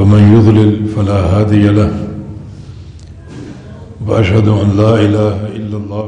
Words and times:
ومن 0.00 0.22
يضلل 0.36 0.88
فلا 0.96 1.20
هادي 1.32 1.68
له 1.68 2.08
وأشهد 4.06 4.48
أن 4.48 4.68
لا 4.76 4.94
إله 5.06 5.36
إلا 5.46 5.76
الله 5.76 6.06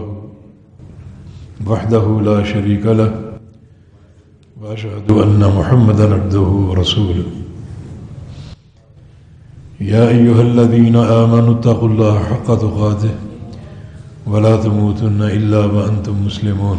وحده 1.66 2.20
لا 2.28 2.44
شريك 2.44 2.86
له 2.86 3.12
وأشهد 4.62 5.10
أن 5.10 5.52
محمدا 5.58 6.14
عبده 6.14 6.48
ورسوله. 6.68 7.28
يا 9.80 10.08
أيها 10.08 10.42
الذين 10.42 10.96
آمنوا 10.96 11.54
اتقوا 11.54 11.88
الله 11.88 12.18
حق 12.18 12.48
تقاته 12.64 13.14
ولا 14.26 14.56
تموتن 14.56 15.22
إلا 15.22 15.64
وأنتم 15.64 16.26
مسلمون. 16.26 16.78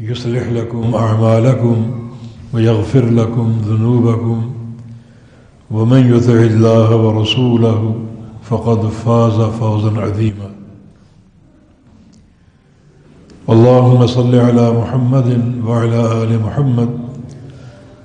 يصلح 0.00 0.48
لكم 0.48 0.94
أعمالكم 0.94 1.90
ويغفر 2.54 3.04
لكم 3.04 3.58
ذنوبكم. 3.64 4.52
ومن 5.70 6.16
يطع 6.16 6.32
الله 6.32 6.96
ورسوله 6.96 7.96
فقد 8.42 8.86
فاز 8.88 9.40
فوزا 9.40 10.00
عظيما. 10.00 10.50
اللهم 13.48 14.06
صل 14.06 14.34
على 14.34 14.72
محمد 14.72 15.54
وعلى 15.66 16.22
آل 16.22 16.42
محمد 16.42 16.88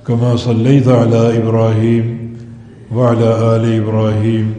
كما 0.07 0.35
صليت 0.35 0.87
على 0.87 1.37
إبراهيم 1.37 2.35
وعلى 2.91 3.55
آل 3.55 3.63
إبراهيم 3.81 4.55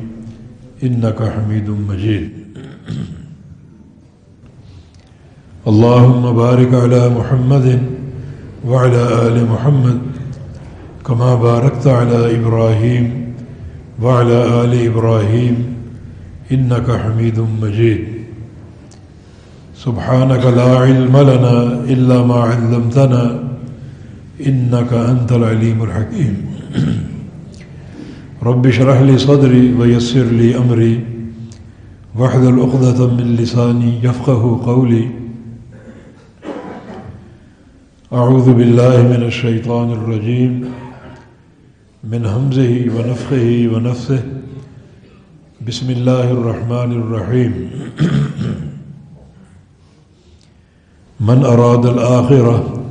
إنك 0.83 1.23
حميد 1.23 1.71
مجيد. 1.71 2.31
اللهم 5.69 6.37
بارك 6.37 6.75
على 6.75 7.09
محمد 7.09 7.83
وعلى 8.69 9.03
آل 9.27 9.37
محمد 9.51 9.99
كما 11.07 11.35
باركت 11.35 11.87
على 11.87 12.37
إبراهيم 12.37 13.33
وعلى 14.03 14.65
آل 14.65 14.87
إبراهيم 14.87 15.57
إنك 16.53 16.91
حميد 16.91 17.41
مجيد. 17.63 18.05
سبحانك 19.77 20.45
لا 20.45 20.79
علم 20.85 21.17
لنا 21.17 21.57
إلا 21.89 22.23
ما 22.23 22.35
علمتنا 22.35 23.25
إنك 24.47 24.93
أنت 24.93 25.33
العليم 25.33 25.83
الحكيم. 25.83 26.37
رب 28.43 28.67
اشرح 28.67 29.01
لي 29.01 29.19
صدري 29.19 29.75
ويسر 29.81 30.25
لي 30.25 30.59
أمري 30.59 31.01
واحلل 32.17 32.61
عقدة 32.61 33.07
من 33.07 33.37
لساني 33.41 34.05
يفقه 34.05 34.61
قولي. 34.67 35.24
أعوذ 38.13 38.55
بالله 38.55 39.03
من 39.03 39.23
الشيطان 39.23 39.93
الرجيم. 39.93 40.65
من 42.05 42.27
همزه 42.27 42.91
ونفخه 42.97 43.69
ونفثه. 43.75 44.23
بسم 45.69 45.91
الله 45.91 46.31
الرحمن 46.31 46.93
الرحيم. 46.93 47.53
من 51.21 51.45
أراد 51.45 51.87
الآخرة 51.87 52.85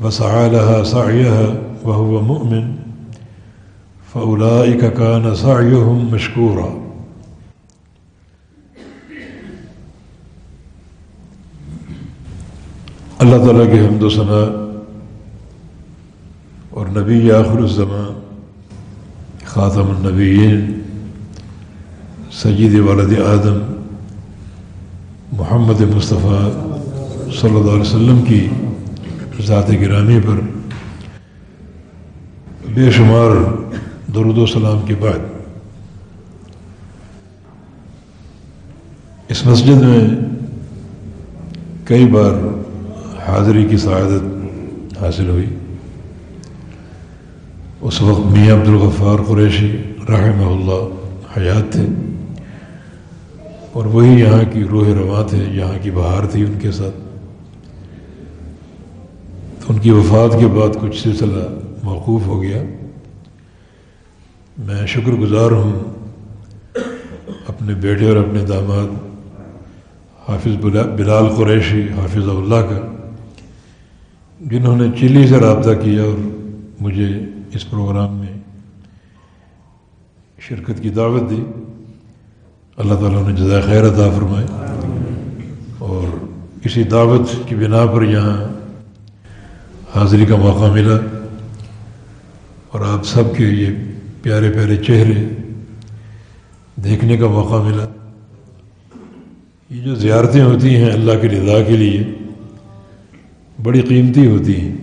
وسعى 0.00 0.48
لها 0.48 0.84
سعيها 0.84 1.54
وهو 1.84 2.22
مؤمن 2.22 2.74
فأولئك 4.14 4.92
كان 4.92 5.34
سعيهم 5.34 6.10
مشكورا. 6.14 6.91
اللہ 13.22 13.44
تعالیٰ 13.44 13.64
کے 13.72 13.78
حمد 13.80 14.02
و 14.02 14.08
ثناء 14.10 14.44
اور 16.70 16.86
نبی 16.96 17.30
آخر 17.32 17.58
الزمان، 17.58 18.14
خاتم 19.46 19.90
النبیین 19.90 20.80
سجید 22.42 22.74
والد 22.86 23.12
آدم، 23.20 23.58
محمد 25.38 25.80
مصطفیٰ 25.94 26.40
صلی 27.40 27.56
اللہ 27.56 27.70
علیہ 27.70 27.80
وسلم 27.80 28.22
کی 28.28 29.42
ذات 29.46 29.70
گرامی 29.80 30.18
پر 30.26 30.40
بے 32.74 32.90
شمار 32.96 33.36
درود 34.14 34.38
و 34.38 34.46
سلام 34.46 34.80
کے 34.86 34.94
بعد 35.00 35.30
اس 39.28 39.44
مسجد 39.46 39.82
میں 39.82 40.04
کئی 41.84 42.06
بار 42.06 42.34
حاضری 43.28 43.64
کی 43.64 43.76
سعادت 43.76 45.02
حاصل 45.02 45.28
ہوئی۔ 45.28 45.46
اس 47.80 48.02
وقت 48.02 48.26
میاں 48.26 48.56
عبد 48.56 48.68
الغفار 48.68 49.18
قریشی 49.28 49.82
رحمہ 50.08 50.44
اللہ 50.44 50.88
حیات 51.38 51.72
تھے 51.72 51.86
اور 53.72 53.84
وہی 53.84 54.20
یہاں 54.20 54.52
کی 54.52 54.64
روح 54.64 54.88
رواں 54.88 55.28
تھے، 55.28 55.44
یہاں 55.52 55.78
کی 55.82 55.90
بہار 55.90 56.26
تھی 56.26 56.44
ان 56.44 56.58
کے 56.58 56.72
ساتھ۔ 56.72 56.94
تو 59.60 59.72
ان 59.72 59.78
کی 59.78 59.90
وفات 59.90 60.40
کے 60.40 60.46
بعد 60.46 60.68
کچھ 60.80 61.02
سلسلہ 61.02 61.44
موقوف 61.82 62.26
ہو 62.26 62.42
گیا۔ 62.42 62.62
میں 64.58 64.86
شکر 64.86 65.12
گزار 65.12 65.50
ہوں 65.50 65.72
اپنے 67.48 67.74
بیٹے 67.74 68.08
اور 68.08 68.16
اپنے 68.16 68.44
داماد 68.44 68.88
حافظ 70.28 70.64
بلال 70.96 71.28
قریشی، 71.36 71.82
حافظ 71.82 72.28
اللہ 72.28 72.70
کا 72.70 72.91
جنہوں 74.50 74.76
نے 74.76 74.84
چلی 75.00 75.26
سے 75.26 75.36
رابطہ 75.36 75.70
کیا 75.82 76.02
اور 76.02 76.16
مجھے 76.80 77.20
اس 77.54 77.70
پروگرام 77.70 78.14
میں 78.16 78.40
شرکت 80.40 80.82
کی 80.82 80.88
دعوت 80.88 81.30
دی۔ 81.30 81.42
اللہ 82.76 82.94
تعالیٰ 82.94 83.28
نے 83.28 83.36
جزائے 83.36 83.62
خیر 83.62 83.84
عطا 83.84 84.10
فرمائے۔ 84.10 84.46
اور 85.78 86.16
اسی 86.64 86.82
دعوت 86.82 87.48
کی 87.48 87.54
بنا 87.54 87.86
پر 87.86 88.02
یہاں 88.02 88.44
حاضری 89.96 90.26
کا 90.26 90.36
موقع 90.36 90.72
ملا۔ 90.72 90.96
اور 92.68 92.80
آپ 92.80 93.06
سب 93.06 93.36
کے 93.36 93.44
یہ 93.44 93.66
پیارے 94.22 94.50
پیارے 94.50 94.76
چہرے 94.76 95.28
دیکھنے 96.84 97.16
کا 97.16 97.26
موقع 97.26 97.62
ملا۔ 97.62 97.86
یہ 99.70 99.82
جو 99.82 99.94
زیارتیں 99.94 100.44
ہوتی 100.44 100.76
ہیں 100.76 100.90
اللہ 100.90 101.12
کی 101.20 101.28
رضا 101.28 101.62
کے 101.62 101.76
لیے 101.76 102.04
بڑی 103.62 103.80
قیمتی 103.80 104.26
ہوتی 104.26 104.60
ہیں۔ 104.60 104.76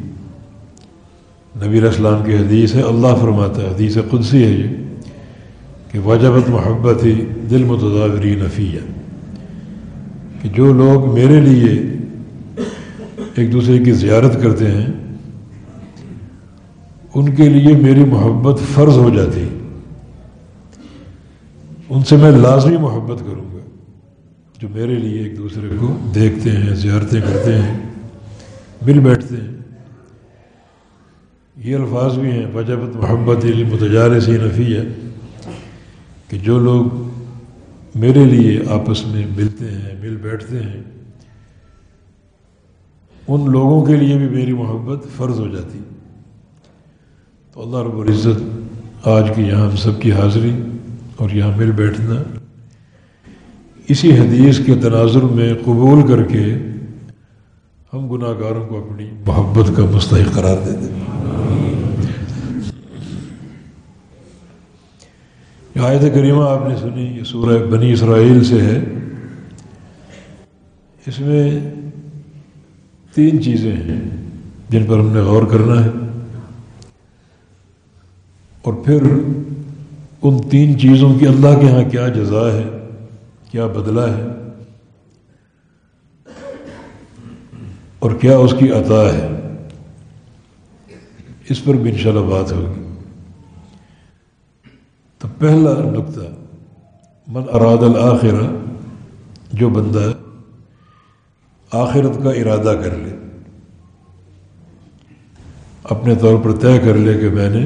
نبی 1.56 1.81
اسلام 1.81 2.23
کی 2.23 2.35
حدیث 2.35 2.75
ہے، 2.75 2.81
اللہ 2.81 3.16
فرماتا 3.22 3.62
ہے، 3.62 3.67
حدیث 3.67 3.97
قدسی 4.09 4.44
ہے 4.44 4.50
یہ، 4.50 4.67
کہ 5.91 6.00
وجبت 6.00 6.50
محبت 6.50 7.03
ہی 7.03 7.25
دل 7.50 7.63
متضاوری 7.63 8.35
نفیہ 8.35 8.79
کہ 10.41 10.50
جو 10.50 10.73
لوگ 10.73 11.13
میرے 11.13 11.41
لیے 11.41 11.72
ایک 13.35 13.53
دوسرے 13.53 13.79
کی 13.79 13.91
زیارت 13.91 14.41
کرتے 14.44 14.72
ہیں، 14.72 14.88
ان 17.16 17.35
کے 17.35 17.50
لیے 17.50 17.75
میری 17.75 18.03
محبت 18.03 18.59
فرض 18.75 18.97
ہو 18.97 19.09
جاتی 19.09 19.47
ان 21.89 22.04
سے 22.04 22.18
میں 22.18 22.31
لازمی 22.31 22.77
محبت 22.77 23.19
کروں 23.19 23.54
گا۔ 23.54 23.59
جو 24.62 24.68
میرے 24.74 24.95
لیے 24.95 25.24
ایک 25.24 25.38
دوسرے 25.38 25.68
کو 25.80 25.98
دیکھتے 26.15 26.51
ہیں، 26.51 26.75
زیارتیں 26.75 27.21
کرتے 27.21 27.56
ہیں 27.56 27.79
مل 28.81 29.00
بیٹھتے 29.00 29.36
ہیں۔ 29.36 29.58
یہ 31.56 31.76
الفاظ 31.76 32.20
بھی 32.20 32.31
ہیں۔ 32.31 32.46
وجبت 32.54 32.96
محبت 32.96 33.46
المتجار 33.46 34.20
سی 34.20 34.31
نفیہ 34.31 34.80
کہ 36.28 36.38
جو 36.38 36.60
لوگ 36.60 36.86
میرے 37.96 38.26
لیے 38.26 38.62
آپس 38.70 39.06
میں 39.06 39.26
ملتے 39.38 39.66
ہیں، 39.66 39.96
مل 40.00 40.16
بیٹھتے 40.16 40.60
ہیں، 40.60 40.84
ان 43.28 43.52
لوگوں 43.52 43.86
کے 43.86 43.96
لیے 43.96 44.18
بھی 44.18 44.30
میری 44.30 44.54
محبت 44.54 45.08
فرض 45.18 45.40
ہو 45.40 45.48
جاتی۔ 45.48 45.80
تو 47.54 47.62
اللہ 47.62 47.92
رب 47.92 48.00
العزت 48.00 49.08
آج 49.08 49.31
کی 49.36 49.42
یہاں 49.42 49.70
ہم 49.70 49.76
سب 49.76 50.02
کی 50.02 50.12
حاضری 50.12 50.52
اور 51.16 51.30
یہاں 51.30 51.58
مل 51.58 51.72
بیٹھنا، 51.72 52.24
اسی 53.88 54.20
حدیث 54.20 54.66
کے 54.66 54.76
تناظر 54.76 55.22
میں 55.22 55.54
قبول 55.64 56.08
کر 56.08 56.24
کے 56.24 56.58
ہم 57.94 58.09
گناہ 58.09 58.30
گاروں 58.30 58.68
کو 58.68 58.77
اپنی 58.77 59.09
محبت 59.27 59.77
کا 59.77 59.83
مستحق 59.86 60.33
قرار 60.33 60.57
دیتے 60.65 60.94
جو 65.75 65.86
آیت 65.86 66.01
کریمہ 66.01 66.44
آپ 66.44 66.69
نے 66.69 66.75
سنی، 66.75 67.18
یہ 67.18 67.24
سورہ 67.24 67.63
بنی 67.63 67.94
اسرائیل 67.94 68.44
سے 68.44 68.62
ہے۔ 68.62 68.83
اس 71.07 71.19
میں 71.19 71.74
تین 73.13 73.44
چیزیں 73.44 73.74
ہیں 73.74 74.01
جن 74.69 74.85
پر 74.88 75.00
ہم 75.00 75.13
نے 75.13 75.19
غور 75.19 75.44
کرنا 75.44 75.85
ہے۔ 75.85 75.89
اور 78.62 78.74
پھر 78.74 79.03
ان 80.21 80.50
تین 80.50 80.80
چیزوں 80.80 81.13
کی 81.13 81.27
اللہ 81.27 81.59
کے 81.62 81.68
ہاں 81.68 81.89
کیا 81.89 82.07
جزا 82.07 82.51
ہے، 82.53 82.63
کیا 83.51 83.68
بدلہ 83.68 84.01
ہے۔ 84.01 84.49
اور 88.00 88.12
کیا 88.12 88.38
اس 88.38 88.54
کی 88.60 88.72
عطا 88.72 89.01
ہے؟ 89.13 89.28
اس 91.50 91.63
پر 91.63 91.74
بھی 91.74 91.92
انشاءاللہ 91.92 92.25
بات 92.30 92.51
ہوگی۔ 92.51 92.84
تو 95.22 95.28
پہلا 95.38 95.74
نقطہ، 95.92 96.28
من 97.28 97.44
اراد 97.54 97.84
الآخرہ 97.84 98.48
جو 99.54 99.69
بندہ 99.69 100.12
آخرت 101.72 102.24
کا 102.24 102.31
ارادہ 102.31 102.75
کر 102.84 102.96
لے، 102.98 103.16
اپنے 105.84 106.16
طور 106.16 106.38
پر 106.44 106.52
طے 106.52 106.78
کر 106.80 106.98
لے 106.98 107.19
کہ 107.19 107.30
میں 107.30 107.50
نے 107.50 107.66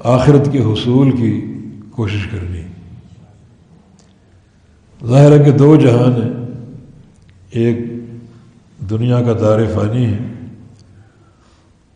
آخرت 0.00 0.52
کے 0.52 0.58
حصول 0.58 1.10
کی 1.16 1.32
کوشش 1.90 2.26
کرنی 2.26 2.62
ظاہر 5.06 5.32
ہے 5.32 5.44
کہ 5.44 5.50
دو 5.50 5.76
جہان 5.76 6.22
ہیں، 6.22 6.32
ایک 7.50 7.91
دنیا 8.92 9.22
کا 9.22 9.32
دار 9.32 9.58
فانی 9.74 10.06
ہے 10.06 10.18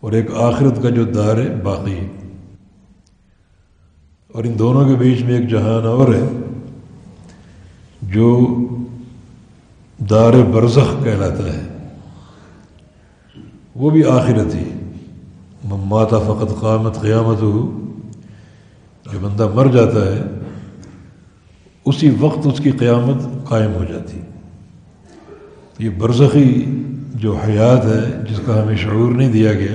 اور 0.00 0.12
ایک 0.12 0.31
آخرت 0.34 0.82
کا 0.82 0.88
جو 0.88 1.04
دار 1.04 1.37
باقی 1.62 1.93
ہے۔ 1.93 2.08
اور 4.32 4.44
ان 4.44 4.58
دونوں 4.58 4.88
کے 4.88 4.94
بیچ 4.94 5.22
میں 5.22 5.38
ایک 5.38 5.48
جہان 5.48 5.87
اور 5.87 6.14
ہے 6.14 6.28
جو 8.02 8.46
دار 10.10 10.32
برزخ 10.32 11.04
کہلاتا 11.04 11.44
ہے۔ 11.44 11.88
وہ 13.75 13.90
بھی 13.90 14.04
آخرت 14.04 14.54
ہی۔ 14.54 14.64
ماتا 15.64 16.19
فقط 16.19 16.60
قامت 16.60 17.00
قیامت 17.00 17.43
ہو 17.43 17.81
جو 19.12 19.19
بندہ 19.22 19.48
مر 19.54 19.66
جاتا 19.66 20.06
ہے، 20.06 20.22
اسی 21.84 22.10
وقت 22.20 22.38
اس 22.44 22.58
کی 22.58 22.70
قیامت 22.70 23.48
قائم 23.48 23.75
ہو 23.75 23.84
جاتی۔ 23.84 24.20
یہ 25.78 25.90
برزخی 25.90 26.64
جو 27.14 27.37
حیات 27.37 27.84
ہے، 27.84 28.25
جس 28.31 28.40
کا 28.46 28.62
ہمیں 28.62 28.76
شعور 28.76 29.12
نہیں 29.12 29.32
دیا 29.32 29.52
گیا 29.52 29.75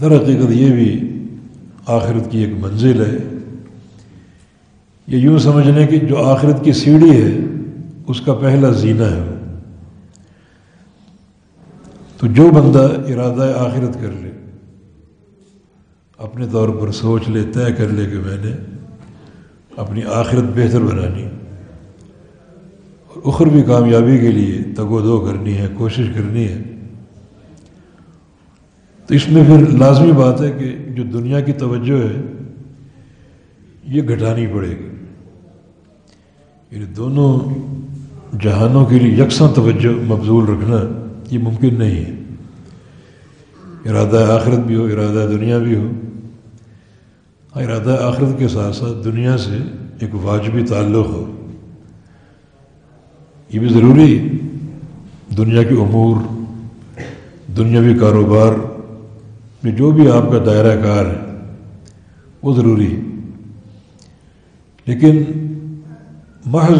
در 0.00 0.16
حقیقت 0.16 0.50
یہ 0.50 0.72
بھی 0.72 1.16
آخرت 1.86 2.30
کی 2.30 2.38
ایک 2.38 2.54
منزل 2.60 3.04
ہے۔ 3.04 3.16
یہ 5.06 5.18
یوں 5.18 5.38
سمجھنے 5.38 5.86
کی 5.86 5.98
جو 5.98 6.24
آخرت 6.24 6.64
کی 6.64 6.72
سیڑھی 6.72 7.22
ہے، 7.22 7.38
اس 8.06 8.20
کا 8.20 8.34
پہلا 8.34 8.70
زینہ 8.70 9.02
ہے۔ 9.02 9.58
تو 12.18 12.26
جو 12.26 12.50
بندہ 12.50 12.92
ارادہ 13.08 13.52
آخرت 13.58 13.94
کر 13.94 14.10
لے، 14.20 14.30
اپنے 16.18 16.46
طور 16.52 16.68
پر 16.68 16.92
سوچ 16.92 17.28
لے، 17.28 17.42
طے 17.52 17.72
کر 17.78 17.88
لے 17.88 18.10
کہ 18.10 18.16
میں 18.16 18.36
نے 18.44 18.52
اپنی 19.76 20.02
آخرت 20.04 20.44
بہتر 20.56 20.80
بنانی۔ 20.80 21.26
اخروی 23.24 23.62
کامیابی 23.62 24.18
کے 24.18 24.32
لیے 24.32 24.62
تگ 24.76 24.82
و 24.82 25.00
دو 25.00 25.20
کرنی 25.20 25.58
ہے، 25.58 25.68
کوشش 25.74 26.06
کرنی 26.14 26.48
ہے۔ 26.48 26.62
تو 29.06 29.14
اس 29.14 29.28
میں 29.28 29.44
پھر 29.44 29.78
لازمی 29.78 30.12
بات 30.12 30.40
ہے 30.40 30.50
کہ 30.50 30.76
جو 30.92 31.02
دنیا 31.02 31.40
کی 31.40 31.52
توجہ 31.52 32.06
ہے، 32.06 32.22
یہ 33.84 34.02
گھٹانی 34.02 34.46
پڑے 34.46 34.68
گی۔ 34.68 34.88
یعنی 36.70 36.84
دونوں 36.84 37.40
جہانوں 38.40 38.86
کے 38.86 38.98
لیے 38.98 39.24
یکساں 39.24 39.48
توجہ 39.54 39.88
مبزول 39.88 40.44
رکھنا 40.44 40.76
یہ 41.30 41.38
ممکن 41.38 41.74
نہیں 41.78 42.04
ہے۔ 42.04 42.14
ارادہ 43.90 44.38
آخرت 44.40 44.58
بھی 44.58 44.76
ہو، 44.76 44.84
ارادہ 44.84 45.28
دنیا 45.28 45.58
بھی 45.58 45.74
ہو۔ 45.74 45.90
ہاں، 47.56 47.62
ارادہ 47.62 47.96
آخرت 48.02 48.38
کے 48.38 48.48
ساتھ 48.48 48.76
ساتھ 48.76 49.04
دنیا 49.04 49.38
سے 49.38 49.56
ایک 50.00 50.14
واجبی 50.14 50.64
تعلق 50.64 51.06
ہو۔ 51.06 51.41
یہ 53.52 53.60
بھی 53.60 53.68
ضروری 53.68 54.28
دنیا 55.36 55.62
کے 55.62 55.74
امور 55.74 56.16
دنیاوی 57.56 57.98
کاروبار 57.98 58.52
میں 59.62 59.72
جو 59.72 59.90
بھی 59.90 60.10
آپ 60.10 60.22
کا 60.32 60.38
دائرہ 60.46 60.82
کار 60.82 61.06
ہے، 61.06 61.46
وہ 62.42 62.54
ضروری 62.54 62.96
ہے۔ 62.96 63.00
لیکن 64.86 65.22
محض 66.46 66.78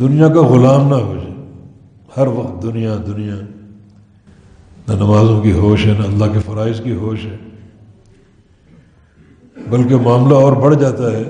دنیا 0.00 0.28
کا 0.28 0.40
غلام 0.40 0.88
نہ 0.88 0.94
ہو 0.94 1.14
جائے۔ 1.14 1.62
ہر 2.16 2.26
وقت 2.26 2.62
دنیا 2.62 2.96
دنیا۔ 3.06 3.34
نہ 4.88 4.92
نمازوں 4.92 5.42
کی 5.42 5.52
ہوش 5.52 5.86
ہے، 5.86 5.92
نہ 5.92 6.04
اللہ 6.04 6.32
کے 6.32 6.38
فرائض 6.46 6.80
کی 6.80 6.94
ہوش 6.94 7.24
ہے۔ 7.24 7.36
بلکہ 9.70 9.96
معاملہ 9.96 10.34
اور 10.34 10.52
بڑھ 10.52 10.76
جاتا 10.80 11.10
ہے، 11.10 11.24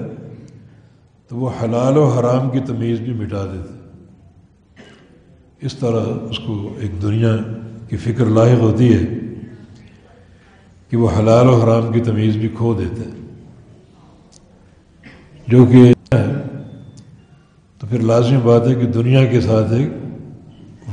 تو 1.28 1.36
وہ 1.36 1.50
حلال 1.62 1.96
و 1.96 2.08
حرام 2.08 2.50
کی 2.50 2.60
تمیز 2.60 3.00
بھی 3.00 3.12
مٹا 3.12 3.44
دیتے 3.44 3.75
اس 5.60 5.74
طرح 5.74 6.04
اس 6.30 6.38
کو 6.38 6.74
ایک 6.78 7.02
دنیا 7.02 7.36
کی 7.88 7.96
فکر 7.96 8.24
لاحق 8.24 8.58
ہوتی 8.60 8.94
ہے 8.94 9.04
کہ 10.90 10.96
وہ 10.96 11.10
حلال 11.18 11.48
و 11.48 11.54
حرام 11.54 11.92
کی 11.92 12.00
تمیز 12.00 12.36
بھی 12.36 12.48
کھو 12.48 12.74
دیتے 12.74 13.02
جو 15.48 15.64
کہ 15.64 15.92
تو 17.78 17.86
پھر 17.86 17.98
لازمی 17.98 18.38
بات 18.42 18.66
ہے 18.66 18.74
کہ 18.74 18.86
دنیا 18.86 19.26
کے 19.26 19.40
ساتھ 19.40 19.72
ایک 19.72 19.88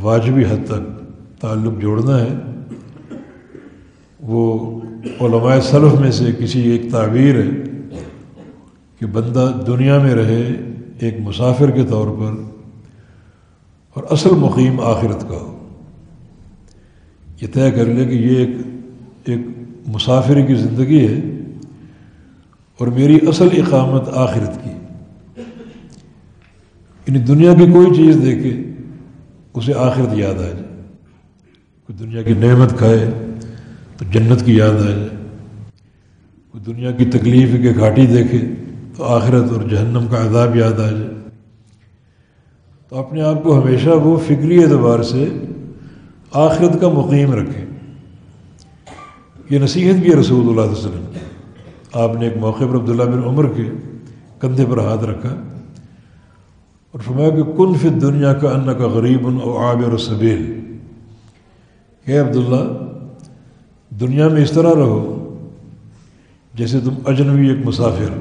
واجبی 0.01 0.45
حد 0.45 0.65
تک 0.67 1.03
تعلق 1.41 1.81
جوڑنا 1.81 2.19
ہے۔ 2.19 2.33
وہ 4.19 4.81
علماء 5.21 5.59
صلف 5.59 5.99
میں 5.99 6.11
سے 6.11 6.31
کسی 6.39 6.71
ایک 6.71 6.91
تعبیر 6.91 7.35
ہے 7.35 7.49
کہ 8.99 9.05
بندہ 9.05 9.61
دنیا 9.67 9.97
میں 9.97 10.15
رہے 10.15 10.55
ایک 10.99 11.13
مسافر 11.19 11.71
کے 11.71 11.83
طور 11.89 12.07
پر 12.07 12.52
اور 13.93 14.03
اصل 14.09 14.29
مقیم 14.29 14.79
آخرت 14.79 15.21
کا 15.21 15.35
ہو۔ 15.35 15.59
یہ 17.41 17.47
طے 17.53 17.71
کر 17.71 17.85
لے 17.85 18.05
کہ 18.05 18.11
یہ 18.11 18.37
ایک 18.37 18.49
ایک 19.25 19.39
مسافر 19.87 20.41
کی 20.41 20.55
زندگی 20.55 21.07
ہے 21.07 21.19
اور 22.77 22.87
میری 22.87 23.15
اصل 23.27 23.47
اقامت 23.51 24.09
آخرت 24.13 24.63
کی۔ 24.63 24.69
یعنی 27.07 27.19
دنیا 27.19 27.53
کی 27.53 27.71
کوئی 27.71 27.97
چیز 27.97 28.17
دیکھے، 28.25 28.63
اسے 29.53 29.73
آخرت 29.77 30.17
یاد 30.17 30.33
آ 30.33 30.37
جائے۔ 30.37 30.81
کوئی 31.87 31.97
دنیا 31.97 32.21
کی 32.21 32.33
نعمت 32.33 32.77
کھائے 32.77 33.11
تو 33.97 34.05
جنت 34.11 34.45
کی 34.45 34.57
یاد 34.57 34.73
آ 34.73 34.89
جائے۔ 34.89 35.09
کوئی 36.51 36.63
دنیا 36.63 36.91
کی 36.91 37.05
تکلیف 37.05 37.49
کے 37.51 37.79
گھاٹی 37.79 38.05
دیکھے 38.05 38.47
تو 38.97 39.03
آخرت 39.03 39.51
اور 39.51 39.69
جہنم 39.69 40.07
کا 40.11 40.25
عذاب 40.25 40.55
یاد 40.55 40.79
آ 40.79 40.91
جائے۔ 40.91 41.12
تو 42.93 42.99
اپنے 42.99 43.21
آپ 43.21 43.43
کو 43.43 43.61
ہمیشہ 43.61 43.89
وہ 43.89 44.17
فکری 44.17 44.63
اعتبار 44.63 45.01
سے 45.03 45.29
آخرت 46.31 46.81
کا 46.81 46.89
مقیم 46.89 47.31
رکھے۔ 47.33 47.65
یہ 49.49 49.59
نصیحت 49.59 49.95
بھی 49.95 50.11
ہے 50.11 50.15
رسول 50.15 50.49
اللہ 50.49 50.61
علیہ 50.61 50.71
وسلم 50.71 51.05
آپ 51.93 52.15
نے 52.15 52.25
ایک 52.25 52.37
موقع 52.37 52.63
پر 52.63 52.75
عبداللہ 52.75 53.03
بن 53.03 53.23
عمر 53.23 53.47
کے 53.47 53.63
کندھے 54.39 54.65
پر 54.69 54.77
ہاتھ 54.77 55.03
رکھا 55.03 55.29
اور 56.91 56.99
فرمایا 56.99 57.29
کہ 57.29 57.43
کن 57.57 57.73
فی 57.81 57.89
دنیا 57.89 58.33
کا 58.33 58.49
ان 58.49 58.73
کا 58.77 58.87
غریب 58.87 59.27
او 59.27 59.57
عابر 59.57 59.97
صبیل 59.97 60.45
کہ 62.05 62.21
عبداللہ، 62.21 62.63
دنیا 63.89 64.27
میں 64.27 64.43
اس 64.43 64.51
طرح 64.51 64.75
رہو 64.75 65.35
جیسے 66.53 66.79
تم 66.79 66.93
اجنبی 67.05 67.49
ایک 67.49 67.65
مسافر 67.65 68.17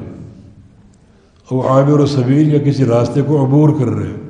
او 1.51 1.67
عابر 1.67 1.99
و 1.99 2.05
صبیل 2.05 2.53
یا 2.53 2.59
کسی 2.59 2.85
راستے 2.85 3.21
کو 3.21 3.45
عبور 3.45 3.79
کر 3.79 3.85
رہے 3.85 4.11
ہو۔ 4.11 4.22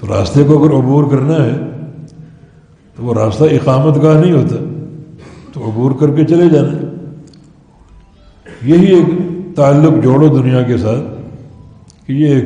تو 0.00 0.06
راستے 0.08 0.44
کو 0.44 0.62
اگر 0.62 0.72
عبور 0.72 1.10
کرنا 1.10 1.44
ہے، 1.44 1.56
تو 2.96 3.02
وہ 3.02 3.14
راستہ 3.14 3.44
اقامت 3.44 4.02
گاہ 4.02 4.20
نہیں 4.20 4.32
ہوتا، 4.32 4.56
تو 5.52 5.70
عبور 5.70 5.90
کر 6.00 6.16
کے 6.16 6.24
چلے 6.24 6.48
جانا 6.48 6.78
یہی 8.62 8.86
ایک 8.86 9.06
تعلق 9.56 10.04
جوڑو 10.04 10.28
دنیا 10.28 10.62
کے 10.62 10.78
ساتھ 10.78 12.06
کہ 12.06 12.12
یہ 12.12 12.34
ایک 12.34 12.44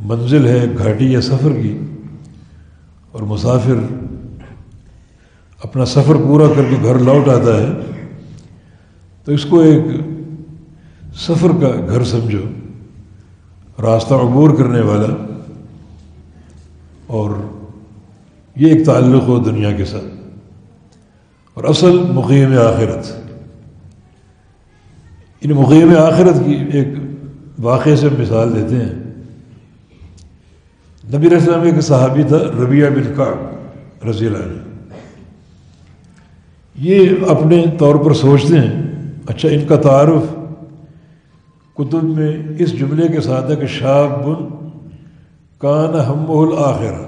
منزل 0.00 0.46
ہے 0.46 0.66
گھاٹی 0.78 1.12
یا 1.12 1.20
سفر 1.20 1.52
کی۔ 1.62 1.78
اور 3.12 3.22
مسافر 3.22 3.78
اپنا 5.64 5.84
سفر 5.84 6.16
پورا 6.16 6.46
کر 6.56 6.62
کے 6.70 6.76
گھر 6.82 6.98
لوٹ 6.98 7.28
آتا 7.28 7.56
ہے، 7.56 7.68
تو 9.24 9.32
اس 9.32 9.44
کو 9.44 9.60
ایک 9.60 9.84
سفر 11.14 11.48
کا 11.60 11.72
گھر 11.88 12.04
سمجھو، 12.04 12.42
راستہ 13.82 14.14
عبور 14.14 14.50
کرنے 14.50 14.80
والا۔ 14.80 15.27
اور 17.08 17.30
یہ 18.56 18.72
ایک 18.72 18.86
تعلق 18.86 19.22
ہو 19.22 19.38
دنیا 19.38 19.72
کے 19.72 19.84
ساتھ۔ 19.84 20.04
اور 21.54 21.64
اصل 21.64 21.98
مقیم 21.98 22.52
آخرت۔ 22.52 23.12
ان 25.40 25.50
مغیب 25.50 25.98
آخرت 25.98 26.34
کی 26.46 26.64
ایک 26.72 26.88
واقعے 27.58 27.96
سے 27.96 28.08
مثال 28.18 28.54
دیتے 28.54 28.76
ہیں۔ 28.76 28.92
نبی 31.16 31.34
السلام 31.34 31.60
ایک 31.60 31.80
صحابی 31.80 32.22
تھا 32.22 32.36
ربیہ 32.36 32.88
بن 32.88 33.12
کا 33.16 33.34
رضی 34.10 34.26
اللہ 34.26 34.38
عنہ۔ 34.38 34.58
یہ 36.74 37.10
اپنے 37.28 37.64
طور 37.78 37.94
پر 37.94 38.14
سوچتے 38.14 38.58
ہیں 38.58 38.82
اچھا 39.26 39.48
ان 39.48 39.66
کا 39.66 39.76
تعارف 39.76 40.22
کتب 41.74 42.04
میں 42.04 42.42
اس 42.58 42.78
جملے 42.78 43.08
کے 43.08 43.20
ساتھ 43.20 43.50
ہے 43.50 43.56
کہ 43.56 43.66
شاب 43.66 44.24
بن 44.24 44.57
کان 45.60 45.94
ہم 46.08 46.30
الآخر 46.30 46.98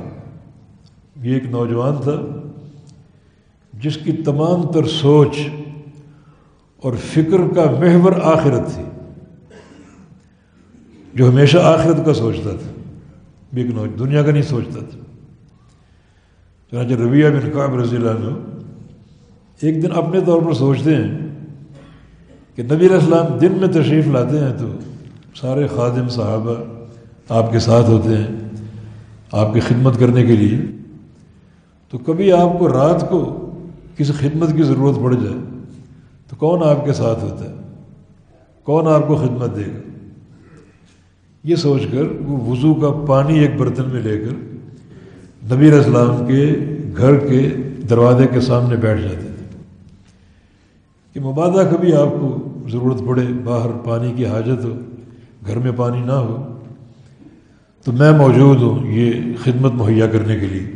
یہ 1.25 1.35
ایک 1.35 1.45
نوجوان 1.51 1.97
تھا 2.03 2.17
جس 3.73 3.97
کی 4.05 4.13
تمام 4.25 4.63
تر 4.73 4.87
سوچ 4.87 5.37
اور 6.83 6.93
فکر 7.05 7.47
کا 7.55 7.65
محور 7.81 8.13
آخرت 8.33 8.75
تھی، 8.75 8.83
جو 11.15 11.29
ہمیشہ 11.29 11.59
آخرت 11.65 12.05
کا 12.07 12.15
سوچتا 12.15 12.51
تھا 12.51 12.71
ایک 13.53 13.71
نوج، 13.71 13.91
دنیا 13.99 14.23
کا 14.23 14.33
نہیں 14.33 14.43
سوچتا 14.43 14.81
تھا۔ 14.81 14.99
چنانچہ 16.73 16.95
رویہ 16.95 17.29
بن 17.31 17.51
قاب 17.55 17.75
رضی 17.81 17.97
اللہ 17.97 18.11
عنہ 18.11 18.35
ایک 19.61 19.83
دن 19.83 19.93
اپنے 20.03 20.21
طور 20.27 20.43
پر 20.43 20.53
سوچتے 20.55 20.95
ہیں 20.97 21.29
کہ 22.57 22.63
نبی 22.63 22.87
علیہ 22.87 22.97
السلام 22.97 23.39
دن 23.39 23.59
میں 23.61 23.69
تشریف 23.73 24.07
لاتے 24.13 24.39
ہیں 24.39 24.53
تو 24.59 24.73
سارے 25.41 25.67
خادم 25.75 26.09
صحابہ 26.09 26.55
آپ 27.31 27.53
کے 27.53 27.59
ساتھ 27.59 27.91
ہوتے 27.91 28.09
ہیں، 28.09 28.27
آپ 29.33 29.55
کی 29.55 29.61
خدمت 29.61 29.99
کرنے 29.99 30.27
کے 30.27 30.37
لیے، 30.37 30.59
تو 31.91 31.99
کبھی 31.99 32.33
آپ 32.33 32.59
کو 32.59 32.69
رات 32.69 33.11
کو 33.11 33.51
کسی 33.97 34.13
خدمت 34.13 34.57
کی 34.57 34.63
ضرورت 34.63 34.97
پڑ 35.03 35.15
جائے، 35.15 35.37
تو 36.29 36.37
کون 36.37 36.63
آپ 36.63 36.85
کے 36.85 36.93
ساتھ 36.93 37.25
ہوتا 37.25 37.45
ہے؟ 37.45 37.55
کون 38.65 38.87
آپ 38.87 39.09
کو 39.09 39.17
خدمت 39.17 39.57
دے 39.57 39.63
گا؟ 39.63 39.79
یہ 41.45 41.57
سوچ 41.57 41.83
کر 41.93 42.03
وہ 42.27 42.51
وضو 42.51 42.75
کا 42.75 43.05
پانی 43.09 43.39
ایک 43.39 43.57
برتن 43.57 43.89
میں 43.93 44.03
لے 44.03 44.19
کر 44.19 44.33
نبی 45.55 45.67
علیہ 45.67 45.79
السلام 45.79 46.27
کے 46.27 46.59
گھر 46.97 47.17
کے 47.17 47.49
دروازے 47.91 48.27
کے 48.33 48.41
سامنے 48.41 48.77
بیٹھ 48.77 49.01
جاتے 49.01 49.17
تھے۔ 49.17 49.59
کہ 51.15 51.21
مبادہ 51.21 51.75
کبھی 51.75 51.95
آپ 51.95 52.09
کو 52.21 52.59
ضرورت 52.69 53.03
پڑے، 53.07 53.23
باہر 53.45 53.71
پانی 53.71 54.13
کی 54.17 54.27
حاجت 54.27 54.65
ہو، 54.65 54.73
گھر 55.47 55.59
میں 55.59 55.73
پانی 55.77 56.01
نہ 56.01 56.13
ہو 56.13 56.57
تو 57.85 57.93
میں 57.93 58.13
موجود 58.13 58.63
ہوں 58.63 58.87
یہ 58.87 59.13
خدمت 59.43 59.73
مہیا 59.73 60.07
کرنے 60.07 60.39
کے 60.39 60.47
لیے۔ 60.47 60.73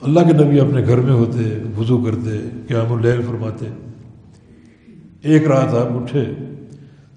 اللہ 0.00 0.20
کے 0.20 0.44
نبی 0.44 0.60
اپنے 0.60 0.86
گھر 0.86 0.96
میں 0.96 1.12
ہوتے، 1.12 1.58
وضو 1.78 2.04
کرتے، 2.04 2.38
قیام 2.68 2.92
اللیل 2.92 3.22
فرماتے۔ 3.22 3.66
ایک 5.22 5.48
رات 5.48 5.68
آپ 5.68 5.92
اٹھے 5.92 6.24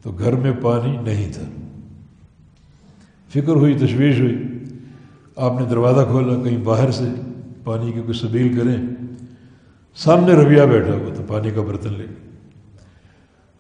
تو 0.01 0.12
گھر 0.12 0.36
میں 0.36 0.51
پانی 0.62 0.98
نہیں 0.98 1.34
تھا۔ 1.34 1.44
فکر 3.30 3.50
ہوئی، 3.50 3.74
تشویش 3.74 4.20
ہوئی۔ 4.20 4.44
آپ 5.36 5.62
نے 5.62 5.66
دروازہ 5.70 6.06
کھولا، 6.06 6.44
کہیں 6.44 6.58
باہر 6.58 6.92
سے 6.92 7.06
پانی 7.63 7.92
کی 7.92 8.01
کوئی 8.01 8.13
سبیل 8.13 8.60
کریں۔ 8.60 8.78
سامنے 9.96 10.34
رویہ 10.34 10.62
بیٹھا 10.62 10.94
ہوا 10.94 11.13
تو 11.13 11.24
پانی 11.28 11.51
کا 11.51 11.62
برتن 11.62 11.94
لے۔ 11.98 12.06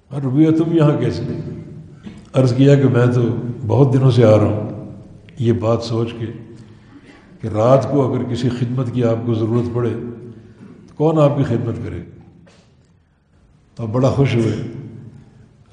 اور 0.09 0.21
رویہ 0.21 0.51
تم 0.51 0.77
یہاں 0.77 0.99
کیسے؟ 0.99 1.23
عرض 2.33 2.55
کیا 2.55 2.75
کہ 2.75 2.83
میں 2.83 3.05
تو 3.15 3.21
بہت 3.67 3.93
دنوں 3.93 4.11
سے 4.11 4.25
آ 4.25 4.37
رہا 4.37 4.45
ہوں۔ 4.45 4.91
یہ 5.39 5.53
بات 5.53 5.83
سوچ 5.83 6.07
کے 6.19 6.25
کہ 7.41 7.47
رات 7.47 7.91
کو 7.91 8.13
اگر 8.13 8.23
کسی 8.23 8.49
خدمت 8.49 8.85
کی 8.93 9.03
آپ 9.03 9.15
کو 9.25 9.33
ضرورت 9.33 9.73
پڑے 9.73 9.89
تو 10.87 10.95
کون 10.95 11.19
آپ 11.19 11.37
کی 11.37 11.43
خدمت 11.43 11.75
کرے؟ 11.85 12.01
تو 13.75 13.83
آپ 13.83 13.89
بڑا 13.89 14.09
خوش 14.09 14.35
ہوئے۔ 14.35 14.55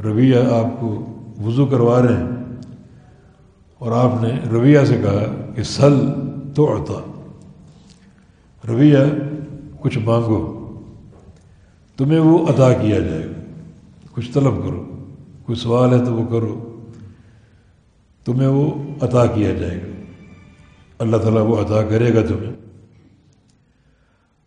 رویہ 0.02 0.36
آپ 0.36 0.80
کو 0.80 1.06
وضو 1.44 1.66
کروا 1.66 2.02
رہے 2.02 2.16
ہیں 2.16 2.56
اور 3.78 3.92
آپ 3.92 4.22
نے 4.22 4.40
رویہ 4.50 4.84
سے 4.84 4.96
کہا 5.02 5.52
کہ 5.56 5.62
سل 5.62 6.00
تو 6.54 6.76
عطا۔ 6.76 7.22
رویہ 8.68 8.98
کچھ 9.80 9.98
مانگو، 9.98 10.64
تمہیں 11.96 12.18
وہ 12.18 12.46
عطا 12.46 12.72
کیا 12.72 12.98
جائے 12.98 13.24
گا۔ 13.24 13.40
کچھ 14.12 14.32
طلب 14.32 14.54
کرو۔ 14.56 14.87
کوئی 15.48 15.56
سوال 15.56 16.00
ہے 16.00 16.04
تو 16.04 16.14
وہ 16.14 16.26
کرو۔ 16.26 16.80
تمہیں 18.24 18.48
وہ 18.48 18.74
عطا 19.00 19.26
کیا 19.26 19.52
جائے 19.52 19.82
گا۔ 19.82 20.02
اللہ 20.98 21.16
تعالیٰ 21.16 21.42
وہ 21.42 21.56
عطا 21.60 21.82
کرے 21.82 22.14
گا 22.14 22.26
تمہیں۔ 22.26 22.52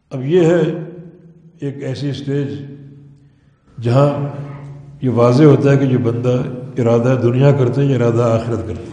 اب 0.10 0.26
یہ 0.26 0.46
ہے 0.46 0.62
ایک 1.60 1.84
ایسی 1.84 2.10
اسٹیج 2.10 2.48
جہاں 3.82 4.28
یہ 5.02 5.10
واضح 5.10 5.44
ہوتا 5.44 5.72
ہے 5.72 5.78
کہ 5.78 5.86
جو 5.86 6.00
بندہ 6.00 6.42
ارادہ 6.78 7.18
دنیا 7.24 7.52
کرتے 7.52 7.84
یا 7.84 7.96
ارادہ 7.96 8.22
آخرت 8.22 8.68
کرتے 8.68 8.92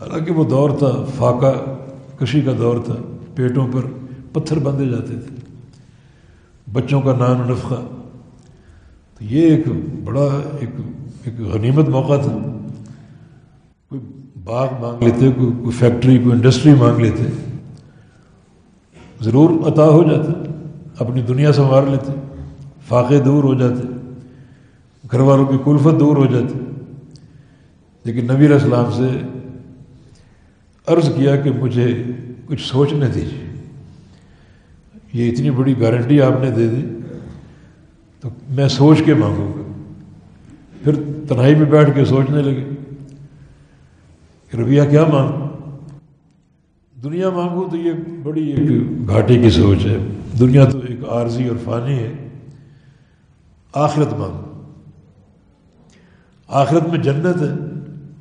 حالانکہ 0.00 0.32
وہ 0.32 0.44
دور 0.44 0.70
تھا، 0.70 1.04
فاقہ 1.16 1.76
کشی 2.24 2.40
کا 2.40 2.52
دور 2.58 2.76
تھا۔ 2.84 2.96
پیٹوں 3.34 3.68
پر 3.72 3.80
پتھر 4.32 4.58
باندھے 4.58 4.90
جاتے 4.90 5.20
تھے۔ 5.20 5.36
بچوں 6.72 7.00
کا 7.00 7.16
نان 7.16 7.50
نفقہ 7.50 8.01
تو 9.22 9.34
یہ 9.34 9.46
ایک 9.46 9.66
بڑا 10.04 10.40
ایک 10.60 10.70
ایک 11.24 11.40
غنیمت 11.40 11.88
موقع 11.88 12.16
تھا۔ 12.22 12.58
کوئی 13.88 14.00
باغ 14.44 14.68
مانگ 14.80 15.02
لیتے، 15.02 15.30
کوئی 15.38 15.52
کوئی 15.58 15.70
فیکٹری 15.70 16.18
کوئی 16.18 16.32
انڈسٹری 16.32 16.74
مانگ 16.74 16.98
لیتے۔ 16.98 17.22
ضرور 19.20 19.66
عطا 19.66 19.84
ہو 19.84 20.02
جاتا 20.02 20.32
اپنی 20.98 21.22
دنیا 21.22 21.52
سنوار 21.52 21.82
لیتے، 21.82 22.12
فاقے 22.88 23.20
دور 23.20 23.44
ہو 23.44 23.54
جاتے 23.54 23.88
گھر 25.12 25.20
والوں 25.20 25.46
کی 25.46 25.56
کلفت 25.64 26.00
دور 26.00 26.16
ہو 26.16 26.26
جاتی۔ 26.26 26.58
لیکن 28.04 28.24
نبی 28.24 28.46
علیہ 28.46 28.54
السلام 28.54 28.90
سے 28.92 29.08
عرض 30.86 31.14
کیا 31.14 31.36
کہ 31.36 31.50
مجھے 31.50 32.02
کچھ 32.46 32.68
سوچنے 32.68 33.06
دیجیے 33.06 33.52
یہ 35.12 35.32
اتنی 35.32 35.50
بڑی 35.50 35.80
گارنٹی 35.80 36.22
آپ 36.22 36.40
نے 36.40 36.50
دے 36.50 36.68
دی۔ 36.68 36.86
تو 38.22 38.28
میں 38.48 38.68
سوچ 38.68 39.02
کے 39.04 39.14
مانگوں 39.14 39.48
گا۔ 39.48 39.62
پھر 40.84 40.94
تنہائی 41.28 41.54
میں 41.54 41.66
بیٹھ 41.66 41.94
کے 41.94 42.04
سوچنے 42.04 42.42
لگے 42.42 42.68
کہ 44.50 44.56
رویہ 44.56 44.82
کیا 44.90 45.04
مانگوں؟ 45.12 45.48
دنیا 47.02 47.30
مانگوں 47.30 47.70
تو 47.70 47.76
یہ 47.76 47.92
بڑی 48.22 48.50
ایک 48.50 49.08
گھاٹے 49.08 49.38
کی 49.38 49.50
سوچ 49.50 49.86
ہے۔ 49.86 49.96
دنیا 50.40 50.64
تو 50.64 50.78
ایک 50.88 51.08
عارضی 51.08 51.48
اور 51.48 51.56
فانی 51.64 51.94
ہے۔ 51.94 52.28
آخرت 53.72 54.12
مانگو 54.12 54.68
آخرت 56.48 56.88
میں 56.88 56.98
جنت 56.98 57.42
ہے، 57.42 57.56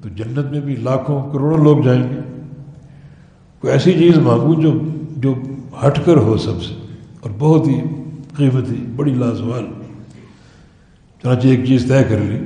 تو 0.02 0.10
جنت 0.10 0.52
میں 0.52 0.60
بھی 0.60 0.76
لاکھوں، 0.76 1.32
کروڑوں 1.32 1.64
لوگ 1.64 1.84
جائیں 1.84 2.04
گے۔ 2.04 2.20
کوئی 3.60 3.74
ایسی 3.74 3.94
چیز 3.94 4.18
مانگوں 4.18 4.62
جو 4.62 4.80
جو 5.18 5.34
ہٹ 5.86 6.00
کر 6.06 6.18
ہو 6.18 6.38
سب 6.38 6.64
سے، 6.64 6.74
اور 7.20 7.32
بہت 7.40 7.68
ہی 7.68 7.82
قیمتی، 8.38 8.86
بڑی 8.96 9.14
لازوال۔ 9.14 9.66
چنانچہ 11.24 11.48
ایک 11.48 11.66
چیز 11.66 11.82
طے 11.82 12.04
کر 12.10 12.18
لی۔ 12.20 12.40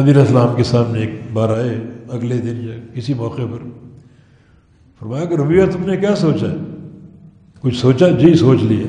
نبی 0.00 0.20
السلام 0.20 0.56
کے 0.56 0.62
سامنے 0.62 1.00
ایک 1.00 1.10
بار 1.32 1.48
آئے، 1.48 1.80
اگلے 2.08 2.38
دن 2.38 2.68
یا 2.68 2.74
کسی 2.94 3.14
موقع 3.14 3.42
پر 3.52 3.68
فرمایا 5.00 5.24
کہ 5.24 5.34
رویہ 5.34 5.66
تم 5.66 5.90
نے 5.90 5.96
کیا 5.96 6.16
سوچا؟ 6.16 6.46
کچھ 7.60 7.76
سوچا؟ 7.76 8.08
جی 8.08 8.34
سوچ 8.34 8.62
لیا۔ 8.62 8.86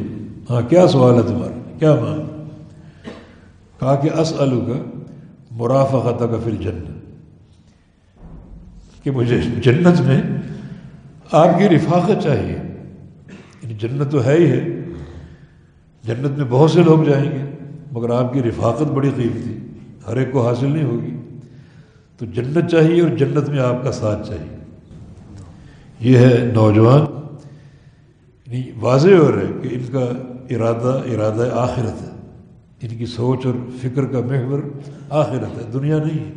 ہاں 0.50 0.62
کیا 0.70 0.88
سوال 0.88 1.16
ہے 1.16 1.22
تمہارا؟ 1.22 1.76
کیا 1.80 1.96
مان 1.96 2.48
کہا 3.80 3.96
کہ 3.96 4.10
اس 4.20 4.34
آلو 4.40 4.62
کا 4.62 5.00
مرافقت 5.52 6.20
کا 6.20 6.38
پھر 6.44 6.56
جنت 6.56 7.16
کہ 9.04 9.12
مجھے 9.12 9.42
جنت 9.42 10.02
میں 10.02 10.22
آپ 11.32 11.48
کی 11.58 11.70
رفاقت 11.70 12.24
چاہیے۔ 12.24 12.58
یعنی 13.64 13.74
جنت 13.74 14.12
تو 14.12 14.26
ہے 14.26 14.34
ہی 14.34 14.52
ہے۔ 14.52 14.66
جنت 16.04 16.38
میں 16.38 16.46
بہت 16.50 16.72
سے 16.72 16.84
لوگ 16.84 17.04
جائیں 17.04 17.32
گے۔ 17.32 17.55
مگر 17.96 18.10
آپ 18.10 18.34
کی 18.34 18.44
رفاقت 18.44 18.84
بڑی 18.84 19.10
قیمتی 19.16 19.58
ہر 20.08 20.18
ایک 20.18 20.32
کو 20.32 20.48
حاصل 20.48 20.72
نہیں 20.72 20.84
ہوگی۔ 20.84 21.18
تو 22.18 22.26
جنت 22.26 22.72
چاہیے 22.72 23.02
اور 23.02 23.10
جنت 23.10 23.50
میں 23.50 23.60
آپ 23.60 23.84
کا 23.84 23.92
ساتھ 23.92 24.28
چاہیے۔ 24.28 24.58
یہ 26.00 26.18
ہے 26.18 26.52
نوجوان۔ 26.54 27.02
یعنی 28.48 28.72
واضح 28.80 29.10
ہو 29.10 29.32
رہا 29.32 29.40
ہے 29.40 29.62
کہ 29.62 29.76
ان 29.76 29.82
کا 29.92 30.10
ارادہ 30.50 31.02
ارادہ 31.12 31.50
آخرت 31.54 32.02
ہے۔ 32.02 32.10
ان 32.82 32.98
کی 32.98 33.06
سوچ 33.06 33.46
اور 33.46 33.54
فکر 33.82 34.06
کا 34.06 34.20
محور 34.20 34.60
آخرت 35.10 35.58
ہے، 35.58 35.70
دنیا 35.74 36.04
نہیں 36.04 36.26
ہے۔ 36.26 36.32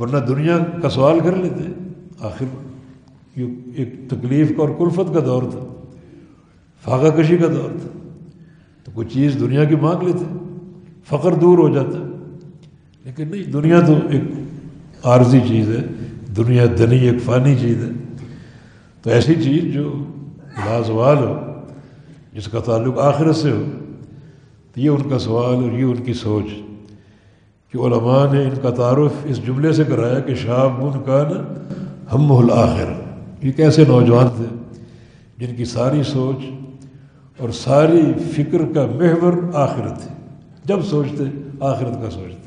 ورنہ 0.00 0.18
دنیا 0.18 0.58
کا 0.82 0.90
سوال 0.90 1.20
کر 1.20 1.36
لیتے 1.36 1.90
آخر 2.20 2.44
یہ 3.36 3.46
ایک 3.76 3.94
تکلیف 4.08 4.48
کا 4.48 4.62
اور 4.62 4.68
کلفت 4.78 5.14
کا 5.14 5.20
دور 5.26 5.42
تھا۔ 5.42 5.82
فاقہ 6.82 7.22
کشی 7.22 7.36
کا 7.36 7.46
دور 7.46 7.70
تھا۔ 7.80 8.03
تو 8.84 8.92
کوئی 8.94 9.08
چیز 9.08 9.36
دنیا 9.40 9.64
کی 9.64 9.76
مانگ 9.76 10.02
لیتے 10.02 10.24
فخر 11.08 11.34
دور 11.34 11.58
ہو 11.58 11.68
جاتا 11.68 11.98
لیکن 13.04 13.28
نہیں، 13.28 13.42
دنیا 13.42 13.80
تو 13.80 13.94
ایک 14.10 14.22
عارضی 15.04 15.40
چیز 15.48 15.68
ہے، 15.68 15.82
دنیا 16.36 16.64
دنی 16.78 16.98
ایک 16.98 17.22
فانی 17.24 17.54
چیز 17.60 17.84
ہے۔ 17.84 17.90
تو 19.02 19.10
ایسی 19.10 19.34
چیز 19.34 19.74
جو 19.74 20.04
لازوال 20.66 21.16
ہو، 21.16 21.34
جس 22.32 22.46
کا 22.46 22.60
تعلق 22.60 22.98
آخرت 22.98 23.36
سے 23.36 23.50
ہو، 23.50 23.62
تو 24.74 24.80
یہ 24.80 24.88
ان 24.88 25.08
کا 25.08 25.18
سوال 25.18 25.54
اور 25.54 25.72
یہ 25.72 25.84
ان 25.84 25.96
کی 25.96 26.12
سوچ 26.12 26.44
کہ 27.72 27.78
علماء 27.78 28.32
نے 28.32 28.44
ان 28.44 28.54
کا 28.62 28.70
تعارف 28.70 29.12
اس 29.24 29.46
جملے 29.46 29.72
سے 29.72 29.84
کرایا 29.84 30.20
کہ 30.20 30.34
شاب 30.34 30.84
ان 30.86 31.00
کا 31.06 31.22
نا 31.30 31.42
ہم 32.12 32.32
الآخر 32.32 32.92
یہ 33.42 33.52
کیسے 33.52 33.84
نوجوان 33.88 34.28
تھے 34.36 34.46
جن 35.38 35.54
کی 35.56 35.64
ساری 35.64 36.02
سوچ 36.02 36.44
اور 37.38 37.48
ساری 37.48 38.12
فکر 38.32 38.72
کا 38.74 38.86
محور 38.86 39.54
آخرت 39.54 40.02
تھی 40.02 40.14
جب 40.64 40.82
سوچتے، 40.82 41.24
آخرت 41.60 42.02
کا 42.02 42.10
سوچتے۔ 42.10 42.44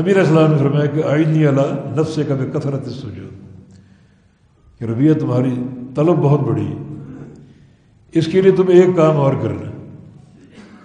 نبی 0.00 0.12
السلام 0.12 0.50
نے 0.52 0.58
فرمایا 0.58 0.86
کہ 0.86 1.02
آئینی 1.04 1.46
اللہ 1.46 2.00
نفس 2.00 2.14
سے 2.14 2.22
کبھی 2.28 2.46
کثرت 2.50 2.86
سوچو 2.86 3.28
کہ 4.78 4.84
ربیہ 4.84 5.12
تمہاری 5.12 5.54
طلب 5.94 6.16
بہت 6.16 6.40
بڑی 6.40 6.66
ہے۔ 6.66 6.74
اس 8.12 8.26
کے 8.26 8.42
لیے 8.42 8.52
تمہیں 8.52 8.82
ایک 8.82 8.96
کام 8.96 9.16
اور 9.16 9.34
کرنا۔ 9.42 9.70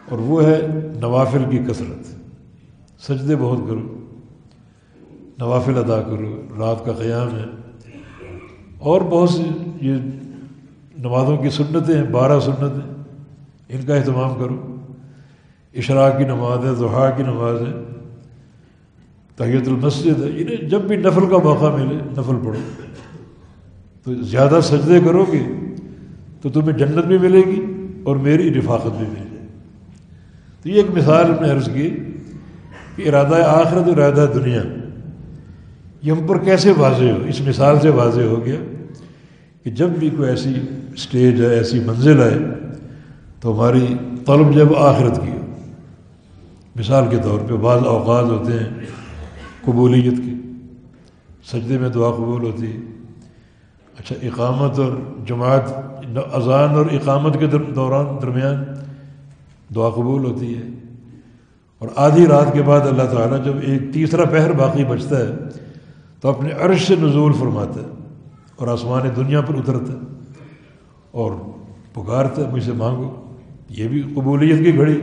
اور 0.10 0.20
وہ 0.20 0.44
ہے 0.44 0.68
نوافل 1.00 1.44
کی 1.51 1.58
کثرت۔ 1.58 2.06
سجدے 3.01 3.36
بہت 3.36 3.60
کرو۔ 3.68 4.06
نوافل 5.38 5.78
ادا 5.78 6.01
کرو۔ 6.01 6.42
رات 6.60 6.86
کا 6.86 6.92
قیام 6.92 7.36
ہے۔ 7.36 7.46
اور 8.80 9.01
بہت 9.01 9.30
سی 9.30 9.44
یہ 9.82 9.94
نمازوں 11.03 11.38
کی 11.38 11.50
سنتیں 11.50 11.96
ہیں، 11.96 12.03
بارہ 12.03 12.39
سنتیں 12.39 13.03
ان 13.70 13.86
کا 13.86 13.96
اہتمام 13.96 14.36
کرو۔ 14.36 14.75
اشراق 15.74 16.18
کی 16.18 16.24
نماز 16.24 16.65
ہے 16.65 16.75
ضحا 16.75 17.10
کی 17.10 17.24
نماز 17.24 17.62
ہے، 17.62 17.74
تحیت 19.36 19.68
المسجد 19.68 20.24
ہے۔ 20.24 20.29
انہیں 20.29 20.70
جب 20.70 20.82
بھی 20.82 20.96
نفل 20.96 21.29
کا 21.29 21.38
موقع 21.38 21.65
ملے، 21.65 21.96
نفل 21.96 22.36
پڑھو۔ 22.46 22.60
تو 24.03 24.24
زیادہ 24.24 24.60
سجدے 24.63 25.00
کرو 25.00 25.25
گے 25.32 25.44
تو 26.41 26.50
تمہیں 26.50 26.77
جنت 26.77 27.06
بھی 27.06 27.18
ملے 27.18 27.39
گی 27.39 27.88
اور 28.03 28.15
میری 28.15 28.53
رفاقت 28.53 28.98
بھی 28.98 29.06
ملے 29.08 29.25
گی۔ 29.32 29.48
تو 30.63 30.70
یہ 30.70 30.75
ایک 30.75 30.86
مثال 30.98 31.32
نے 31.41 31.51
عرض 31.51 31.70
کی 31.74 31.89
کہ 32.96 33.10
ارادہ 33.10 33.36
آخرت 33.36 33.88
اور 33.88 33.98
ارادہ 33.98 34.25
دنیا، 34.34 34.63
یہ 36.01 36.12
ہم 36.12 36.27
پر 36.27 36.38
کیسے 36.38 36.74
واضح 36.77 37.03
ہو؟ 37.03 37.24
اس 37.27 37.41
مثال 37.41 37.79
سے 37.79 37.89
واضح 37.89 38.22
ہو 38.22 38.46
گیا 38.46 38.60
کہ 39.63 39.72
جب 39.72 39.89
بھی 39.89 40.10
کوئی 40.10 40.29
ایسی 40.29 40.53
اسٹیج 41.00 41.41
ہے، 41.41 41.48
ایسی 41.48 41.79
منزل 41.79 42.22
ہے، 42.22 42.38
تو 43.39 43.53
ہماری 43.53 43.88
طلب 44.25 44.53
جب 44.53 44.75
آخرت 44.75 45.15
کی 45.15 45.32
ہو۔ 45.32 45.56
مثال 46.75 47.03
کے 47.10 47.18
طور 47.24 47.39
پہ 47.50 47.53
بعض 47.53 47.84
اوقات 47.86 48.25
ہوتے 48.25 48.53
ہیں 48.53 48.70
قبولیت 49.65 50.18
کی۔ 50.18 50.34
سجدے 51.46 51.77
میں 51.77 51.89
دعا 51.89 52.12
قبول 52.12 52.41
ہوتی 52.41 52.74
ہے۔ 52.74 52.77
اچھا 54.00 54.15
اقامت 54.22 54.79
اور 54.79 54.91
جماعت، 55.25 55.74
اذان 56.34 56.70
اور 56.70 56.86
اقامت 56.86 57.39
کے 57.39 57.48
دوران، 57.48 58.06
درمیان 58.22 58.63
دعا 59.75 59.89
قبول 59.89 60.25
ہوتی 60.25 60.58
ہے۔ 60.58 60.63
اور 61.79 61.88
آدھی 61.96 62.27
رات 62.27 62.53
کے 62.53 62.62
بعد 62.62 62.82
اللہ 62.82 63.03
تعالیٰ 63.03 63.46
جب 63.46 63.53
ایک 63.62 63.82
تیسرا 63.94 64.25
پہر 64.25 64.51
باقی 64.51 64.86
بچتا 64.86 65.18
ہے، 65.18 65.32
تو 66.22 66.29
اپنے 66.29 66.50
عرش 66.51 66.88
سے 66.88 66.96
نزول 66.96 67.34
فرماتا 67.34 67.82
ہے 67.82 67.88
اور 68.56 68.68
آسمان 68.68 69.01
دنیا 69.15 69.41
پر 69.41 69.56
اترتا 69.56 69.94
ہے۔ 69.94 70.19
اور 71.12 71.32
پکارتا 71.94 72.42
ہے 72.42 72.51
مجھ 72.51 72.63
سے 72.63 72.72
مانگو 72.72 73.10
یہ 73.70 73.88
بھی 73.88 74.01
قبولیت 74.16 74.60
کی 74.60 74.75
گھڑی۔ 74.78 75.00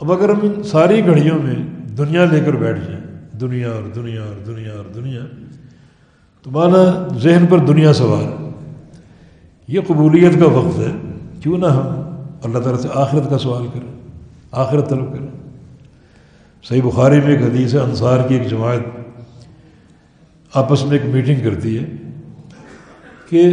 اب 0.00 0.12
اگر 0.12 0.28
ہم 0.28 0.38
ان 0.42 0.62
ساری 0.62 1.04
گھڑیوں 1.06 1.38
میں 1.42 1.54
دنیا 1.98 2.24
لے 2.24 2.40
کر 2.40 2.52
بیٹھ 2.52 2.80
جائیں، 2.80 3.04
دنیا 3.40 3.70
اور 3.70 3.82
دنیا 3.94 4.22
اور 4.22 4.36
دنیا 4.46 4.72
اور 4.72 4.84
دنیا، 4.94 5.20
تو 6.42 6.50
مانا 6.50 6.82
ذہن 7.18 7.46
پر 7.50 7.58
دنیا 7.58 7.92
سوار 7.92 8.26
یہ 9.66 9.80
قبولیت 9.86 10.38
کا 10.40 10.46
وقت 10.46 10.78
ہے۔ 10.78 10.92
کیوں 11.42 11.58
نہ 11.58 11.66
ہم 11.66 11.86
اللہ 12.44 12.58
تعالیٰ 12.58 12.80
سے 12.80 12.88
آخرت 12.94 13.30
کا 13.30 13.38
سوال 13.38 13.66
کریں، 13.74 13.92
آخرت 14.52 14.88
طلب 14.88 15.12
کریں۔ 15.12 15.26
صحیح 16.64 16.82
بخاری 16.82 17.20
میں 17.20 17.28
ایک 17.28 17.42
حدیث 17.42 17.74
ہے، 17.74 17.80
انصار 17.80 18.28
کی 18.28 18.34
ایک 18.34 18.48
جماعت 18.50 18.80
آپس 20.52 20.84
میں 20.84 20.98
ایک 20.98 21.14
میٹنگ 21.14 21.40
کرتی 21.44 21.78
ہے 21.78 21.84
کہ 23.30 23.48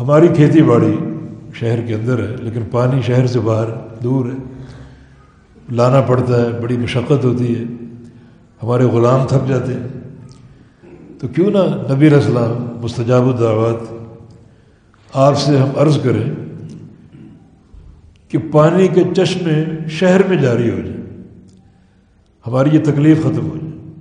ہماری 0.00 0.28
کھیتی 0.28 0.62
باڑی 0.62 0.98
شہر 1.54 1.86
کے 1.86 1.94
اندر 1.94 2.18
ہے، 2.18 2.36
لیکن 2.40 2.62
پانی 2.70 3.02
شہر 3.02 3.26
سے 3.26 3.40
باہر 3.40 3.66
دور 4.02 4.26
ہے۔ 4.26 4.52
لانا 5.72 6.00
پڑتا 6.00 6.42
ہے، 6.42 6.60
بڑی 6.60 6.76
مشقت 6.76 7.24
ہوتی 7.24 7.58
ہے۔ 7.58 7.64
ہمارے 8.62 8.84
غلام 8.84 9.26
تھک 9.28 9.48
جاتے 9.48 9.72
ہیں۔ 9.72 9.88
تو 11.18 11.28
کیوں 11.28 11.50
نہ 11.50 11.92
نبی 11.92 12.08
السلام 12.08 12.78
مستجاب 12.82 13.26
الدعوات 13.26 13.94
آپ 15.12 15.38
سے 15.38 15.58
ہم 15.58 15.68
عرض 15.76 15.98
کریں 16.02 16.34
کہ 18.28 18.38
پانی 18.52 18.88
کے 18.88 19.02
چشمے 19.16 19.64
شہر 19.88 20.20
میں 20.28 20.36
جاری 20.36 20.70
ہو 20.70 20.76
جائے 20.76 21.22
ہماری 22.46 22.70
یہ 22.72 22.84
تکلیف 22.84 23.20
ختم 23.20 23.50
ہو 23.50 23.56
جائے۔ 23.62 23.92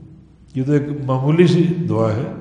یہ 0.55 0.63
تو 0.63 0.71
ایک 0.71 0.83
معمولی 1.05 1.47
سی 1.47 1.63
دعا 1.89 2.13
ہے۔ 2.13 2.33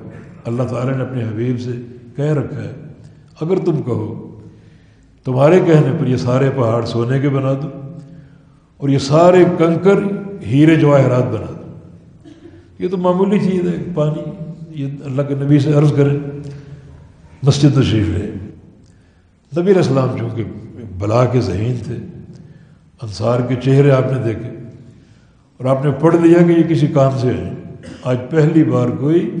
اللہ 0.45 0.63
تعالیٰ 0.63 0.95
نے 0.95 1.03
اپنے 1.03 1.23
حبیب 1.23 1.61
سے 1.61 1.71
کہہ 2.15 2.25
رکھا 2.25 2.63
ہے۔ 2.63 2.82
اگر 3.41 3.55
تم 3.65 3.81
کہو، 3.81 4.39
تمہارے 5.23 5.59
کہنے 5.59 5.97
پر 5.99 6.07
یہ 6.07 6.17
سارے 6.17 6.49
پہاڑ 6.55 6.85
سونے 6.85 7.19
کے 7.19 7.29
بنا 7.29 7.53
دو 7.53 7.67
اور 8.77 8.89
یہ 8.89 8.97
سارے 8.97 9.43
کنکر 9.57 9.97
ہیرے 10.45 10.75
جواہرات 10.75 11.23
بنا 11.23 11.45
دو۔ 11.49 11.77
یہ 12.79 12.87
تو 12.87 12.97
معمولی 12.97 13.39
چیز 13.39 13.67
ہے، 13.67 13.83
پانی، 13.95 14.23
یہ 14.69 14.87
اللہ 15.05 15.21
کے 15.21 15.35
نبی 15.35 15.59
سے 15.59 15.73
عرض 15.73 15.93
کریں، 15.95 16.17
مسجد 17.43 17.69
تشریف 17.73 18.09
ہے۔ 18.09 18.29
نبی 19.57 19.61
علیہ 19.61 19.75
السلام 19.75 20.17
چونکہ 20.19 20.43
بلا 20.99 21.25
کے 21.25 21.41
ذہین 21.41 21.75
تھے، 21.83 21.95
انصار 23.01 23.39
کے 23.39 23.55
چہرے 23.55 23.91
آپ 23.91 24.11
نے 24.11 24.19
دیکھے 24.23 24.49
اور 25.57 25.65
آپ 25.65 25.85
نے 25.85 25.91
پڑھ 25.91 26.15
لیا 26.15 26.39
کہ 26.47 26.51
یہ 26.51 26.63
کسی 26.63 26.87
کام 26.87 27.17
سے 27.17 27.33
ہیں۔ 27.33 27.53
آج 28.03 28.17
پہلی 28.29 28.63
بار 28.63 28.87
کوئی 28.89 29.35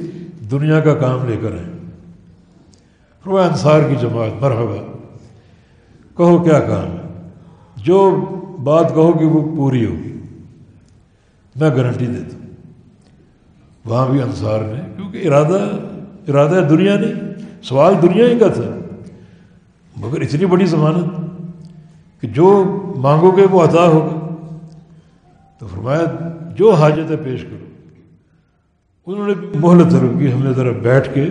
دنیا 0.51 0.79
کا 0.79 0.93
کام 0.93 1.29
لے 1.29 1.37
کر 1.41 1.51
آئے۔ 1.51 1.72
رو 3.25 3.37
انصار 3.37 3.79
کی 3.89 3.95
جماعت، 3.95 4.43
مرحبا۔ 4.43 4.97
کہو 6.17 6.43
کیا 6.43 6.59
کام 6.59 6.91
ہے؟ 6.91 7.29
جو 7.77 8.25
بات 8.63 8.89
کہو 8.89 9.13
کہ 9.13 9.25
وہ 9.25 9.55
پوری 9.55 9.85
ہوگی۔ 9.85 10.17
میں 11.55 11.69
گارنٹی 11.69 12.05
دیتا 12.05 12.37
ہوں۔ 12.37 12.45
وہاں 13.85 14.07
بھی 14.07 14.21
انصار 14.21 14.59
نے، 14.59 14.81
کیونکہ 14.95 15.27
ارادہ 15.27 15.69
ارادہ 16.27 16.67
دنیا 16.69 16.99
نہیں 16.99 17.13
سوال 17.63 17.93
دنیا 18.01 18.25
ہی 18.25 18.39
کا 18.39 18.47
تھا۔ 18.47 18.77
مگر 19.95 20.21
اتنی 20.21 20.45
بڑی 20.45 20.65
ضمانت 20.65 21.05
کہ 22.21 22.27
جو 22.27 22.63
مانگو 22.97 23.31
گے 23.31 23.45
وہ 23.51 23.63
عطا 23.63 23.87
ہوگا۔ 23.87 24.35
تو 25.59 25.67
فرمایا، 25.67 26.01
جو 26.55 26.71
حاجت 26.71 27.11
ہے 27.11 27.15
پیش 27.17 27.43
کرو۔ 27.43 27.65
انہوں 29.11 29.27
نے 29.27 29.33
مہلت 29.55 29.91
ضرور 29.91 30.19
کی، 30.19 30.33
ہم 30.33 30.43
نے 30.43 30.53
ذرا 30.53 30.71
بیٹھ 30.71 31.13
کے 31.13 31.27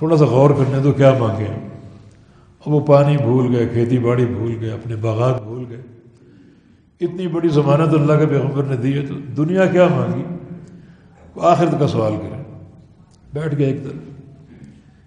تھوڑا 0.00 0.16
سا 0.16 0.24
غور 0.24 0.50
کرنے 0.50 0.82
تو 0.82 0.92
کیا 0.92 1.14
مانگے 1.18 1.46
اب 1.46 2.72
وہ 2.72 2.80
پانی 2.80 3.16
بھول 3.16 3.56
گئے، 3.56 3.68
کھیتی 3.68 3.98
باڑی 3.98 4.26
بھول 4.26 4.56
گئے، 4.60 4.72
اپنے 4.72 4.96
باغات 4.96 5.42
بھول 5.42 5.64
گئے۔ 5.68 5.82
اتنی 7.00 7.28
بڑی 7.28 7.48
ضمانت 7.48 7.94
اللہ 7.94 8.12
کے 8.12 8.26
پیغمبر 8.26 8.62
نے 8.62 8.76
دی 8.76 8.98
ہے 8.98 9.06
تو 9.06 9.14
دنیا 9.36 9.66
کیا 9.66 9.88
مانگی؟ 9.88 10.22
وہ 11.34 11.42
آخرت 11.42 11.80
کا 11.80 11.88
سوال 11.88 12.12
کرے 12.12 12.42
بیٹھ 13.32 13.58
گئے 13.58 13.66
ایک 13.66 13.84
طرف۔ 13.84 14.20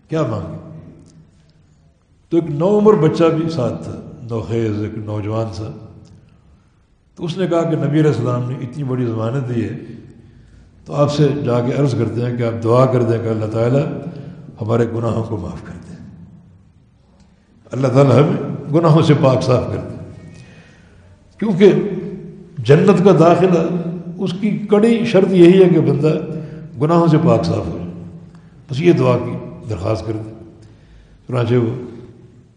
کیا 0.10 0.22
مانگے؟ 0.22 0.80
تو 2.30 2.38
ایک 2.38 2.52
نو 2.52 2.80
عمر 2.80 2.94
بچہ 2.94 3.24
بھی 3.24 3.50
ساتھ 3.50 3.84
تھا 3.84 4.12
نوخیز 4.30 4.84
ایک 4.84 4.98
نوجوان 4.98 5.54
سا۔ 5.54 5.72
تو 7.16 7.26
اس 7.26 7.38
نے 7.38 7.48
کہا 7.48 7.64
کہ 7.64 7.76
نبی 7.76 8.00
علیہ 8.00 8.12
السلام 8.12 8.52
نے 8.52 8.58
اتنی 8.62 8.84
بڑی 8.84 9.06
ضمانت 9.06 9.56
دی 9.56 9.64
ہے، 9.64 9.78
تو 10.86 10.94
آپ 10.94 11.12
سے 11.12 11.28
جا 11.46 11.60
کے 11.60 11.74
عرض 11.74 11.96
کرتے 11.96 12.22
ہیں 12.22 12.38
کہ 12.38 12.44
آپ 12.44 12.64
دعا 12.64 12.86
کر 12.86 13.04
دیں 13.04 13.24
کہ 13.24 13.28
اللہ 13.28 13.46
تعالیٰ 13.46 13.86
ہمارے 14.62 14.86
گناہوں 14.96 15.24
کو 15.24 15.38
معاف 15.38 15.62
کر 15.64 15.74
دیں 15.90 15.96
اللہ 17.72 17.88
تعالیٰ 17.88 18.18
ہمیں 18.20 18.74
گناہوں 18.74 19.02
سے 19.02 19.14
پاک 19.22 19.44
صاف 19.44 19.64
کر 19.68 19.78
دیں 19.78 19.98
کیونکہ 21.40 21.74
جنت 22.58 23.04
کا 23.06 23.12
داخلہ، 23.20 23.60
اس 24.18 24.34
کی 24.42 24.58
کڑی 24.70 25.06
شرط 25.06 25.32
یہی 25.32 25.64
ہے 25.64 25.70
کہ 25.70 25.80
بندہ 25.80 26.14
گناہوں 26.82 27.08
سے 27.08 27.18
پاک 27.24 27.46
صاف 27.46 27.58
ہو۔ 27.58 27.78
جائے 27.78 27.92
بس 28.72 28.82
یہ 28.82 28.94
دعا 28.94 29.18
کی 29.18 29.32
درخواست 29.70 30.06
کر 30.06 30.14
دیں 30.14 30.34
چنانچہ 31.28 31.54
وہ 31.54 31.74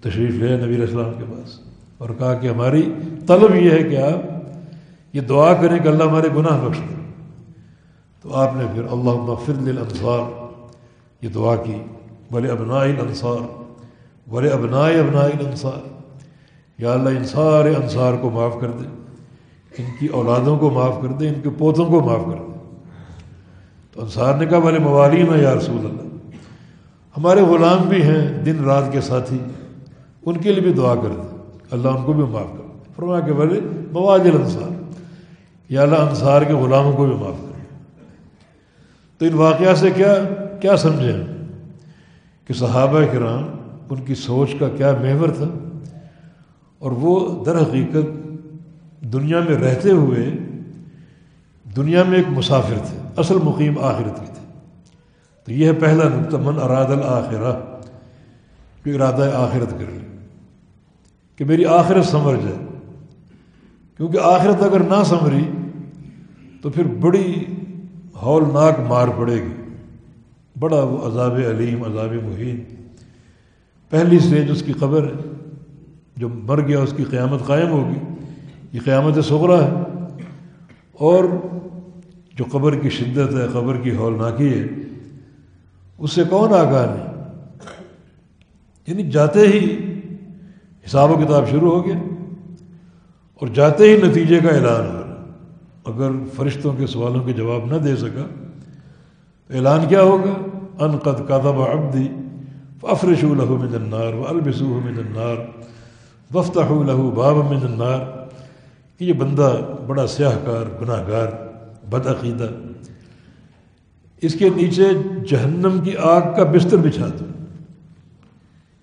تشریف 0.00 0.30
لے 0.30 0.56
نبی 0.56 0.80
السلام 0.80 1.12
کے 1.18 1.24
پاس 1.24 1.60
اور 1.98 2.08
کہا 2.18 2.34
کہ 2.34 2.46
ہماری 2.46 2.92
طلب 3.26 3.54
یہ 3.54 3.70
ہے 3.70 3.82
کہ 3.82 3.96
آپ 3.96 5.14
یہ 5.14 5.20
دعا 5.20 5.52
کریں 5.54 5.78
کہ 5.78 5.88
اللہ 5.88 6.04
ہمارے 6.04 6.28
گناہ 6.36 6.66
بخش 6.66 6.78
دیں 6.78 7.04
تو 8.22 8.34
آپ 8.34 8.56
نے 8.56 8.64
پھر 8.74 8.82
اللہ 8.84 9.22
مغفر 9.22 9.52
للانصار 9.60 10.45
یہ 11.26 11.30
دعا 11.30 11.56
کی 11.56 11.74
بلے 12.30 12.48
ابنائی 12.48 12.92
الانصار 12.92 13.62
بلے 14.28 14.50
ابنائے 14.50 15.00
ابنائی 15.00 15.32
الانصار 15.40 15.88
یا 16.78 16.92
اللہ، 16.92 17.08
ان 17.08 17.24
سارے 17.24 17.74
انصار 17.74 18.12
کو 18.20 18.30
معاف 18.30 18.54
کر 18.60 18.70
دے، 18.70 18.86
ان 19.78 19.84
کی 19.98 20.06
اولادوں 20.06 20.58
کو 20.58 20.70
معاف 20.70 20.98
کر 21.02 21.08
دے، 21.08 21.28
ان 21.28 21.40
کے 21.42 21.50
پوتوں 21.58 21.86
کو 21.86 22.00
معاف 22.00 22.20
کر 22.24 22.34
دے۔ 22.34 22.52
تو 23.92 24.02
انصار 24.02 24.34
نے 24.34 24.46
کہا 24.46 24.58
بھلے 24.58 24.78
موالین 24.78 25.26
یا 25.42 25.54
رسول 25.54 25.76
اللہ۔ 25.76 26.36
ہمارے 27.16 27.40
غلام 27.40 27.88
بھی 27.88 28.02
ہیں، 28.02 28.28
دن 28.28 28.64
رات 28.64 28.92
کے 28.92 29.00
ساتھی، 29.00 29.38
ان 30.26 30.36
کے 30.36 30.52
لیے 30.52 30.60
بھی 30.60 30.72
دعا 30.72 30.94
کر 30.94 31.08
دیں 31.08 31.38
اللہ 31.70 31.88
ان 31.88 32.04
کو 32.04 32.12
بھی 32.12 32.22
معاف 32.22 32.52
کر 32.52 32.62
دے۔ 32.68 32.92
فرما 32.96 33.20
کے 33.20 33.32
بولے 33.32 33.60
مواج 33.92 34.28
انصار 34.34 34.92
یا 35.68 35.82
اللہ، 35.82 35.96
انصار 35.96 36.42
کے 36.42 36.52
غلاموں 36.52 36.92
کو 36.92 37.06
بھی 37.06 37.14
معاف 37.14 37.34
کر 37.40 37.46
تو 39.18 39.26
ان 39.26 39.34
واقعات 39.34 39.78
سے 39.78 39.90
کیا 39.90 40.14
کیا 40.66 40.76
سمجھیں 40.76 41.46
کہ 42.46 42.54
صحابہ 42.54 43.04
کرام، 43.12 43.48
ان 43.90 44.04
کی 44.04 44.14
سوچ 44.14 44.54
کا 44.60 44.68
کیا 44.68 44.92
محور 44.92 45.28
تھا؟ 45.28 45.78
اور 46.78 46.92
وہ 46.92 47.44
در 47.44 47.62
حقیقت 47.62 48.28
دنیا 49.00 49.40
میں 49.40 49.56
رہتے 49.56 49.90
ہوئے 49.90 50.30
دنیا 51.76 52.02
میں 52.02 52.18
ایک 52.18 52.26
مسافر 52.28 52.74
تھے، 52.86 52.98
اصل 53.16 53.36
مقیم 53.44 53.78
آخرت 53.78 54.20
کی 54.20 54.26
تھے۔ 54.26 54.60
تو 55.44 55.52
یہ 55.52 55.66
ہے 55.66 55.72
پہلا 55.72 56.04
نقطہ، 56.04 56.36
من 56.36 56.58
اراد 56.62 56.86
الآخرہ 56.86 57.60
جو 58.84 58.94
ارادہ 58.94 59.30
آخرت 59.34 59.70
کر 59.70 59.90
لے۔ 59.92 60.18
کہ 61.36 61.44
میری 61.44 61.64
آخرت 61.64 62.04
سمر 62.04 62.36
جائے۔ 62.36 62.66
کیونکہ 63.96 64.18
آخرت 64.22 64.62
اگر 64.62 64.80
نہ 64.80 65.04
سمری، 65.04 65.50
تو 66.62 66.70
پھر 66.70 66.84
بڑی 66.84 67.44
ہولناک 68.22 68.80
مار 68.88 69.08
پڑے 69.16 69.34
گی۔ 69.34 69.65
بڑا 70.58 70.76
وہ 70.76 71.06
عذاب 71.06 71.34
علیم، 71.34 71.84
عذاب 71.84 72.12
محین 72.12 72.64
پہلی 73.90 74.18
سٹیج 74.18 74.50
اس 74.50 74.62
کی 74.62 74.72
قبر 74.72 75.04
ہے، 75.04 75.12
جو 76.16 76.28
مر 76.28 76.60
گیا، 76.60 76.80
اس 76.80 76.94
کی 76.96 77.04
قیامت 77.04 77.46
قائم 77.46 77.70
ہوگی۔ 77.70 77.98
یہ 78.72 78.80
قیامت 78.84 79.24
سغرا 79.24 79.64
ہے۔ 79.64 79.70
اور 80.92 81.24
جو 82.34 82.44
قبر 82.50 82.74
کی 82.74 82.90
شدت 82.90 83.34
ہے، 83.34 83.46
قبر 83.52 83.76
کی 83.76 83.96
ہولناکی 83.96 84.60
ہے 84.60 84.66
اس 85.98 86.12
سے 86.12 86.22
کون 86.30 86.54
آگاہ 86.54 86.94
نہیں 86.94 87.06
یعنی 88.86 89.10
جاتے 89.10 89.40
ہی 89.40 89.76
حساب 90.86 91.10
و 91.10 91.14
کتاب 91.14 91.50
شروع 91.50 91.70
ہو 91.70 91.86
گیا 91.86 91.94
اور 93.34 93.48
جاتے 93.48 93.84
ہی 93.84 94.02
نتیجے 94.02 94.40
کا 94.40 94.48
اعلان 94.48 94.86
ہو 94.86 95.00
رہا 95.00 95.32
اگر 95.84 96.10
فرشتوں 96.36 96.72
کے 96.72 96.86
سوالوں 96.86 97.24
کے 97.24 97.32
جواب 97.32 97.72
نہ 97.72 97.78
دے 97.78 97.96
سکا 97.96 98.45
اعلان 99.50 99.88
کیا 99.88 100.02
ہوگا؟ 100.02 100.32
ان 100.84 100.98
قد 100.98 101.28
کادب 101.28 101.60
ابدی 101.60 102.08
ففرش 102.80 103.24
الہو 103.24 103.56
من 103.56 103.74
النار 103.74 104.12
و 104.12 104.24
البسو 104.28 104.80
من 104.84 104.98
النار 104.98 105.36
وفتح 106.34 106.72
لہو 106.86 107.10
باب 107.10 107.36
من 107.36 107.56
النار۔ 107.56 108.26
کہ 108.98 109.04
یہ 109.04 109.12
بندہ 109.12 109.56
بڑا 109.86 110.06
سیاہ 110.06 110.32
کار 110.44 110.82
گناہ 110.82 111.08
گار 111.08 111.26
بد 111.90 112.06
عقیدہ 112.06 112.48
اس 114.22 114.34
کے 114.34 114.48
نیچے 114.48 114.84
جہنم 115.28 115.80
کی 115.84 115.96
آگ 115.96 116.20
کا 116.20 116.42
بستر 116.42 116.76
بچھا 116.76 117.06
دو۔ 117.20 117.24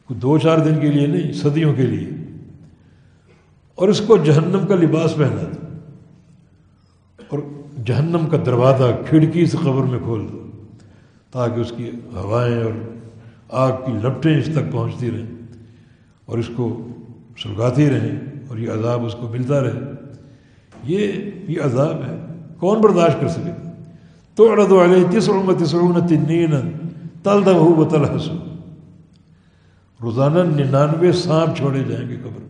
دو 0.08 0.38
چار 0.38 0.58
دن 0.58 0.80
کے 0.80 0.88
لیے 0.88 1.08
نہیں، 1.08 1.34
صدیوں 1.34 1.74
کے 1.74 1.82
لیے۔ 1.82 2.10
اور 3.76 3.88
اس 3.88 4.02
کو 4.08 4.18
جہنم 4.18 4.68
کا 4.68 4.76
لباس 4.76 5.16
پہنا 5.16 5.42
دو۔ 5.42 5.78
اور 7.30 7.40
جہنم 7.86 8.26
کا 8.32 8.38
دروازہ 8.46 8.84
کھڑکی 9.10 9.46
سے 9.46 9.58
قبر 9.58 9.84
میں 9.86 10.00
کھول 10.00 10.28
دو۔ 10.32 10.43
تاکہ 11.34 11.60
اس 11.60 11.74
کی 11.78 11.90
ہوائیں 12.14 12.64
اور 12.64 12.72
آگ 13.50 13.72
کی 13.86 13.92
لپٹیں 13.92 14.40
اس 14.40 14.46
تک 14.46 14.72
پہنچتی 14.72 15.12
رہیں 15.12 15.26
اور 16.26 16.38
اس 16.38 16.50
کو 16.56 16.88
سلگاتی 17.44 17.90
رہیں 17.90 18.20
اور 18.48 18.58
یہ 18.58 18.72
عذاب 18.72 19.06
اس 19.06 19.14
کو 19.14 19.28
ملتا 19.28 19.64
رہے۔ 19.64 19.80
یہ 20.84 21.12
یہ 21.48 21.62
عذاب 21.62 22.04
ہے۔ 22.04 22.26
کون 22.60 22.82
برداشت 22.82 23.22
کر 23.22 23.28
سکے؟ 23.28 23.52
تو 24.36 24.52
اڑد 24.52 24.72
والے 24.72 25.20
تسروں 25.20 25.54
تسرون 25.60 26.08
تنین 26.08 26.52
تل 27.24 27.46
دب 27.46 27.56
ہو 27.56 27.86
تل 27.86 28.06
حسو 28.06 28.34
روزانہ 30.02 30.40
ننانوے 30.40 31.12
سانپ 31.12 31.58
چھوڑے 31.58 31.84
جائیں 31.84 32.10
گے 32.10 32.16
قبر۔ 32.16 32.44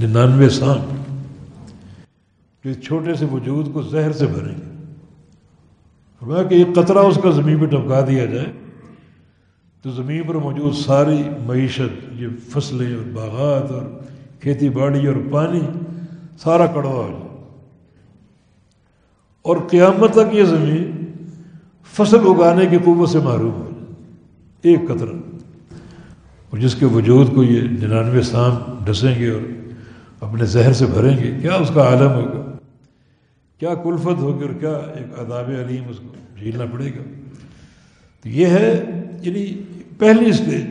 ننانوے 0.00 0.48
سانپ 0.48 0.92
جو 2.64 2.72
چھوٹے 2.72 3.14
سے 3.14 3.24
وجود 3.32 3.72
کو 3.72 3.82
زہر 3.82 4.12
سے 4.12 4.26
بھریں 4.26 4.54
گے۔ 4.54 4.75
کہ 6.20 6.54
ایک 6.54 6.66
قطرہ 6.74 6.98
اس 6.98 7.18
کا 7.22 7.30
زمین 7.30 7.58
پہ 7.58 7.66
ٹپکا 7.66 8.04
دیا 8.06 8.24
جائے 8.24 8.52
تو 9.82 9.90
زمین 9.90 10.22
پر 10.22 10.34
موجود 10.34 10.74
ساری 10.74 11.22
معیشت، 11.46 12.20
یہ 12.20 12.26
فصلیں 12.50 12.94
اور 12.94 13.04
باغات 13.12 13.72
اور 13.72 13.82
کھیتی 14.40 14.68
باڑی 14.68 15.06
اور 15.06 15.14
پانی، 15.30 15.60
سارا 16.38 16.66
کڑوا 16.66 16.92
ہو 16.92 17.08
جائے۔ 17.12 17.26
اور 19.42 19.56
قیامت 19.70 20.12
تک 20.12 20.34
یہ 20.34 20.44
زمین 20.44 20.90
فصل 21.92 22.18
اگانے 22.18 22.66
کی 22.66 22.76
قوت 22.84 23.08
سے 23.08 23.18
معروف 23.18 23.54
ہو 23.54 23.70
جائے۔ 23.70 23.94
ایک 24.62 24.88
قطرہ۔ 24.88 25.16
اور 26.50 26.58
جس 26.58 26.74
کے 26.74 26.86
وجود 26.86 27.34
کو 27.34 27.42
یہ 27.42 27.60
ننانوے 27.60 28.22
سام 28.22 28.54
ڈسیں 28.84 29.18
گے 29.18 29.30
اور 29.30 29.40
اپنے 30.20 30.44
زہر 30.44 30.72
سے 30.72 30.86
بھریں 30.86 31.18
گے، 31.18 31.40
کیا 31.42 31.54
اس 31.54 31.70
کا 31.74 31.82
عالم 31.82 32.12
ہوگا؟ 32.12 32.45
کیا 33.60 33.74
کلفت 33.74 34.18
ہوگی 34.18 34.44
اور 34.44 34.54
کیا 34.60 34.70
ایک 34.70 35.18
اداب 35.18 35.50
علیم 35.66 35.84
اس 35.88 35.96
کو 35.96 36.38
جھیلنا 36.38 36.64
پڑے 36.72 36.86
گا؟ 36.86 37.02
تو 38.22 38.28
یہ 38.28 38.46
ہے 38.46 38.84
یعنی 39.22 39.62
پہلی 39.98 40.30
اسٹیج 40.30 40.64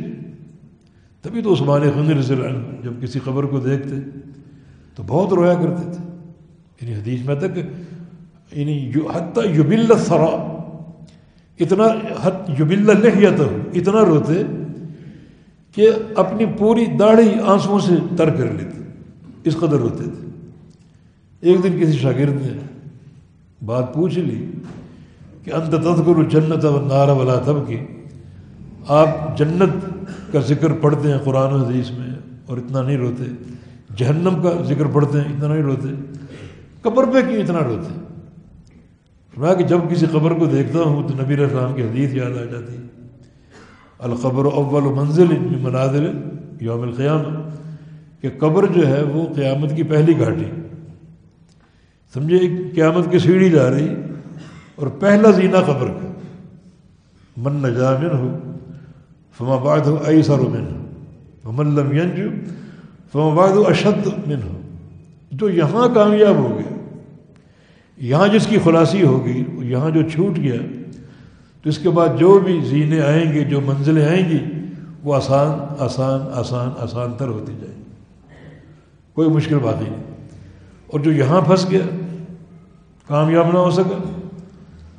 تبھی 1.21 1.41
تو 1.41 1.53
عثمان 1.53 1.81
خندر 1.81 2.15
رضی 2.15 2.33
اللہ 2.33 2.47
عنہ 2.47 2.83
جب 2.83 2.93
کسی 3.01 3.19
خبر 3.19 3.43
کو 3.43 3.59
دیکھتے، 3.59 3.95
تو 4.95 5.03
بہت 5.07 5.33
رویا 5.33 5.53
کرتے 5.53 5.91
تھے۔ 5.91 6.23
یعنی 6.81 7.01
حدیث 7.01 7.25
میں 7.25 7.35
تک 7.35 7.57
یعنی 8.57 8.91
حتیٰ 9.15 9.55
یوبل 9.55 9.87
سرا 9.99 10.51
اتنا، 11.59 11.83
حت 12.21 12.49
یوبل 12.59 12.85
لہیت 12.85 13.39
اتنا 13.73 14.05
روتے 14.05 14.43
کہ 15.71 15.89
اپنی 16.15 16.45
پوری 16.59 16.85
داڑھی 16.85 17.31
آنسوؤں 17.45 17.79
سے 17.79 17.95
تر 18.17 18.29
کر 18.29 18.51
لیتے۔ 18.51 18.81
اس 19.43 19.57
قدر 19.57 19.77
روتے 19.77 20.03
تھے۔ 20.03 20.25
ایک 21.41 21.63
دن 21.63 21.79
کسی 21.81 21.91
شاگرد 21.91 22.41
نے 22.41 22.74
بات 23.61 23.93
پوچھ 23.93 24.19
لی 24.19 24.51
کہ 25.43 25.51
انت 25.51 25.71
تذکر 25.71 26.23
جنت 26.29 26.65
و 26.65 26.85
نار 26.85 27.07
والا 27.07 27.35
تب 27.45 27.67
کی 27.67 27.77
آپ 28.87 29.37
جنت 29.37 29.85
کا 30.33 30.39
ذکر 30.39 30.71
پڑھتے 30.81 31.11
ہیں 31.11 31.17
قرآن 31.17 31.53
و 31.53 31.65
حدیث 31.65 31.91
میں 31.91 32.07
اور 32.45 32.57
اتنا 32.57 32.81
نہیں 32.81 32.97
روتے۔ 32.97 33.23
جہنم 33.97 34.41
کا 34.43 34.61
ذکر 34.63 34.85
پڑھتے 34.93 35.21
ہیں 35.21 35.25
اتنا 35.25 35.47
نہیں 35.47 35.63
روتے۔ 35.63 35.87
قبر 36.81 37.05
پہ 37.05 37.21
کیوں 37.21 37.43
اتنا 37.43 37.59
روتے؟ 37.59 37.99
میں 39.37 39.55
کہ 39.55 39.63
جب 39.63 39.79
کسی 39.89 40.05
قبر 40.11 40.33
کو 40.33 40.45
دیکھتا 40.45 40.79
ہوں 40.79 41.07
تو 41.07 41.13
نبی 41.23 41.33
السلام 41.33 41.73
کی 41.73 41.81
حدیث 41.81 42.13
یاد 42.13 42.31
آ 42.31 42.45
جاتی۔ 42.45 42.77
القبر 43.99 44.45
اول 44.45 44.83
منزل 44.83 45.39
مناظر 45.39 46.11
یوم 46.61 46.81
القیام 46.81 47.49
کہ 48.21 48.29
قبر 48.39 48.65
جو 48.65 48.87
ہے 48.87 49.03
وہ 49.03 49.33
قیامت 49.33 49.75
کی 49.75 49.83
پہلی 49.83 50.19
گھاٹی۔ 50.19 50.61
سمجھے 52.15 52.39
قیامت 52.75 53.11
کی 53.11 53.19
سیڑھی 53.19 53.49
جا 53.49 53.71
رہی 53.71 53.89
اور 54.75 54.87
پہلا 54.87 55.31
زینہ 55.31 55.57
قبر 55.57 55.87
کا۔ 55.87 56.11
من 57.37 57.53
نجامن 57.53 58.17
ہو 58.17 58.37
فما 59.37 59.55
بعد 59.55 59.79
ہو 59.79 59.97
ائی 60.05 60.23
سر 60.23 60.39
من 60.39 60.85
ہو 61.45 61.51
من 61.51 61.67
لم 61.67 61.91
ینجو 61.91 62.29
فما 63.11 63.35
بعد 63.35 63.49
ہو 63.49 63.63
اشد 63.67 64.07
من 64.27 64.43
ہو 64.43 64.61
جو 65.31 65.49
یہاں 65.49 65.95
کامیاب 65.95 66.35
ہو 66.35 66.59
گیا، 66.59 66.77
یہاں 67.97 68.27
جس 68.27 68.47
کی 68.47 68.57
خلاصی 68.63 69.03
ہوگی، 69.03 69.45
یہاں 69.57 69.89
جو 69.89 70.09
چھوٹ 70.09 70.37
گیا، 70.37 70.55
تو 71.63 71.69
اس 71.69 71.77
کے 71.77 71.89
بعد 71.89 72.09
جو 72.19 72.39
بھی 72.39 72.61
زینے 72.61 73.01
آئیں 73.01 73.33
گے، 73.33 73.43
جو 73.43 73.61
منزلیں 73.61 74.05
آئیں 74.05 74.29
گی، 74.29 74.39
وہ 75.03 75.15
آسان 75.15 75.75
آسان 75.79 76.19
آسان 76.33 76.69
آسان 76.79 77.13
تر 77.17 77.27
ہوتی 77.27 77.53
جائیں 77.61 77.77
گی۔ 77.77 77.83
کوئی 79.13 79.29
مشکل 79.29 79.57
بات 79.57 79.75
ہی 79.81 79.89
نہیں۔ 79.89 80.03
اور 80.87 80.99
جو 80.99 81.11
یہاں 81.11 81.41
پھنس 81.41 81.69
گیا 81.71 82.04
کامیاب 83.07 83.47
نہ 83.53 83.57
ہو 83.57 83.71
سکا 83.71 84.19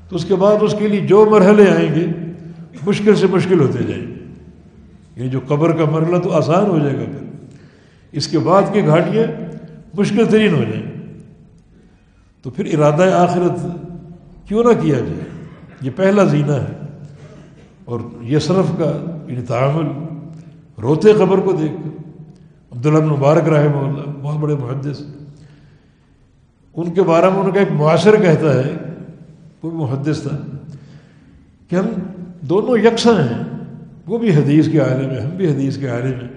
تو 0.08 0.16
اس 0.16 0.24
کے 0.24 0.34
بعد 0.34 0.56
اس 0.60 0.74
کے 0.78 0.88
لیے 0.88 1.00
جو 1.00 1.26
مرحلے 1.30 1.70
آئیں 1.70 1.94
گے، 1.94 2.06
مشکل 2.86 3.16
سے 3.16 3.26
مشکل 3.26 3.60
ہوتے 3.60 3.82
جائیں 3.82 4.06
گے۔ 4.06 4.14
یہ 5.16 5.28
جو 5.28 5.40
قبر 5.46 5.76
کا 5.76 5.84
مرحلہ 5.90 6.16
تو 6.16 6.32
آسان 6.32 6.66
ہو 6.66 6.78
جائے 6.78 6.94
گا 6.94 7.04
پھر۔ 7.04 7.26
اس 8.12 8.28
کے 8.28 8.38
بعد 8.38 8.62
کی 8.72 8.86
گھاٹیاں 8.86 9.24
مشکل 9.94 10.26
ترین 10.30 10.54
ہو 10.54 10.62
جائیں۔ 10.62 10.96
تو 12.42 12.50
پھر 12.50 12.78
ارادہ 12.78 13.02
آخرت 13.02 13.66
کیوں 14.48 14.64
نہ 14.64 14.82
کیا 14.82 14.98
جائے؟ 14.98 15.46
یہ 15.80 15.90
پہلا 15.96 16.24
زینہ 16.24 16.52
ہے۔ 16.52 16.86
اور 17.84 18.00
یہ 18.20 18.38
صرف 18.38 18.78
کا 18.78 19.16
یعنی 19.28 19.42
تعامل، 19.42 19.86
روتے 20.82 21.12
قبر 21.12 21.38
کو 21.38 21.52
دیکھ۔ 21.52 21.72
کر 21.72 22.06
عبداللہ 22.76 23.04
مبارک 23.04 23.48
رحمہ 23.48 23.76
اللہ، 23.76 24.10
بہت 24.22 24.36
بڑے 24.36 24.54
محدث۔ 24.54 25.02
ان 26.76 26.94
کے 26.94 27.02
بارے 27.02 27.30
میں 27.30 27.38
ان 27.38 27.50
کا 27.50 27.60
ایک 27.60 27.72
معاشر 27.72 28.16
کہتا 28.22 28.54
ہے 28.54 28.72
وہ 29.62 29.70
بھی 29.70 29.78
محدث 29.78 30.22
تھا، 30.22 30.36
کہ 31.68 31.76
ہم 31.76 31.86
دونوں 32.40 32.78
یکساں 32.78 33.22
ہیں، 33.22 33.42
وہ 34.06 34.18
بھی 34.18 34.34
حدیث 34.34 34.68
کے 34.68 34.78
عالم 34.78 35.08
میں 35.08 35.20
ہم 35.20 35.30
بھی 35.30 35.46
حدیث 35.52 35.78
کے 35.78 35.88
عالم 35.88 36.10
میں 36.10 36.28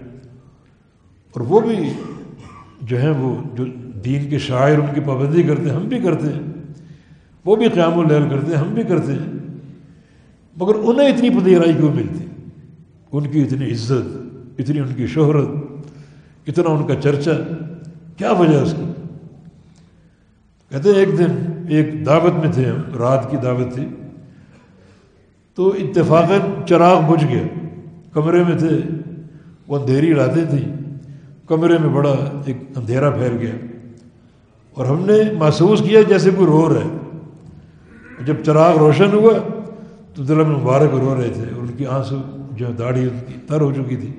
اور 1.34 1.42
وہ 1.42 1.60
بھی 1.60 1.90
جو 2.82 3.02
ہیں، 3.02 3.10
وہ 3.10 3.36
جو 3.56 3.66
دین 4.06 4.30
کے 4.30 4.38
شاعر 4.38 4.78
ان 4.78 4.94
کی 4.94 5.02
پابندی 5.02 5.44
کرتے 5.44 5.62
ہیں، 5.62 5.76
ہم 5.76 5.88
بھی 5.88 6.00
کرتے 6.00 6.28
ہیں۔ 6.28 6.42
وہ 7.46 7.56
بھی 7.56 7.70
قیام 7.70 8.00
الحل 8.00 8.30
کرتے 8.30 8.52
ہیں، 8.52 8.58
ہم 8.58 8.74
بھی 8.74 8.84
کرتے 8.84 9.12
ہیں۔ 9.12 9.38
مگر 10.58 10.76
انہیں 10.76 11.08
اتنی 11.08 11.30
پذیرائی 11.30 11.74
کیوں 11.74 11.94
ملتی؟ 11.94 12.26
ان 13.12 13.28
کی 13.28 13.42
اتنی 13.42 13.72
عزت، 13.72 14.18
اتنی 14.60 14.80
ان 14.80 14.94
کی 14.96 15.08
شہرت، 15.08 15.48
اتنا 16.48 16.70
ان 16.70 16.88
کا 16.88 16.96
چرچا، 16.96 17.32
کیا 18.18 18.32
وجہ 18.32 18.58
اس 18.58 18.74
کی؟ 18.78 18.89
کہتے 20.70 20.90
ہیں 20.90 20.96
ایک 20.96 21.18
دن 21.18 21.28
ایک 21.70 22.06
دعوت 22.06 22.46
میں 22.46 22.52
تھے 22.52 22.66
ہم، 22.66 22.98
رات 22.98 23.32
کی 23.32 23.38
دعوت 23.38 23.74
تھی۔ 23.74 23.86
تو 25.56 25.70
اتفاقاً 25.70 26.40
چراغ 26.66 27.12
بجھ 27.12 27.26
گیا۔ 27.26 27.44
کمرے 28.14 28.44
میں 28.44 28.58
تھے، 28.58 28.80
وہ 29.68 29.80
اندھیری 29.80 30.14
راتیں 30.14 30.46
تھیں۔ 30.50 30.76
کمرے 31.48 31.78
میں 31.78 31.90
بڑا 31.90 32.42
ایک 32.46 32.58
اندھیرا 32.76 33.10
پھیل 33.10 33.38
گیا۔ 33.40 33.52
اور 34.74 34.86
ہم 34.86 35.06
نے 35.06 35.34
محسوس 35.34 35.80
کیا 35.80 36.02
جیسے 36.02 36.30
کوئی 36.30 36.48
رو 36.48 36.74
رہا 36.74 36.82
ہے۔ 36.82 36.98
جب 38.26 38.36
چراغ 38.46 38.78
روشن 38.78 39.14
ہوا 39.14 39.34
تو 40.16 40.24
دل 40.24 40.36
میں 40.36 40.46
مبارک 40.46 40.90
رو 40.92 41.16
رہے 41.18 41.30
تھے، 41.30 41.42
اور 41.42 41.62
ان 41.62 41.68
کی 41.78 41.86
آنسو 41.86 42.18
جو 42.52 42.66
داڑھی 42.80 43.02
ان 43.02 43.20
کی 43.28 43.34
تر 43.48 43.62
ہو 43.62 43.74
چکی 43.74 43.96
تھی۔ 43.96 44.12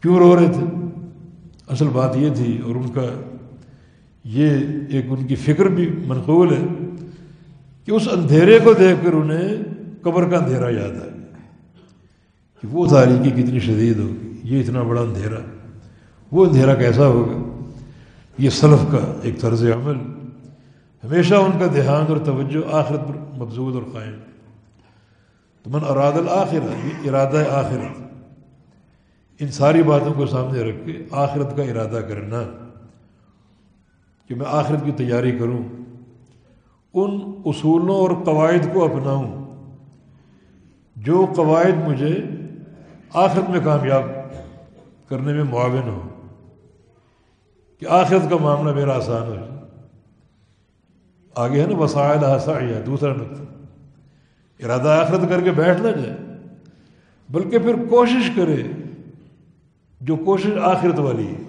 کیوں 0.00 0.18
رو 0.18 0.36
رہے 0.36 0.52
تھے؟ 0.52 0.86
اصل 1.68 1.86
بات 1.92 2.16
یہ 2.16 2.30
تھی، 2.34 2.58
اور 2.58 2.74
ان 2.74 2.88
کا 2.88 3.20
یہ 4.24 4.50
ایک 4.88 5.06
ان 5.08 5.26
کی 5.26 5.34
فکر 5.34 5.64
بھی 5.64 5.88
منقول 6.06 6.52
ہے 6.52 6.62
کہ 7.84 7.90
اس 7.90 8.08
اندھیرے 8.12 8.58
کو 8.64 8.74
دیکھ 8.74 9.06
کر 9.06 9.12
انہیں 9.12 9.62
قبر 10.02 10.28
کا 10.28 10.36
اندھیرا 10.38 10.70
یاد 10.70 10.90
آ 10.90 11.04
گیا 11.04 11.36
کہ 12.60 12.68
وہ 12.68 12.86
تاریخی 12.86 13.42
کتنی 13.42 13.60
شدید 13.60 13.98
ہوگی، 13.98 14.40
یہ 14.44 14.60
اتنا 14.60 14.82
بڑا 14.82 15.00
اندھیرا، 15.00 15.38
وہ 16.32 16.46
اندھیرا 16.46 16.74
کیسا 16.74 17.06
ہوگا؟ 17.06 17.70
یہ 18.38 18.50
سلف 18.50 18.92
کا 18.92 19.18
ایک 19.22 19.40
طرز 19.40 19.64
عمل۔ 19.64 19.96
ہمیشہ 21.04 21.34
ان 21.34 21.58
کا 21.58 21.66
دھیان 21.66 22.04
اور 22.08 22.16
توجہ 22.16 22.74
آخرت 22.74 23.00
پر 23.00 23.38
مبزود 23.38 23.74
اور 23.74 23.82
قائم۔ 23.92 24.14
تو 25.62 25.70
من 25.70 25.80
اراد 25.88 26.12
الآخرت 26.12 26.86
یہ 26.86 27.10
ارادہ 27.10 27.44
آخرت۔ 27.50 28.02
ان 29.40 29.48
ساری 29.48 29.82
باتوں 29.82 30.14
کو 30.14 30.26
سامنے 30.26 30.60
رکھ 30.62 30.86
کے 30.86 30.92
آخرت 31.10 31.56
کا 31.56 31.62
ارادہ 31.62 32.00
کرنا۔ 32.08 32.42
کہ 34.32 34.38
میں 34.38 34.46
آخرت 34.48 34.84
کی 34.84 34.92
تیاری 34.92 35.32
کروں، 35.32 35.62
ان 36.94 37.32
اصولوں 37.44 37.94
اور 37.94 38.10
قواعد 38.24 38.74
کو 38.74 38.84
اپناؤں 38.84 39.54
جو 40.96 41.26
قواعد 41.36 41.88
مجھے 41.88 42.24
آخرت 43.14 43.50
میں 43.50 43.60
کامیاب 43.64 44.02
کرنے 45.08 45.32
میں 45.32 45.44
معاون 45.44 45.88
ہو 45.88 46.08
کہ 47.78 47.86
آخرت 47.88 48.30
کا 48.30 48.36
معاملہ 48.40 48.74
میرا 48.74 48.96
آسان 48.96 49.22
ہو۔ 49.22 49.34
جائے 49.34 49.60
آگے 51.34 51.62
ہے 51.62 51.66
نا، 51.66 51.76
وسائل 51.76 52.24
حسایہ 52.24 52.82
دوسرا 52.86 53.12
نقطہ۔ 53.12 53.42
ارادہ 54.64 54.88
آخرت 54.88 55.28
کر 55.28 55.40
کے 55.40 55.50
بیٹھ 55.50 55.80
نہ 55.80 55.88
جائے، 55.88 56.16
بلکہ 57.30 57.58
پھر 57.58 57.74
کوشش 57.90 58.30
کرے 58.36 58.62
جو 60.00 60.16
کوشش 60.16 60.50
آخرت 60.62 60.98
والی 60.98 61.26
ہے۔ 61.26 61.41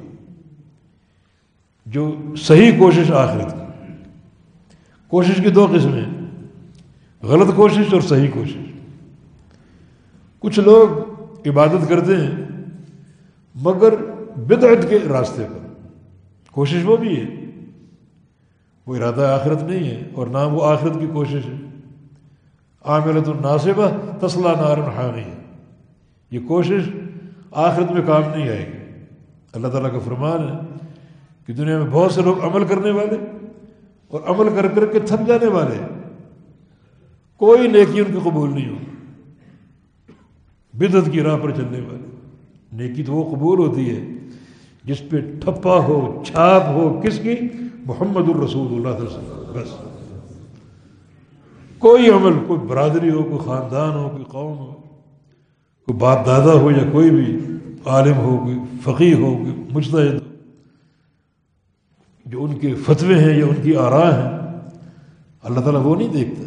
جو 1.85 2.15
صحیح 2.37 2.71
کوشش 2.79 3.11
آخرت 3.11 3.53
کی۔ 3.53 3.93
کوشش 5.07 5.35
کی 5.35 5.49
دو 5.49 5.67
قسمیں۔ 5.75 6.05
غلط 7.23 7.55
کوشش 7.55 7.93
اور 7.93 8.01
صحیح 8.01 8.27
کوشش۔ 8.33 8.57
کچھ 10.39 10.59
لوگ 10.59 11.13
عبادت 11.49 11.89
کرتے 11.89 12.15
ہیں، 12.17 12.31
مگر 13.55 13.95
بدعت 14.37 14.89
کے 14.89 14.99
راستے 15.09 15.43
پر۔ 15.43 15.67
کوشش 16.51 16.79
وہ 16.83 16.97
بھی 16.97 17.21
ہے۔ 17.21 17.25
وہ 18.87 18.95
ارادہ 18.95 19.37
آخرت 19.41 19.63
نہیں 19.63 19.83
ہے 19.83 20.03
اور 20.13 20.27
نہ 20.27 20.37
وہ 20.37 20.65
آخرت 20.65 20.93
کی 20.99 21.07
کوشش 21.13 21.45
ہے۔ 21.45 21.69
عاملت 22.85 23.29
الناصبہ 23.29 23.89
تسلہ 24.27 24.47
نارن 24.47 25.15
نہیں 25.15 25.25
ہے 25.25 25.41
یہ 26.31 26.39
کوشش 26.47 26.83
آخرت 27.51 27.91
میں 27.91 28.01
کام 28.07 28.21
نہیں 28.35 28.49
آئے 28.49 28.71
گی۔ 28.73 29.03
اللہ 29.53 29.67
تعالیٰ 29.67 29.91
کا 29.91 29.99
فرمان 29.99 30.49
ہے 30.49 30.72
کہ 31.47 31.53
دنیا 31.53 31.77
میں 31.77 31.91
بہت 31.91 32.11
سے 32.11 32.21
لوگ 32.21 32.43
عمل 32.43 32.65
کرنے 32.65 32.91
والے 32.91 33.15
اور 34.07 34.21
عمل 34.25 34.49
کر 34.55 34.67
کر 34.67 34.85
کے 34.85 34.99
تھک 34.99 35.27
جانے 35.27 35.47
والے 35.47 35.75
کوئی 37.37 37.67
نیکی 37.67 37.99
ان 37.99 38.13
کی 38.13 38.19
قبول 38.23 38.49
نہیں 38.49 38.69
ہوگی 38.69 38.93
بدت 40.73 41.09
کی 41.11 41.21
راہ 41.21 41.37
پر 41.37 41.51
چلنے 41.51 41.79
والے۔ 41.79 42.09
نیکی 42.73 43.03
تو 43.03 43.13
وہ 43.13 43.35
قبول 43.35 43.59
ہوتی 43.59 43.89
ہے 43.89 44.05
جس 44.83 45.09
پہ 45.09 45.17
ٹھپا 45.41 45.77
ہو، 45.77 46.23
چھاپ 46.25 46.63
ہو، 46.67 47.01
کس 47.03 47.19
کی؟ 47.23 47.35
محمد 47.85 48.29
الرسول 48.29 48.73
اللہ 48.73 49.03
وسلم۔ 49.03 49.53
بس۔ 49.53 49.75
کوئی 51.77 52.09
عمل، 52.09 52.33
کوئی 52.47 52.59
برادری 52.67 53.09
ہو، 53.09 53.23
کوئی 53.23 53.37
خاندان 53.37 53.97
ہو، 53.97 54.09
کوئی 54.09 54.23
قوم 54.23 54.57
ہو، 54.57 54.73
کوئی 55.85 55.97
باپ 55.97 56.25
دادا 56.25 56.53
ہو 56.53 56.71
یا 56.71 56.89
کوئی 56.91 57.09
بھی 57.09 57.39
عالم 57.85 58.17
ہو، 58.17 58.37
کوئی 58.37 58.59
فقی 58.83 59.13
ہو، 59.13 59.37
کوئی 59.37 59.63
مجتہد 59.71 60.13
ہو۔ 60.13 60.32
جو 62.33 62.43
ان 62.43 62.59
کے 62.59 62.73
فتوے 62.75 63.15
ہیں 63.15 63.39
یا 63.39 63.45
ان 63.45 63.55
کی 63.63 63.75
آراہ 63.75 64.15
ہیں، 64.17 64.59
اللہ 65.43 65.59
تعالیٰ 65.59 65.81
وہ 65.83 65.95
نہیں 65.95 66.13
دیکھتا۔ 66.13 66.43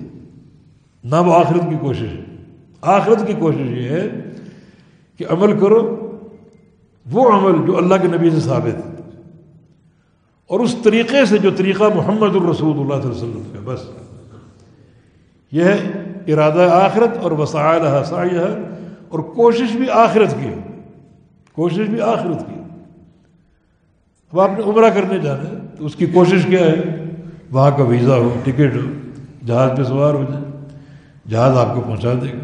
نہ 1.05 1.17
وہ 1.17 1.35
آخرت 1.35 1.63
کی 1.71 1.77
کوشش 1.81 2.03
ہے۔ 2.03 2.25
آخرت 2.83 3.27
کی 3.27 3.33
کوشش 3.33 3.61
یہ 3.61 3.89
ہے 3.89 4.31
کہ 5.19 5.25
عمل 5.31 5.61
کرو، 5.61 6.11
وہ 7.11 7.31
عمل 7.31 7.67
جو 7.67 7.77
اللہ 7.77 7.95
کے 7.95 8.09
نبی 8.09 8.31
سے 8.31 8.41
ثابت 8.41 8.87
ہے۔ 8.87 8.95
اور 10.47 10.61
اس 10.61 10.77
طریقے 10.85 11.25
سے 11.25 11.39
جو 11.39 11.51
طریقہ 11.57 11.85
محمد 11.95 12.37
الرسول 12.37 12.81
اللہ 12.81 12.95
علیہ 12.95 13.11
وسلم 13.11 13.43
کا، 13.53 13.61
بس۔ 13.65 13.81
یہ 15.53 15.65
ہے 15.65 15.93
ارادہ 16.33 16.69
آخرت 16.73 17.17
اور 17.17 17.31
وسائل 17.31 17.87
حسائیہ 17.87 18.41
اور 19.09 19.19
کوشش 19.19 19.77
بھی 19.77 19.91
آخرت 19.91 20.31
کی 20.31 20.51
کوشش 21.53 21.89
بھی 21.89 22.01
آخرت 22.01 22.39
کی 22.49 22.61
اب 24.33 24.41
آپ 24.41 24.51
نے 24.57 24.63
عمرہ 24.65 24.91
کرنے 24.91 25.19
جانا 25.19 25.49
ہے۔ 25.49 25.66
تو 25.79 25.87
اس 25.87 25.97
کی 25.97 26.07
کوشش 26.07 26.47
کیا 26.47 26.61
ہے؟ 26.61 27.05
وہاں 27.51 27.79
کا 27.79 27.85
ویزا 27.85 28.17
ہو، 28.17 28.35
ٹکٹ 28.45 28.77
ہو، 28.77 28.91
جہاز 29.47 29.71
پہ 29.77 29.83
سوار 29.83 30.15
ہو 30.15 30.25
جائے۔ 30.29 30.45
جہاز 31.29 31.57
آپ 31.57 31.75
کو 31.75 31.81
پہنچا 31.81 32.13
دے 32.13 32.33
گا۔ 32.33 32.39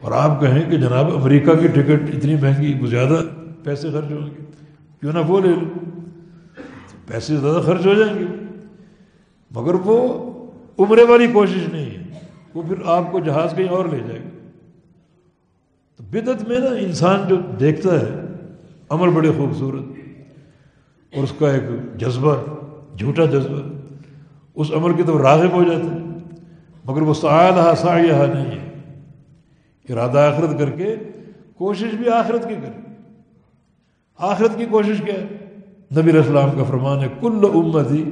اور 0.00 0.12
آپ 0.12 0.40
کہیں 0.40 0.70
کہ 0.70 0.76
جناب 0.76 1.16
امریکہ 1.16 1.54
کی 1.54 1.66
ٹکٹ 1.66 2.16
اتنی 2.16 2.34
مہنگی، 2.34 2.78
وہ 2.80 2.86
زیادہ 2.86 3.22
پیسے 3.62 3.90
خرچ 3.90 4.12
ہوں 4.12 4.26
گے۔ 4.26 4.44
کیوں 5.00 5.12
نہ 5.12 5.18
وہ 5.18 5.40
لے 5.40 5.48
لو۔ 5.48 5.90
پیسے 7.06 7.36
زیادہ 7.36 7.62
خرچ 7.66 7.86
ہو 7.86 7.94
جائیں 7.94 8.18
گے۔ 8.18 8.24
مگر 9.50 9.74
وہ 9.84 10.22
عمرے 10.78 11.02
والی 11.02 11.26
کوشش 11.26 11.68
نہیں 11.72 11.90
ہے۔ 11.90 12.02
وہ 12.54 12.62
پھر 12.62 12.74
آپ 12.84 13.12
کو 13.12 13.20
جہاز 13.20 13.54
کہیں 13.56 13.68
اور 13.68 13.84
لے 13.84 13.98
جائے 13.98 14.18
گا۔ 14.18 14.50
تو 15.96 16.04
بدت 16.10 16.48
میں 16.48 16.58
نا 16.58 16.66
انسان 16.66 17.28
جو 17.28 17.36
دیکھتا 17.60 18.00
ہے، 18.00 18.20
عمل 18.88 19.08
بڑے 19.08 19.30
خوبصورت۔ 19.36 19.93
اور 21.14 21.24
اس 21.24 21.32
کا 21.38 21.52
ایک 21.52 21.98
جذبہ، 21.98 22.36
جھوٹا 22.98 23.24
جذبہ۔ 23.24 23.60
اس 24.54 24.72
عمل 24.72 24.94
کی 24.94 25.02
تو 25.02 25.22
راغب 25.22 25.52
ہو 25.52 25.62
جاتا 25.62 25.94
ہے 25.94 25.98
مگر 26.84 27.02
وہ 27.02 27.14
سعال 27.14 27.52
ہا 27.52 27.96
یہ 27.98 28.12
نہیں 28.12 28.58
ہے۔ 28.58 28.90
ارادہ 29.88 30.18
آخرت 30.18 30.58
کر 30.58 30.70
کے، 30.70 30.96
کوشش 31.54 31.94
بھی 31.94 32.10
آخرت 32.10 32.48
کی 32.48 32.54
کرے۔ 32.54 32.80
آخرت 34.18 34.50
کی 34.56 34.64
کوشش 34.64 35.02
کیا 35.04 35.14
ہے؟ 35.14 35.54
نبی 36.00 36.10
السلام 36.10 36.50
کا 36.50 36.64
فرمان 36.64 36.98
ہے، 36.98 37.08
کل 37.20 37.46
امتی 37.54 38.10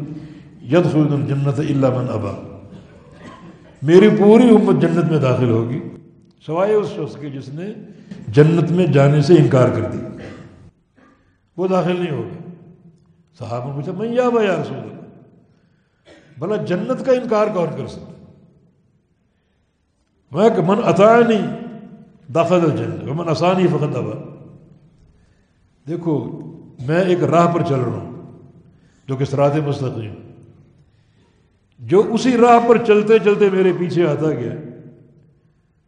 ید 0.63 0.93
خود 0.93 1.13
الجنت 1.13 1.59
اللہ 1.59 1.87
من 1.87 2.07
ابا۔ 2.09 2.59
میری 3.83 4.09
پوری 4.19 4.49
امت 4.49 4.83
جنت 4.83 5.11
میں 5.11 5.19
داخل 5.19 5.51
ہوگی، 5.51 5.81
سوائے 6.47 6.75
اس 6.75 6.89
شخص 6.89 7.17
کے 7.17 7.31
جس 7.31 7.49
نے 7.49 7.75
جنت 8.29 8.71
میں 8.71 8.87
جانے 8.87 9.23
سے 9.23 9.35
انکار 9.35 9.69
کر 9.69 9.91
دی 9.93 9.99
وہ 11.57 11.69
داخل 11.69 12.01
نہیں 12.01 12.11
ہوگا۔ 12.11 12.42
صحابہ 13.39 13.75
پوچھا، 13.75 13.93
میں 13.93 14.09
یا 14.09 14.29
بھائی 14.29 14.49
رسول 14.49 14.77
اللہ 14.77 14.93
بھلا 16.39 16.57
جنت 16.57 17.07
کا 17.07 17.13
انکار 17.13 17.47
کون 17.55 17.69
کر 17.77 17.87
سکتا 17.87 18.13
میں 20.31 20.51
کہ 20.51 20.63
من 20.67 20.79
عطا 20.85 21.21
نہیں 21.29 21.57
داخل 22.35 22.55
الجنت 22.55 23.09
ومن 23.09 23.29
آسانی 23.29 23.67
فقط 23.67 23.97
ابا۔ 23.97 24.45
دیکھو، 25.89 26.41
میں 26.87 27.05
ایک 27.05 27.25
راہ 27.25 27.55
پر 27.55 27.63
چل 27.69 27.75
رہا 27.75 27.93
ہوں، 27.93 28.33
جو 29.09 29.17
کہ 29.17 29.25
سرات 29.25 29.53
مستقیم۔ 29.67 30.15
جو 31.79 32.03
اسی 32.11 32.37
راہ 32.37 32.69
پر 32.69 32.85
چلتے 32.87 33.19
چلتے 33.19 33.51
میرے 33.51 33.73
پیچھے 33.79 34.09
آتا 34.09 34.31
گیا، 34.31 34.53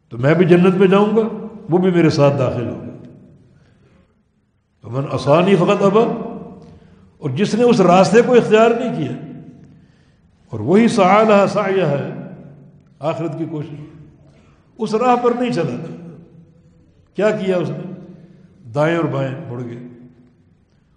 تو 0.09 0.19
میں 0.19 0.35
بھی 0.35 0.45
جنت 0.45 0.75
میں 0.75 0.87
جاؤں 0.87 1.17
گا، 1.17 1.47
وہ 1.71 1.79
بھی 1.79 1.91
میرے 1.91 2.11
ساتھ 2.11 2.39
داخل 2.39 2.69
ہوگا۔ 2.69 2.91
من 4.85 5.05
آسانی 5.13 5.57
فقط 5.57 5.83
ابا 5.83 6.24
اور 7.25 7.31
جس 7.31 7.55
نے 7.55 7.63
اس 7.63 7.81
راستے 7.81 8.23
کو 8.23 8.35
اختیار 8.35 8.71
نہیں 8.71 8.97
کیا، 8.97 9.13
اور 10.51 10.61
وہی 10.61 10.89
سعالہ 10.89 11.47
سایہ 11.49 11.85
ہے، 11.85 12.11
آخرت 13.01 13.39
کی 13.39 13.45
کوشش۔ 13.45 13.77
اس 14.79 14.95
راہ 14.95 15.17
پر 15.17 15.31
نہیں 15.41 15.53
چلا۔ 15.53 15.77
کیا 17.15 17.31
کیا 17.31 17.57
اس 17.57 17.71
نے؟ 17.71 17.93
دائیں 18.75 18.97
اور 18.97 19.05
بائیں 19.05 19.35
مڑ 19.49 19.61
گئے۔ 19.65 19.79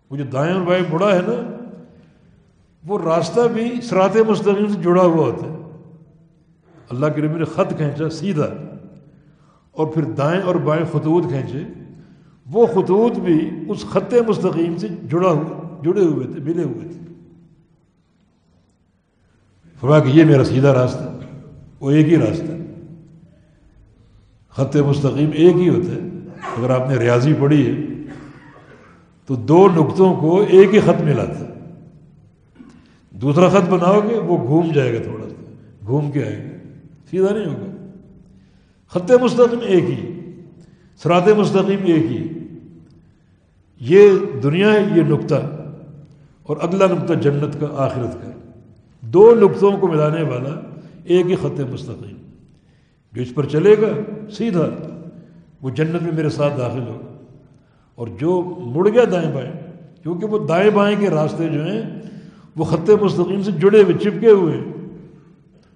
وہ 0.09 0.17
جو 0.17 0.23
دائیں 0.23 0.53
اور 0.53 0.61
بائیں 0.61 0.83
مڑا 0.91 1.15
ہے 1.15 1.21
نا، 1.27 1.37
وہ 2.87 2.99
راستہ 3.03 3.47
بھی 3.53 3.81
سرات 3.83 4.17
مستقیم 4.27 4.67
سے 4.67 4.81
جڑا 4.81 5.03
ہوا 5.03 5.25
ہوتا 5.25 5.47
ہے۔ 5.47 5.55
اللہ 6.89 7.05
کے 7.15 7.21
نبی 7.21 7.39
نے 7.39 7.45
خط 7.45 7.73
کھینچا 7.77 8.09
سیدھا، 8.09 8.47
اور 9.71 9.87
پھر 9.87 10.03
دائیں 10.03 10.41
اور 10.41 10.55
بائیں 10.55 10.85
خطوط 10.91 11.27
کھینچے۔ 11.27 11.63
وہ 12.51 12.65
خطوط 12.65 13.19
بھی 13.19 13.49
اس 13.69 13.85
خط 13.89 14.13
مستقیم 14.27 14.77
سے 14.77 14.87
جڑا 14.87 15.29
ہوا۔ 15.29 15.56
جڑے 15.83 16.01
ہوئے 16.01 16.27
تھے 16.27 16.39
ملے 16.39 16.63
ہوئے 16.63 16.87
تھے 16.87 17.13
فرما 19.79 19.99
کہ 19.99 20.09
یہ 20.09 20.25
میرا 20.25 20.43
سیدھا 20.43 20.73
راستہ 20.73 21.19
وہ 21.79 21.91
ایک 21.91 22.07
ہی 22.07 22.17
راستہ 22.17 22.51
خط 24.49 24.75
مستقیم 24.75 25.29
ایک 25.33 25.55
ہی 25.55 25.69
ہوتا 25.69 25.91
ہے۔ 25.91 26.09
اگر 26.57 26.69
آپ 26.69 26.89
نے 26.89 26.95
ریاضی 26.95 27.33
پڑھی 27.39 27.67
ہے، 27.67 27.73
تو 29.25 29.35
دو 29.35 29.67
نقطوں 29.67 30.15
کو 30.15 30.41
ایک 30.41 30.73
ہی 30.73 30.79
خط 30.79 31.01
ملا 31.01 31.25
تھا۔ 31.25 31.45
دوسرا 33.11 33.49
خط 33.49 33.69
بناؤ 33.69 33.99
گے، 34.09 34.19
وہ 34.19 34.47
گھوم 34.47 34.71
جائے 34.71 34.93
گا 34.93 35.03
تھوڑا 35.03 35.29
سا۔ 35.29 35.53
گھوم 35.85 36.11
کے 36.11 36.23
آئے 36.23 36.51
گا۔ 36.51 36.67
سیدھا 37.09 37.33
نہیں 37.35 37.45
ہوگا۔ 37.45 37.87
خط 38.87 39.11
مستقیم 39.11 39.59
ایک 39.61 39.83
ہی۔ 39.83 40.31
سرات 41.03 41.27
مستقیم 41.27 41.85
ایک 41.85 42.05
ہی۔ 42.11 42.27
یہ 43.79 44.11
دنیا 44.43 44.73
ہے، 44.73 44.79
یہ 44.95 45.03
نقطہ 45.03 45.56
اور 46.47 46.57
اگلا 46.61 46.85
نقطہ 46.85 47.13
جنت 47.13 47.59
کا، 47.59 47.67
آخرت 47.75 48.13
کا۔ 48.13 48.31
دو 49.01 49.35
نقطوں 49.35 49.77
کو 49.77 49.87
ملانے 49.87 50.23
والا 50.23 50.59
ایک 51.03 51.25
ہی 51.25 51.35
خط 51.35 51.59
مستقیم۔ 51.59 52.17
جو 53.13 53.21
اس 53.21 53.35
پر 53.35 53.45
چلے 53.45 53.75
گا، 53.81 53.87
سیدھا 54.31 54.69
وہ 55.61 55.69
جنت 55.69 56.03
میں 56.03 56.11
میرے 56.11 56.29
ساتھ 56.29 56.57
داخل 56.57 56.79
ہوگا 56.79 57.17
اور 57.95 58.07
جو 58.19 58.55
مڑ 58.57 58.89
گیا 58.89 59.03
دائیں 59.11 59.31
بائیں، 59.31 59.51
کیونکہ 60.03 60.25
وہ 60.25 60.47
دائیں 60.47 60.69
بائیں 60.69 60.99
کے 60.99 61.09
راستے 61.09 61.49
جو 61.49 61.65
ہیں، 61.65 61.81
وہ 62.55 62.63
خط 62.63 62.89
مستقیم 63.01 63.43
سے 63.43 63.51
جڑے 63.51 63.83
ہوئے، 63.83 63.93
چپکے 63.93 64.29
ہوئے 64.29 64.57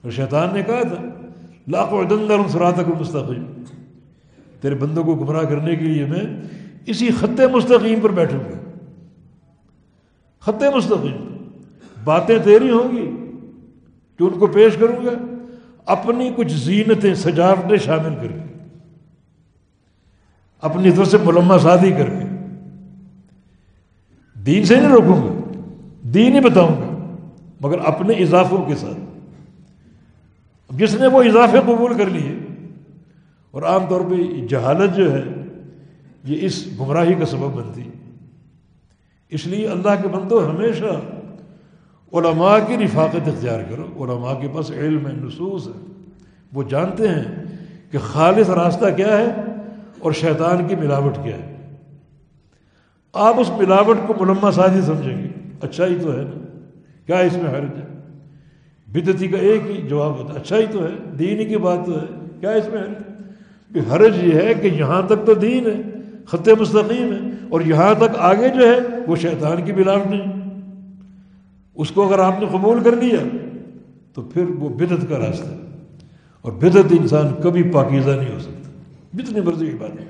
اور 0.02 0.12
شیطان 0.12 0.50
نے 0.54 0.64
کہا 0.64 0.82
تھا 0.82 1.02
لاکھوں 1.68 2.04
دندر 2.04 2.36
سرات 2.48 2.76
کو 2.76 2.96
مستقیم 3.00 3.64
تیرے 4.62 4.76
بندوں 4.76 5.04
کو 5.04 5.16
گمراہ 5.16 5.44
کرنے 5.44 5.76
کے 5.76 5.86
لیے 5.86 6.06
میں 6.06 6.42
اسی 6.86 7.10
خط 7.20 7.42
مستقیم 7.52 8.00
پر 8.02 8.10
بیٹھوں 8.10 8.40
گا۔ 8.40 8.71
خط 10.46 10.64
مستقیم 10.76 11.18
باتیں 12.04 12.38
تیری 12.44 12.72
ہوں 12.72 12.92
گی 12.92 13.06
جو 14.20 14.28
ان 14.28 14.40
کو 14.40 14.48
پیش 14.48 14.76
کروں 14.80 15.06
گا، 15.06 15.12
اپنی 15.86 16.30
کچھ 16.36 16.54
زینتیں، 16.54 17.14
سجاوٹیں 17.16 17.78
شامل 17.78 18.16
کر 18.16 18.28
کے، 18.28 18.50
اپنی 20.64 20.92
طرف 20.92 21.08
سے 21.08 21.18
ملما 21.18 21.58
شادی 21.58 21.92
کر 21.92 22.10
کے۔ 22.10 22.26
دین 24.36 24.66
سے 24.66 24.76
نہیں 24.76 24.92
روکوں 24.92 25.22
گا، 25.22 25.34
دین 26.14 26.36
ہی 26.36 26.40
بتاؤں 26.40 26.76
گا، 26.82 26.90
مگر 27.62 27.80
اپنے 27.86 28.14
اضافوں 28.14 28.66
کے 28.66 28.76
ساتھ۔ 28.76 29.00
جس 30.70 30.96
نے 30.96 31.08
وہ 31.08 31.24
اضافے 31.24 31.60
قبول 31.66 31.94
کر 31.94 32.06
لیے، 32.06 32.38
اور 33.52 33.64
عام 33.64 33.86
طور 33.90 34.02
پہ 34.02 34.16
جہالت 34.48 34.96
جو 34.96 35.12
ہے، 35.14 35.24
یہ 36.24 36.38
اس 36.42 36.68
گمراہی 36.80 37.14
کا 37.14 37.26
سبب 37.26 37.56
بنتی۔ 37.56 37.82
ہے 37.82 38.01
اس 39.32 39.48
لیے 39.48 39.68
اللہ 39.68 40.02
کے 40.02 40.08
بندو 40.08 40.50
ہمیشہ 40.50 41.02
علماء 42.14 42.58
کی 42.68 42.78
رفاقت 42.78 43.28
اختیار 43.28 43.60
کرو۔ 43.70 44.04
علماء 44.04 44.42
کے 44.42 44.48
پاس 44.56 44.72
علم 44.72 45.08
ہے، 45.08 45.12
نصوص 45.14 45.68
ہے۔ 45.68 45.94
وہ 46.54 46.64
جانتے 46.64 47.08
ہیں 47.08 47.24
کہ 47.92 47.98
خالص 47.98 48.50
راستہ 48.50 48.86
کیا 48.98 49.18
ہے 49.18 49.26
اور 50.00 50.12
شیطان 50.12 50.68
کی 50.68 50.76
ملاوٹ 50.76 51.16
کیا 51.16 51.38
ہے۔ 51.38 51.76
آپ 53.14 53.36
اس 53.38 53.52
ملاوٹ 53.58 53.98
کو 54.08 54.14
ملما 54.20 54.52
سازی 54.52 54.82
سمجھیں 54.82 55.24
گے۔ 55.24 55.28
اچھا 55.62 55.86
ہی 55.86 55.96
تو 56.02 56.12
ہے 56.12 56.24
نا۔ 56.24 56.60
کیا 57.06 57.20
اس 57.20 57.34
میں 57.34 57.52
حرج 57.52 57.78
ہے؟ 57.78 57.98
بدتی 58.88 59.28
کا 59.28 59.38
ایک 59.38 59.62
ہی 59.70 59.88
جواب 59.88 60.18
ہوتا 60.18 60.34
ہے۔ 60.34 60.40
اچھا 60.40 60.58
ہی 60.58 60.66
تو 60.72 60.84
ہے، 60.84 61.16
دین 61.20 61.50
کی 61.50 61.58
بات 61.58 61.80
تو 61.86 62.00
ہے۔ 62.00 62.06
کیا 62.40 62.52
اس 62.52 62.70
میں 62.74 62.82
حرج؟ 62.82 63.92
حرج 63.92 64.24
یہ 64.24 64.42
ہے 64.42 64.54
کہ 64.54 64.68
یہاں 64.68 65.02
تک 65.02 65.26
تو 65.26 65.34
دین 65.34 65.66
ہے۔ 65.66 65.91
خط 66.32 66.50
مستقیم 66.60 67.14
ہے۔ 67.14 67.46
اور 67.50 67.62
یہاں 67.62 67.94
تک 67.94 68.18
آگے 68.18 68.50
جو 68.50 68.68
ہے، 68.68 68.78
وہ 69.08 69.16
شیطان 69.16 69.66
کی 69.66 69.72
ملاوٹ 69.72 70.08
نہیں 70.08 70.22
اس 71.76 71.92
کو 71.92 72.08
اگر 72.08 72.20
آپ 72.20 72.40
نے 72.40 72.46
قبول 72.52 72.84
کر 72.84 72.96
لیا، 72.96 73.38
تو 74.14 74.22
پھر 74.22 74.44
وہ 74.44 74.70
بدت 74.70 75.10
کا 75.10 75.18
راستہ 75.18 75.46
ہے۔ 75.46 75.58
اور 76.42 76.52
بدت 76.52 76.94
انسان 77.00 77.42
کبھی 77.44 77.64
پاکیزہ 77.64 78.10
نہیں 78.10 78.34
ہو 78.34 78.40
سکتا۔ 78.40 78.70
جتنی 79.14 79.42
مرضی 79.42 79.70
عبادت 79.70 80.02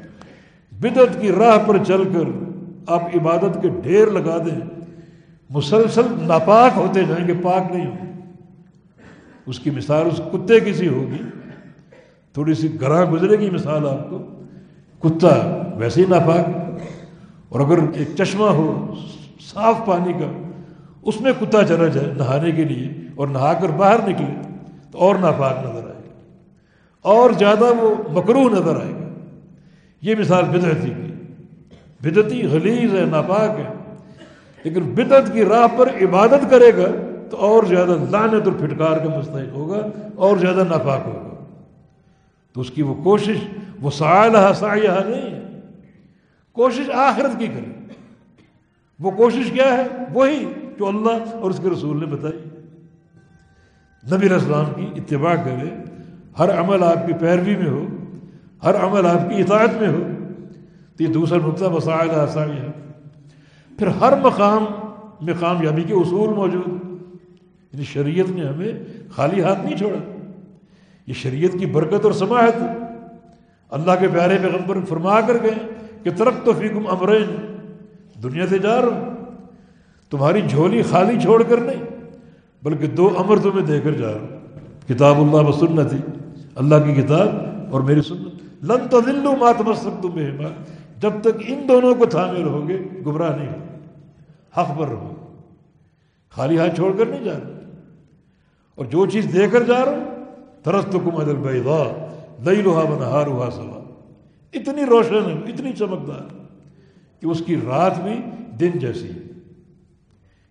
بدت 0.72 1.22
کی 1.22 1.32
راہ 1.32 1.58
پر 1.68 1.78
چل 1.88 2.04
کر 2.04 2.54
آپ 2.88 3.04
عبادت 3.16 3.58
کے 3.62 3.70
ڈھیر 3.84 4.08
لگا 4.08 4.38
دیں۔ 4.38 4.82
مسلسل 5.50 6.02
ناپاک 6.22 6.72
ہوتے 6.76 7.04
جائیں 7.04 7.28
گے، 7.28 7.34
پاک 7.42 7.72
نہیں 7.72 7.88
ہوں 7.88 8.22
اس 9.46 9.60
کی 9.60 9.70
مثال 9.70 10.06
اس 10.06 10.22
کتے 10.32 10.60
کی 10.60 10.74
سی 10.74 10.88
ہوگی۔ 10.88 11.24
تھوڑی 12.34 12.54
سی 12.54 12.82
گراں 12.82 13.06
گزرے 13.06 13.40
گی 13.40 13.50
مثال 13.50 13.88
آپ 13.90 14.10
کو۔ 14.10 14.41
کتا 15.04 15.62
ویسے 15.78 16.02
ہی 16.02 16.06
ناپاک، 16.10 16.46
اور 17.50 17.60
اگر 17.60 17.78
ایک 17.94 18.08
چشمہ 18.18 18.46
ہو 18.46 18.94
صاف 19.54 19.76
پانی 19.86 20.14
کا، 20.14 20.42
اس 21.02 21.22
میں 21.22 21.32
کتا 21.42 21.64
چلا 21.64 21.88
جائے 21.88 22.08
نہانے 22.18 22.52
کے 22.52 22.64
لیے 22.64 22.94
اور 23.16 23.28
نہا 23.28 23.54
کر 23.54 23.70
باہر 23.70 23.98
نکلے، 24.08 24.42
تو 24.92 24.98
اور 24.98 25.16
ناپاک 25.16 25.58
نظر 25.60 25.84
آئے 25.84 25.84
گا۔ 25.84 26.20
اور 27.02 27.30
زیادہ 27.40 27.66
وہ 27.80 27.96
مکرو 28.12 28.50
نظر 28.50 28.76
آئے 28.76 28.94
گا۔ 28.94 29.08
یہ 30.02 30.16
مثال 30.20 30.44
بدعتی 30.44 30.90
کی۔ 30.90 31.12
بدعتی 32.02 32.48
غلیظ 32.48 32.96
ہے، 32.96 33.06
ناپاک 33.06 33.60
ہے۔ 33.60 33.74
لیکن 34.64 34.82
بدعت 34.82 35.34
کی 35.34 35.46
راہ 35.46 35.68
پر 35.78 35.90
عبادت 36.02 36.50
کرے 36.50 36.72
گا، 36.78 36.88
تو 37.30 37.38
اور 37.38 37.64
زیادہ 37.64 37.96
لانت 38.10 38.48
اور 38.48 38.54
پھٹکار 38.60 38.98
کا 38.98 39.18
مستحق 39.18 39.54
ہوگا، 39.54 39.88
اور 40.16 40.38
زیادہ 40.38 40.64
ناپاک 40.70 41.02
ہوگا۔ 41.06 41.31
تو 42.54 42.62
اس 42.62 42.72
کی 42.72 42.82
وہ 42.82 43.04
کوشش، 43.04 43.38
وہ 43.82 43.92
سایہ 43.92 44.54
سایہ 44.54 44.90
نہیں 44.90 45.32
ہے۔ 45.32 45.60
کوشش 46.52 46.90
آخرت 46.90 47.40
کی 47.40 47.48
کرے 47.48 47.84
وہ 49.00 49.12
کوشش 49.12 49.52
کیا 49.52 49.78
ہے؟ 49.78 49.88
وہی 50.14 50.54
جو 50.80 50.88
اللہ 50.88 51.36
اور 51.36 51.50
اس 51.50 51.60
کے 51.64 51.70
رسول 51.70 52.00
نے 52.00 52.06
بتائی۔ 52.06 52.40
نبی 54.16 54.34
اسلام 54.34 54.66
کی 54.76 54.88
اتباع 54.96 55.36
کرے۔ 55.36 55.76
ہر 56.40 56.60
عمل 56.60 56.84
آپ 56.84 57.08
کی 57.08 57.14
پیروی 57.14 57.56
میں 57.56 57.70
ہو، 57.70 57.86
ہر 58.64 58.76
عمل 58.76 59.06
آپ 59.06 59.30
کی 59.30 59.42
اطاعت 59.42 59.82
میں 59.82 59.90
ہو۔ 59.90 60.04
تو 60.98 61.04
یہ 61.04 61.08
دوسرا 61.08 61.38
نقطہ 61.48 61.66
مسائل 61.66 62.12
آسانی 62.12 62.58
ہے 62.58 62.68
پھر 63.78 63.88
ہر 63.88 64.22
مقام 64.22 64.66
میں 65.22 65.34
کامیابی 65.40 65.84
کے 65.84 65.94
اصول 65.94 66.30
موجود۔ 66.34 66.68
یعنی 67.74 67.84
شریعت 67.84 68.30
نے 68.30 68.48
ہمیں 68.48 68.72
خالی 69.10 69.44
ہاتھ 69.44 69.60
نہیں 69.60 69.78
چھوڑا۔ 69.78 70.21
یہ 71.12 71.16
شریعت 71.16 71.60
کی 71.60 71.66
برکت 71.66 72.06
اور 72.06 72.12
سماحت 72.12 72.56
اللہ 73.70 73.92
کے 74.00 74.08
پیارے 74.08 74.38
پیغمبر 74.42 74.78
فرما 74.90 75.22
کر 75.22 75.34
گئے 75.44 75.54
کہ 76.04 76.12
ترق 76.18 76.34
تو 76.46 76.54
فیکم 76.54 76.88
امرین، 76.88 77.58
دنیا 78.24 78.48
سے 78.48 78.60
جا 78.60 78.82
رہا 78.82 78.88
ہوں۔ 78.88 79.16
تمہاری 80.10 80.42
جھولی 80.42 80.82
خالی 80.82 81.20
چھوڑ 81.20 81.44
کر 81.44 81.58
نہیں، 81.58 81.84
بلکہ 82.64 82.88
دو 82.88 83.14
امر 83.18 83.40
تمہیں 83.40 83.66
دے 83.66 83.80
کر 83.82 83.92
جا 83.92 84.08
رہا 84.08 84.38
کتاب 84.88 85.18
اللہ 85.18 85.50
و 85.50 85.52
سنت 85.52 85.94
اللہ 86.56 86.76
کی 86.76 87.02
کتاب 87.02 87.30
اور 87.72 87.82
میری 87.82 88.02
سنت۔ 88.02 88.64
لن 88.64 88.88
تذلوا 88.90 89.36
ما 89.40 89.52
تمسکتم 89.52 90.10
بهما 90.10 90.50
جب 91.00 91.12
تک 91.22 91.44
ان 91.48 91.66
دونوں 91.68 91.96
کو 91.96 92.06
تھامے 92.06 92.44
رہو 92.44 92.68
گے، 92.68 92.78
گمراہ 93.06 93.36
نہیں 93.36 93.50
ہو 93.50 93.66
حق 94.62 94.80
پر 94.80 94.88
رہو۔ 94.88 95.14
خالی 96.36 96.58
ہاتھ 96.58 96.76
چھوڑ 96.76 96.92
کر 96.98 97.06
نہیں 97.06 97.24
جا 97.24 97.34
رہا 97.34 97.60
اور 98.76 98.86
جو 98.86 99.06
چیز 99.06 99.34
دے 99.34 99.48
کر 99.48 99.64
جا 99.64 99.86
رہا 99.86 99.92
ہوں 99.92 100.11
ترست 100.64 100.92
کم 100.92 101.16
ادل 101.16 101.36
بیضا 101.36 102.08
لیلھا 102.40 102.80
ونہارھا 102.80 103.52
سوا۔ 103.52 103.82
اتنی 104.54 104.86
روشن 104.86 105.16
ہے 105.16 105.52
اتنی 105.54 105.74
چمکدار 105.74 106.38
کہ 107.20 107.26
اس 107.26 107.44
کی 107.46 107.56
رات 107.56 108.04
بھی 108.04 108.22
دن 108.60 108.80
جیسی 108.80 109.08
ہے۔ 109.08 109.20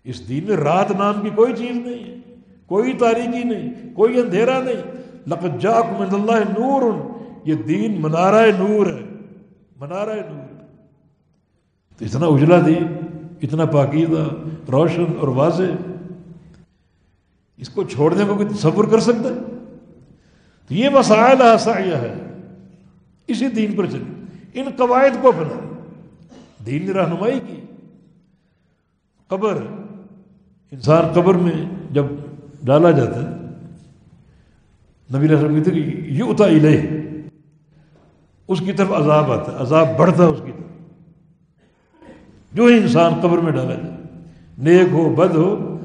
اس 0.04 0.28
دین 0.28 0.44
میں 0.44 0.56
رات 0.56 0.90
نام 0.90 1.20
کی 1.22 1.30
کوئی 1.34 1.52
چیز 1.56 1.76
نہیں 1.76 2.04
ہے، 2.04 2.34
کوئی 2.66 2.92
تاریخی 2.92 3.44
نہیں، 3.44 3.94
کوئی 3.94 4.20
اندھیرا 4.20 4.62
نہیں۔ 4.62 5.00
لقد 5.26 5.60
جاک 5.60 6.00
من 6.00 6.06
اللہ 6.14 6.60
نور، 6.60 6.82
یہ 7.44 7.54
دین 7.54 8.00
منارہ 8.00 8.46
نور 8.58 8.86
ہے۔ 8.86 9.06
منارہ 9.80 10.10
نور۔ 10.10 10.64
تو 11.98 12.04
اتنا 12.04 12.26
اجلا 12.26 12.56
دین، 12.66 12.86
اتنا 13.42 13.64
پاکیزہ، 13.64 14.28
روشن 14.70 15.04
اور 15.20 15.28
واضح، 15.28 15.62
اس 17.56 17.68
کو 17.68 17.84
چھوڑنے 17.84 18.24
کو 18.24 18.34
کوئی 18.34 18.48
تصور 18.48 18.84
کر 18.84 19.00
سکتا 19.00 19.28
ہے؟ 19.28 19.39
یہ 20.70 20.88
مسائل 20.88 21.42
آسایہ 21.42 21.94
ہے۔ 21.94 22.14
اسی 23.26 23.48
دین 23.48 23.76
پر 23.76 23.86
چلے 23.86 24.24
ان 24.54 24.66
قواعد 24.76 25.22
کو 25.22 25.28
اپنا۔ 25.28 25.76
دین 26.66 26.86
نے 26.86 26.92
رہنمائی 26.92 27.40
کی۔ 27.40 27.60
قبر۔ 29.26 29.58
انسان 30.70 31.04
قبر 31.14 31.34
میں 31.34 31.52
جب 31.90 32.04
ڈالا 32.64 32.90
جاتا 32.90 33.22
ہے، 33.22 33.28
نبی 35.16 35.28
رسم 35.28 35.54
کہتے 35.54 35.70
کہ 35.70 36.00
یہ 36.06 36.22
اتا 36.22 36.44
اس 38.48 38.58
کی 38.58 38.72
طرف 38.72 38.92
عذاب 38.92 39.32
آتا 39.32 39.52
ہے۔ 39.52 39.56
عذاب 39.58 39.88
بڑھتا 39.98 40.22
ہے 40.22 40.28
اس 40.28 40.40
کی 40.46 40.52
طرف۔ 40.52 40.60
جو 42.52 42.64
ہی 42.64 42.78
انسان 42.78 43.12
قبر 43.22 43.38
میں 43.38 43.52
ڈالا 43.52 43.74
جائے۔ 43.74 44.02
نیک 44.58 44.92
ہو، 44.92 45.14
بد 45.14 45.34
ہو، 45.34 45.78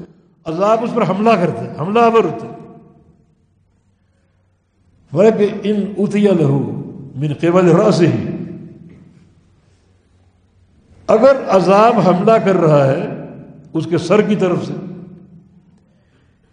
عذاب 0.44 0.84
اس 0.84 0.90
پر 0.94 1.08
حملہ 1.08 1.30
کرتا 1.30 1.64
ہے۔ 1.64 1.74
حملہ 1.80 1.98
آور 1.98 2.24
ہوتا 2.24 2.46
ہے 5.16 5.46
ان 5.62 5.84
اتیا 5.98 6.32
لہو 6.32 6.58
من 7.14 7.32
قبل 7.40 7.68
راس 7.70 8.00
ہی 8.00 8.24
اگر 11.08 11.42
عذاب 11.48 11.98
حملہ 12.08 12.32
کر 12.44 12.56
رہا 12.56 12.86
ہے 12.86 13.06
اس 13.74 13.86
کے 13.86 13.98
سر 13.98 14.20
کی 14.20 14.36
طرف 14.36 14.64
سے 14.66 14.72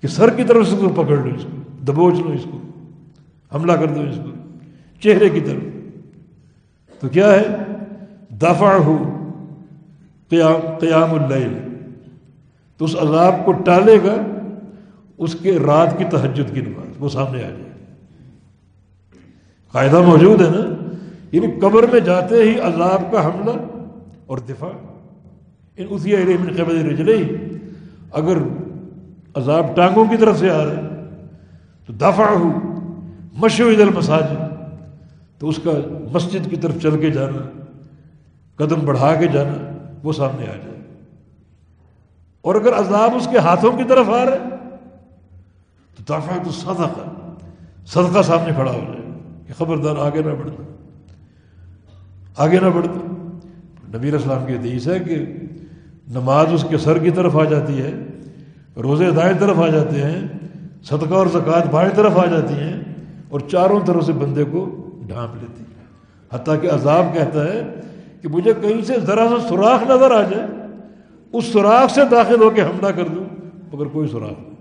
کہ 0.04 0.08
سر 0.08 0.30
کی 0.30 0.44
طرف 0.44 0.68
سے 0.68 0.88
پکڑ 0.96 1.18
لو 1.18 1.36
اس 1.36 1.44
کو 1.44 1.62
دبوچ 1.84 2.20
لو 2.20 2.32
اس 2.32 2.44
کو 2.52 2.60
حملہ 3.52 3.72
کر 3.72 3.88
دو 3.88 4.02
اس 4.02 4.16
کو 4.16 4.32
چہرے 5.02 5.30
کی 5.30 5.40
طرف 5.40 7.02
تو 7.02 7.10
کیا 7.10 7.32
ہے 7.32 7.44
دفاع 8.42 8.78
ہو 8.78 8.98
قیام 10.32 10.78
قیام 10.80 11.14
اللیل 11.14 11.54
تو 12.80 12.86
اس 12.86 12.96
عذاب 12.96 13.46
کو 13.46 13.52
ٹالے 13.52 13.98
گا 14.04 14.16
اس 15.20 15.36
کے 15.42 15.58
رات 15.60 15.98
کی 15.98 16.06
تہجد 16.06 16.54
کی 16.54 16.62
نماز 16.62 16.96
وہ 17.00 17.10
سامنے 17.10 17.44
آ 17.44 17.50
جائے 17.50 17.63
قاعدہ 19.74 20.02
موجود 20.02 20.42
ہے 20.42 20.50
نا؟ 20.50 20.94
یعنی 21.32 21.60
قبر 21.60 21.84
میں 21.92 22.00
جاتے 22.00 22.36
ہی 22.36 22.60
عذاب 22.60 23.12
کا 23.12 23.26
حملہ 23.26 23.52
اور 24.26 24.38
دفاع۔ 24.38 24.70
ان 25.78 25.86
اسی 25.90 26.16
من 26.16 26.54
قبل 26.58 26.90
رجلے 26.90 27.16
اگر 28.12 28.38
عذاب 29.36 29.76
ٹانگوں 29.76 30.06
کی 30.06 30.18
طرف 30.18 30.40
سے 30.40 30.50
آ 30.50 30.66
رہے 30.66 30.82
تو 31.88 31.94
دفاع 31.94 32.30
ہو 32.30 32.52
مشو 33.34 33.70
عید 33.70 33.80
المساجد۔ 33.80 34.36
تو 35.40 35.50
اس 35.50 35.60
کا 35.64 35.72
مسجد 36.12 36.50
کی 36.50 36.56
طرف 36.56 36.82
چل 36.82 37.00
کے 37.00 37.10
جانا، 37.10 37.62
قدم 38.56 38.80
بڑھا 38.86 39.16
کے 39.16 39.28
جانا، 39.28 39.88
وہ 40.04 40.14
سامنے 40.14 40.44
آ 40.44 40.56
جائے۔ 40.56 40.82
اور 42.42 42.56
اگر 42.56 42.74
عذاب 42.74 43.12
اس 43.16 43.28
کے 43.32 43.38
ہاتھوں 43.38 43.72
کی 43.72 43.84
طرف 43.84 44.10
آ 44.10 44.26
رہے 44.26 44.38
تو 45.96 46.04
دفاع 46.04 46.44
تو 46.44 46.52
صدقہ 46.52 47.10
صدقہ 47.86 48.22
سامنے 48.22 48.54
کھڑا 48.56 48.72
ہو 48.72 48.82
جائے۔ 48.88 49.03
کہ 49.54 49.66
خبردار 49.66 49.96
آگے 49.96 50.22
نہ 50.22 50.30
بڑھتا 50.30 50.64
آگے 52.38 52.60
نہ 52.60 52.66
بڑھتا 52.66 53.98
نبیر 53.98 54.14
اسلام 54.14 54.46
کی 54.46 54.54
حدیث 54.54 54.88
ہے 54.88 55.00
کہ 55.00 55.26
نماز 56.12 56.48
اس 56.54 56.66
کے 56.70 56.78
سر 56.78 56.98
کی 56.98 57.12
طرف 57.12 57.36
آ 57.36 57.44
جاتی 57.44 57.82
ہے، 57.82 57.92
روزے 58.76 59.12
دائیں 59.12 59.40
طرف 59.40 59.60
آ 59.60 59.68
جاتے 59.68 60.02
ہیں، 60.02 60.28
صدقہ 60.84 61.14
اور 61.14 61.28
زکوٰۃ 61.28 61.70
بائیں 61.72 61.92
طرف 61.96 62.18
آ 62.18 62.26
جاتی 62.26 62.54
ہیں 62.54 62.84
اور 63.30 63.40
چاروں 63.40 63.80
طرف 63.86 64.06
سے 64.06 64.12
بندے 64.12 64.44
کو 64.44 64.90
ڈھانپ 65.08 65.36
لیتی 65.42 65.64
ہے۔ 65.64 65.86
حتیٰ 66.32 66.62
کہ 66.62 66.72
عذاب 66.72 67.06
کہتا 67.14 67.44
ہے 67.44 67.80
کہ 68.22 68.28
مجھے 68.28 68.54
کہیں 68.62 68.82
سے 68.82 68.94
ذرا 69.00 69.28
سا 69.30 69.50
سوراخ 69.50 69.84
نظر 69.84 70.12
آ 70.12 70.22
جائے، 70.22 70.48
اس 71.34 71.46
سوراخ 71.46 71.94
سے 71.94 72.02
داخل 72.12 72.42
ہو 72.42 72.50
کے 72.50 72.62
حملہ 72.62 72.88
کر 72.88 73.08
دوں، 73.08 73.26
مگر 73.74 73.86
کوئی 73.86 74.08
سوراخ 74.08 74.40
نہیں۔ 74.40 74.54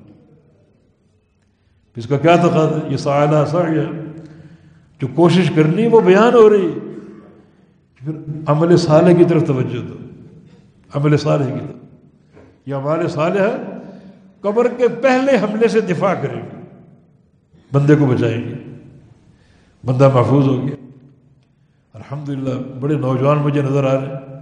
اس 1.97 2.07
کا 2.07 2.19
کیا 2.19 2.37
تقاضا 2.37 2.77
ہے؟ 2.77 2.89
یہ 2.89 2.97
سائلہ 2.97 3.45
ساڑیا 3.51 3.83
جو 5.03 5.09
کوشش 5.15 5.51
کرنی 5.57 5.87
وہ 5.87 6.01
بیان 6.01 6.35
ہو 6.35 6.51
رہی 6.51 6.79
پھر 7.95 8.13
عمل 8.47 8.77
صالح 8.77 9.13
کی 9.13 9.25
طرف 9.25 9.47
توجہ 9.47 9.89
دو۔ 9.89 9.95
عمل 10.95 11.17
صالح 11.17 11.45
کی 11.45 11.61
طرف۔ 11.61 11.77
یہ 12.67 12.75
عمل 12.75 13.09
صالح 13.09 13.43
قبر 14.41 14.69
کے 14.69 14.89
پہلے 14.89 15.33
حملے 15.37 15.69
سے 15.69 15.81
دفاع 15.81 16.15
کریں 16.15 16.43
گے 16.43 16.61
بندے 17.73 17.95
کو 17.95 18.07
بچائیں 18.07 18.49
گے 18.49 18.55
بندہ 19.87 20.11
محفوظ 20.15 20.47
ہو 20.47 20.69
گیا۔ 20.69 20.77
الحمد 21.95 22.29
للہ 22.29 22.79
بڑے 22.81 22.95
نوجوان 22.95 23.39
مجھے 23.39 23.63
نظر 23.63 23.85
آ 23.85 24.01
رہے 24.01 24.07
ہیں۔ 24.07 24.41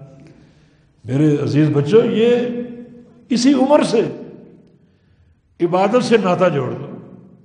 میرے 1.05 1.37
عزیز 1.43 1.71
بچوں، 1.71 2.05
یہ 2.05 2.37
اسی 3.29 3.53
عمر 3.53 3.83
سے 3.83 4.01
عبادت 5.61 6.05
سے 6.05 6.17
ناتا 6.17 6.49
جوڑ 6.49 6.71
دو۔ 6.71 6.87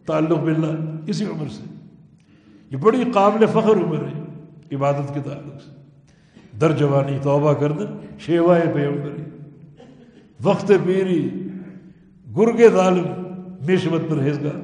تعلق 0.05 0.39
ملنا 0.39 0.99
اسی 1.07 1.25
عمر 1.25 1.47
سے۔ 1.47 1.74
یہ 2.71 2.77
بڑی 2.79 3.03
قابل 3.13 3.45
فخر 3.47 3.77
عمر 3.77 4.05
ہے 4.05 4.75
عبادت 4.75 5.13
کے 5.13 5.19
تعلق 5.21 5.61
سے 5.61 5.73
در 6.53 6.71
جوانی 6.73 7.17
توبہ 7.23 7.53
کر 7.53 7.71
دیں 7.71 7.87
شیوائے 8.19 8.71
پیغمبری 8.73 9.23
وقت 10.39 10.71
پیری 10.85 11.19
گرگ 12.27 12.61
ظالم 12.73 13.05
میشمت 13.65 14.09
پرہیزگار 14.09 14.59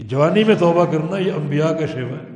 کہ 0.00 0.04
جوانی 0.04 0.44
میں 0.44 0.54
توبہ 0.58 0.84
کرنا 0.84 1.18
یہ 1.18 1.32
انبیاء 1.32 1.72
کا 1.72 1.86
شیوا 1.86 2.18
ہے 2.18 2.32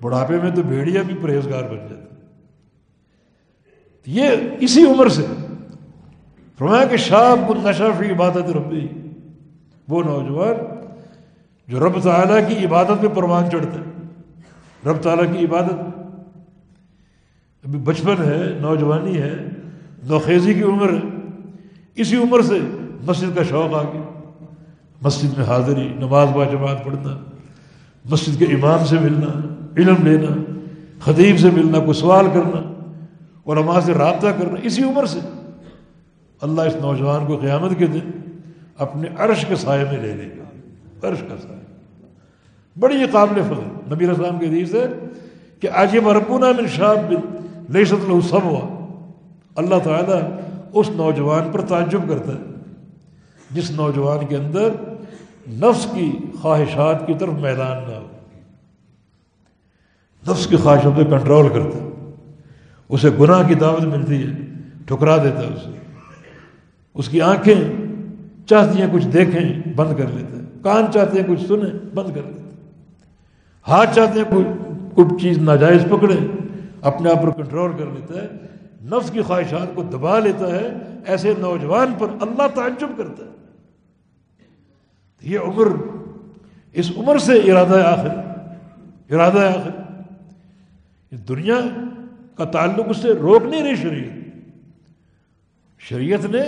بڑھاپے 0.00 0.38
میں 0.42 0.50
تو 0.50 0.62
بھیڑیا 0.62 1.02
بھی 1.02 1.14
پرہیزگار 1.22 1.64
بن 1.64 1.86
جاتا 1.88 2.08
یہ 4.06 4.28
اسی 4.60 4.84
عمر 4.86 5.08
سے 5.10 5.26
فرمایا 6.58 6.84
کہ 6.84 6.96
شاپ 6.98 7.50
نشہ 7.58 7.90
فی 7.98 8.10
عبادت 8.10 8.50
ربی 8.50 8.86
وہ 9.88 10.02
نوجوان 10.02 10.54
جو 11.70 11.86
رب 11.86 12.00
تعالیٰ 12.00 12.48
کی 12.48 12.66
عبادت 12.66 13.04
میں 13.04 13.14
پروان 13.14 13.50
چڑھتے 13.50 13.78
رب 14.90 14.96
تعالیٰ 14.96 15.24
کی 15.32 15.44
عبادت۔ 15.44 15.72
ابھی 17.64 17.78
بچپن 17.78 18.14
ہے، 18.24 18.58
نوجوانی 18.60 19.22
ہے، 19.22 19.36
نوخیزی 20.02 20.54
کی 20.54 20.62
عمر 20.62 20.92
ہے۔ 20.92 21.00
اسی 21.94 22.16
عمر 22.16 22.40
سے 22.40 22.58
مسجد 23.06 23.36
کا 23.36 23.42
شوق 23.42 23.74
آ 23.74 23.82
گیا۔ 23.82 24.02
مسجد 25.02 25.38
میں 25.38 25.46
حاضری، 25.46 25.88
نماز 25.88 26.28
با 26.28 26.44
جماعت 26.44 26.84
پڑھنا، 26.84 27.18
مسجد 28.10 28.38
کے 28.38 28.44
امام 28.44 28.84
سے 28.84 28.98
ملنا، 28.98 29.48
علم 29.76 30.06
لینا، 30.06 30.54
خطیب 31.00 31.38
سے 31.38 31.50
ملنا، 31.50 31.78
کوئی 31.78 31.92
سوال 31.92 32.26
کرنا 32.34 32.84
اور 33.44 33.80
سے 33.84 33.94
رابطہ 33.94 34.26
کرنا، 34.26 34.54
اسی 34.62 34.82
عمر 34.82 35.06
سے۔ 35.06 35.18
اللہ 36.40 36.62
اس 36.62 36.74
نوجوان 36.76 37.26
کو 37.26 37.36
قیامت 37.36 37.78
کے 37.78 37.86
دن 37.86 38.10
اپنے 38.78 39.08
عرش 39.18 39.44
کے 39.48 39.56
سائے 39.56 39.84
میں 39.84 40.02
لے 40.02 40.14
لے 40.14 40.28
گا۔ 40.38 40.44
عرش 41.08 41.20
کا 41.20 41.36
سایہ 41.42 41.59
بڑی 42.78 42.96
یہ 42.96 43.06
قابل 43.12 43.42
فضل۔ 43.42 43.94
نبی 43.94 44.06
السلام 44.06 44.38
کے 44.38 44.46
حدیث 44.46 44.74
ہے 44.74 44.86
کہ 45.60 45.68
آج 45.68 45.94
یہ 45.94 46.00
مربونا 46.00 46.52
من 46.52 46.66
شاب 46.66 46.98
بن 47.08 47.36
لئی 47.72 47.84
سط 47.84 48.32
ہوا 48.32 48.80
اللہ 49.56 49.74
تعالیٰ 49.84 50.30
اس 50.72 50.90
نوجوان 50.90 51.50
پر 51.52 51.60
تعجب 51.60 52.00
کرتا 52.08 52.32
ہے۔ 52.32 52.38
جس 53.50 53.70
نوجوان 53.70 54.26
کے 54.26 54.36
اندر 54.36 54.68
نفس 55.48 55.86
کی 55.94 56.12
خواہشات 56.40 57.06
کی 57.06 57.14
طرف 57.18 57.32
میدان 57.32 57.76
نہ 57.76 57.94
ہو۔ 57.94 58.06
نفس 60.30 60.46
کی 60.46 60.56
خواہشوں 60.56 60.92
پہ 60.96 61.04
کنٹرول 61.04 61.48
کرتا 61.48 61.78
ہے۔ 61.78 62.12
اسے 62.88 63.08
گناہ 63.20 63.48
کی 63.48 63.54
دعوت 63.54 63.80
ملتی 63.80 64.22
ہے، 64.22 64.32
ٹھکرا 64.86 65.16
دیتا 65.16 65.40
ہے 65.40 65.46
اسے۔ 65.46 65.78
اس 66.94 67.08
کی 67.08 67.20
آنکھیں 67.20 67.86
چاہتی 68.46 68.82
ہیں 68.82 68.88
کچھ 68.92 69.08
دیکھیں، 69.08 69.72
بند 69.76 69.96
کر 69.98 70.08
لیتا 70.08 70.36
ہے۔ 70.36 70.42
کان 70.62 70.92
چاہتے 70.92 71.20
ہیں 71.20 71.28
کچھ 71.28 71.44
سنیں، 71.46 71.94
بند 71.94 72.14
کر 72.14 72.22
دیتے 72.22 72.49
ہاتھ 73.68 73.96
چاہتے 73.96 74.20
ہیں 74.20 74.30
کوئی 74.30 74.44
کچھ 74.94 75.22
چیز 75.22 75.38
ناجائز 75.38 75.84
پکڑے، 75.90 76.16
اپنے 76.82 77.10
آپ 77.10 77.22
پر 77.22 77.30
کنٹرول 77.30 77.72
کر 77.78 77.84
لیتا 77.86 78.22
ہے، 78.22 78.28
نفس 78.82 79.10
کی 79.10 79.22
خواہشات 79.22 79.74
کو 79.74 79.82
دبا 79.82 80.18
لیتا 80.18 80.50
ہے، 80.50 80.68
ایسے 81.04 81.34
نوجوان 81.38 81.94
پر 81.98 82.06
اللہ 82.20 82.46
تعجب 82.54 82.88
کرتا 82.96 83.24
ہے۔ 83.24 83.30
یہ 85.22 85.38
عمر، 85.38 85.66
اس 86.72 86.92
عمر 86.96 87.18
سے 87.18 87.32
ارادہ 87.32 87.82
آخر 87.86 88.30
ارادہ 89.14 89.38
آخر۔ 89.38 89.80
دنیا 91.16 91.60
کا 92.34 92.44
تعلق 92.44 92.86
اس 92.88 92.96
سے 92.96 93.08
روک 93.08 93.42
نہیں 93.44 93.62
رہی 93.62 93.76
شریعت۔ 93.76 94.18
شریعت 95.78 96.24
نے 96.24 96.42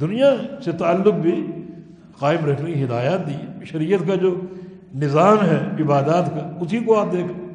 دنیا 0.00 0.34
سے 0.64 0.72
تعلق 0.72 1.14
بھی 1.14 1.46
قائم 2.18 2.46
رکھنے 2.46 2.72
کی 2.72 2.84
ہدایات 2.84 3.26
دی۔ 3.26 3.64
شریعت 3.64 4.08
کا 4.08 4.14
جو 4.14 4.40
نظام 4.96 5.42
ہے 5.42 5.82
عبادات 5.82 6.26
کا، 6.26 6.56
اسی 6.60 6.78
کو 6.78 7.00
آپ 7.00 7.06
دیکھیں 7.12 7.54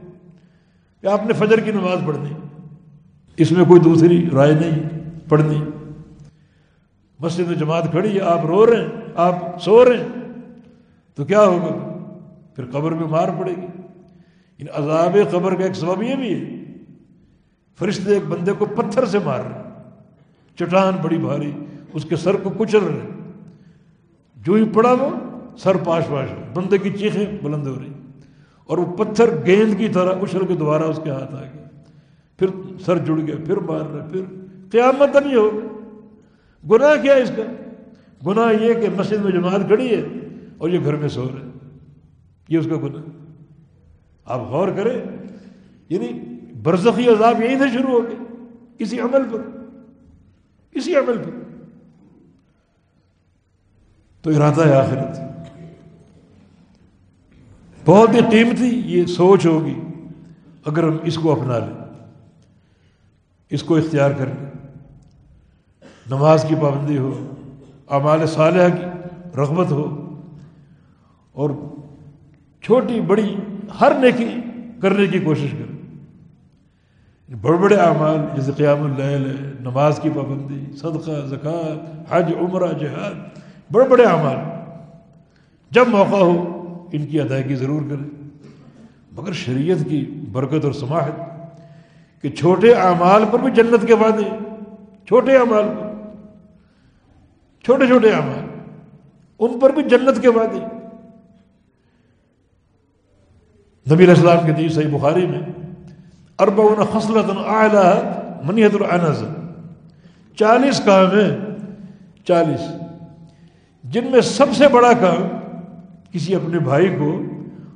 کہ 1.01 1.07
آپ 1.07 1.25
نے 1.25 1.33
فجر 1.33 1.59
کی 1.59 1.71
نماز 1.71 1.99
پڑھنی، 2.05 2.29
اس 3.37 3.51
میں 3.51 3.65
کوئی 3.65 3.81
دوسری 3.81 4.29
رائے 4.33 4.53
نہیں، 4.53 4.79
پڑھنی۔ 5.29 5.63
مسجد 7.19 7.47
میں 7.47 7.55
جماعت 7.55 7.91
کھڑی 7.91 8.15
ہے، 8.15 8.21
آپ 8.21 8.45
رو 8.45 8.65
رہے 8.65 8.81
ہیں، 8.81 8.87
آپ 9.15 9.61
سو 9.61 9.85
رہے 9.85 9.97
ہیں۔ 9.97 10.07
تو 11.15 11.25
کیا 11.25 11.41
ہوگا؟ 11.41 11.97
پھر 12.55 12.65
قبر 12.71 12.91
میں 12.91 13.07
مار 13.07 13.29
پڑے 13.39 13.51
گی۔ 13.51 13.65
ان 14.59 14.65
عذاب 14.73 15.17
قبر 15.31 15.55
کا 15.55 15.63
ایک 15.63 15.73
سبب 15.73 16.03
یہ 16.03 16.15
بھی 16.15 16.33
ہے، 16.33 16.63
فرشتے 17.79 18.13
ایک 18.13 18.25
بندے 18.27 18.51
کو 18.51 18.65
پتھر 18.65 19.05
سے 19.05 19.19
مار 19.19 19.39
رہے 19.39 19.61
چٹان 20.55 20.93
بڑی 21.01 21.17
بھاری، 21.17 21.51
اس 21.93 22.05
کے 22.05 22.15
سر 22.15 22.35
کو 22.35 22.49
کچل 22.49 22.83
رہے 22.83 23.29
جو 24.35 24.53
ہی 24.53 24.65
پڑا 24.73 24.91
وہ 24.91 25.09
سر 25.58 25.76
پاش 25.76 26.04
پاش 26.08 26.30
بندے 26.54 26.78
کی 26.78 26.89
چیخیں 26.89 27.26
بلند 27.43 27.68
ہو 27.68 27.80
رہی۔ 27.80 27.93
اور 28.66 28.78
وہ 28.78 28.97
پتھر 28.97 29.45
گیند 29.45 29.78
کی 29.78 29.89
طرح 29.89 30.16
اچھل 30.22 30.45
کے 30.45 30.56
دوبارہ 30.56 30.84
اس 30.84 30.99
کے 31.04 31.10
ہاتھ 31.10 31.36
آ 31.36 31.41
گیا 31.41 31.62
پھر 32.38 32.47
سر 32.86 32.97
جڑ 32.97 33.20
گیا، 33.28 33.36
پھر 33.45 33.58
مار 33.58 33.82
رہے، 33.82 34.10
پھر 34.12 34.22
قیامت 34.72 35.16
نہیں 35.16 35.36
ہوگا 35.36 35.68
گناہ 36.70 37.02
کیا 37.02 37.14
اس 37.14 37.32
کا؟ 37.36 37.43
گناہ 38.26 38.64
یہ 38.64 38.74
کہ 38.74 38.88
مسجد 38.97 39.24
میں 39.24 39.32
جماعت 39.32 39.62
کھڑی 39.68 39.95
ہے 39.95 40.02
اور 40.58 40.70
یہ 40.70 40.80
گھر 40.84 40.95
میں 40.95 41.10
سو 41.10 41.24
رہے۔ 41.24 41.49
یہ 42.49 42.58
اس 42.58 42.66
کا 42.66 42.76
گناہ۔ 42.76 43.02
آپ 44.26 44.39
غور 44.39 44.68
کریں 44.68 45.02
یعنی 45.89 46.08
برزخی 46.64 47.10
عذاب 47.10 47.41
یہیں 47.41 47.60
سے 47.60 47.70
شروع 47.74 47.91
ہو 47.91 48.04
گئے۔ 48.04 48.16
کسی 48.78 48.99
عمل 48.99 49.22
پر۔ 49.32 49.41
کسی 50.72 50.95
عمل 50.95 51.18
پر۔ 51.18 51.30
تو 54.22 54.30
ارادہ 54.30 54.68
ہے 54.68 54.76
آخرت۔ 54.76 55.30
بہت 57.86 58.13
ہی 58.13 58.19
قیمتی 58.32 58.69
یہ 58.86 59.05
سوچ 59.05 59.45
ہوگی۔ 59.45 59.79
اگر 60.65 60.84
ہم 60.84 60.97
اس 61.03 61.15
کو 61.15 61.32
اپنا 61.32 61.57
لیں، 61.57 61.79
اس 63.51 63.63
کو 63.63 63.75
اختیار 63.75 64.11
کر 64.11 64.25
لیں 64.25 64.49
نماز 66.09 66.45
کی 66.49 66.55
پابندی 66.61 66.97
ہو، 66.97 67.11
اعمال 67.89 68.25
صالحہ 68.27 68.69
کی 68.69 68.86
رغبت 69.38 69.71
ہو، 69.71 69.86
اور 71.36 71.49
چھوٹی 72.63 73.01
بڑی 73.01 73.36
ہر 73.82 73.91
نیکی 73.99 74.29
کرنے 74.82 75.07
کی 75.07 75.19
کوشش 75.19 75.51
کریں۔ 75.51 75.79
بڑے 77.29 77.57
بڑے 77.57 77.75
اعمال، 77.75 78.17
جیسے 78.36 78.51
قیام 78.57 78.84
اللیل 78.84 79.25
ہے 79.25 79.51
نماز 79.59 79.99
کی 80.03 80.09
پابندی، 80.09 80.63
صدقہ، 80.77 81.25
زکوٰۃ، 81.27 81.77
حج، 82.09 82.34
عمرہ، 82.39 82.71
جہاد، 82.73 83.15
بڑے 83.71 83.88
بڑے 83.88 84.03
اعمال۔ 84.03 84.39
جب 85.71 85.88
موقع 85.88 86.15
ہو 86.15 86.51
ان 86.91 87.05
کی 87.05 87.21
ادائیگی 87.21 87.55
ضرور 87.55 87.81
کریں۔ 87.81 88.21
مگر 89.11 89.31
شریعت 89.31 89.77
کی 89.89 90.05
برکت 90.31 90.65
اور 90.65 90.73
سماحت 90.73 91.11
کہ 92.21 92.29
چھوٹے 92.29 92.73
اعمال 92.73 93.23
پر 93.31 93.39
بھی 93.39 93.51
جنت 93.51 93.87
کے 93.87 93.93
وعدے، 93.93 94.29
چھوٹے 95.05 95.37
اعمال 95.37 95.65
پر، 95.79 95.87
چھوٹے 97.63 97.87
چھوٹے 97.87 98.09
اعمال، 98.09 98.59
ان 99.39 99.59
پر 99.59 99.69
بھی 99.69 99.83
جنت 99.83 100.21
کے 100.21 100.29
وعدے۔ 100.29 100.59
نبی 103.93 104.03
علیہ 104.03 104.13
السلام 104.13 104.45
کے 104.45 104.51
دیش 104.51 104.73
صحیح 104.73 104.97
بخاری 104.97 105.27
میں، 105.27 105.41
اربعون 106.39 106.99
خصلت 106.99 107.31
اعلیٰ 107.45 107.93
منیت 108.43 108.71
العنز۔ 108.73 109.23
چالیس 110.35 110.81
کام 110.85 111.19
ہیں، 111.19 111.37
چالیس، 112.25 112.61
جن 113.83 114.11
میں 114.11 114.21
سب 114.21 114.45
سے 114.53 114.67
بڑا 114.67 114.93
کام 114.93 115.40
کسی 116.12 116.36
اپنے 116.36 116.59
بھائی 116.59 116.95
کو 116.99 117.22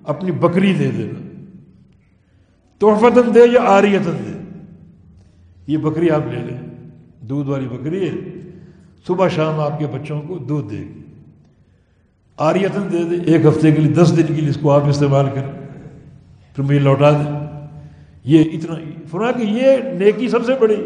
اپنی 0.04 0.32
بکری 0.32 0.74
دے 0.74 0.92
دینا 0.92 1.20
تحفتن 2.78 3.36
دے 3.36 3.40
یا 3.54 3.62
آریتن 3.62 4.18
دے؟ 4.26 4.62
یہ 5.68 5.78
بکری 5.78 6.10
آپ 6.10 6.22
لے 6.32 6.40
لیں۔ 6.40 6.58
دودھ 7.22 7.50
والی 7.50 7.68
بکری 7.68 8.10
ہے۔ 8.10 8.16
صبح 9.08 9.28
شام 9.28 9.60
آپ 9.60 9.80
کے 9.80 9.88
بچوں 9.88 10.22
کو 10.22 10.38
دودھ 10.38 10.70
دے 10.70 10.80
گی۔ 10.80 11.02
آریتن 12.38 12.92
دے 12.92 13.04
دے۔ 13.04 13.32
ایک 13.32 13.46
ہفتے 13.46 13.72
کے 13.72 13.82
لیے، 13.82 13.94
دس 13.94 14.18
دن 14.18 14.36
کے 14.36 14.42
لیے 14.42 14.50
اس 14.50 14.58
کو 14.62 14.72
آپ 14.72 14.84
استعمال 14.86 15.26
کریں۔ 15.36 15.52
پھر 16.56 16.64
مجھے 16.64 16.80
لوٹا 16.80 17.12
دیں۔ 17.12 17.58
یہ 18.24 18.44
اتنا 18.54 18.76
فرما 19.08 19.32
کہ 19.32 19.42
یہ 19.42 19.78
نیکی 19.94 20.30
سب 20.30 20.46
سے 20.46 20.54
بڑی، 20.62 20.86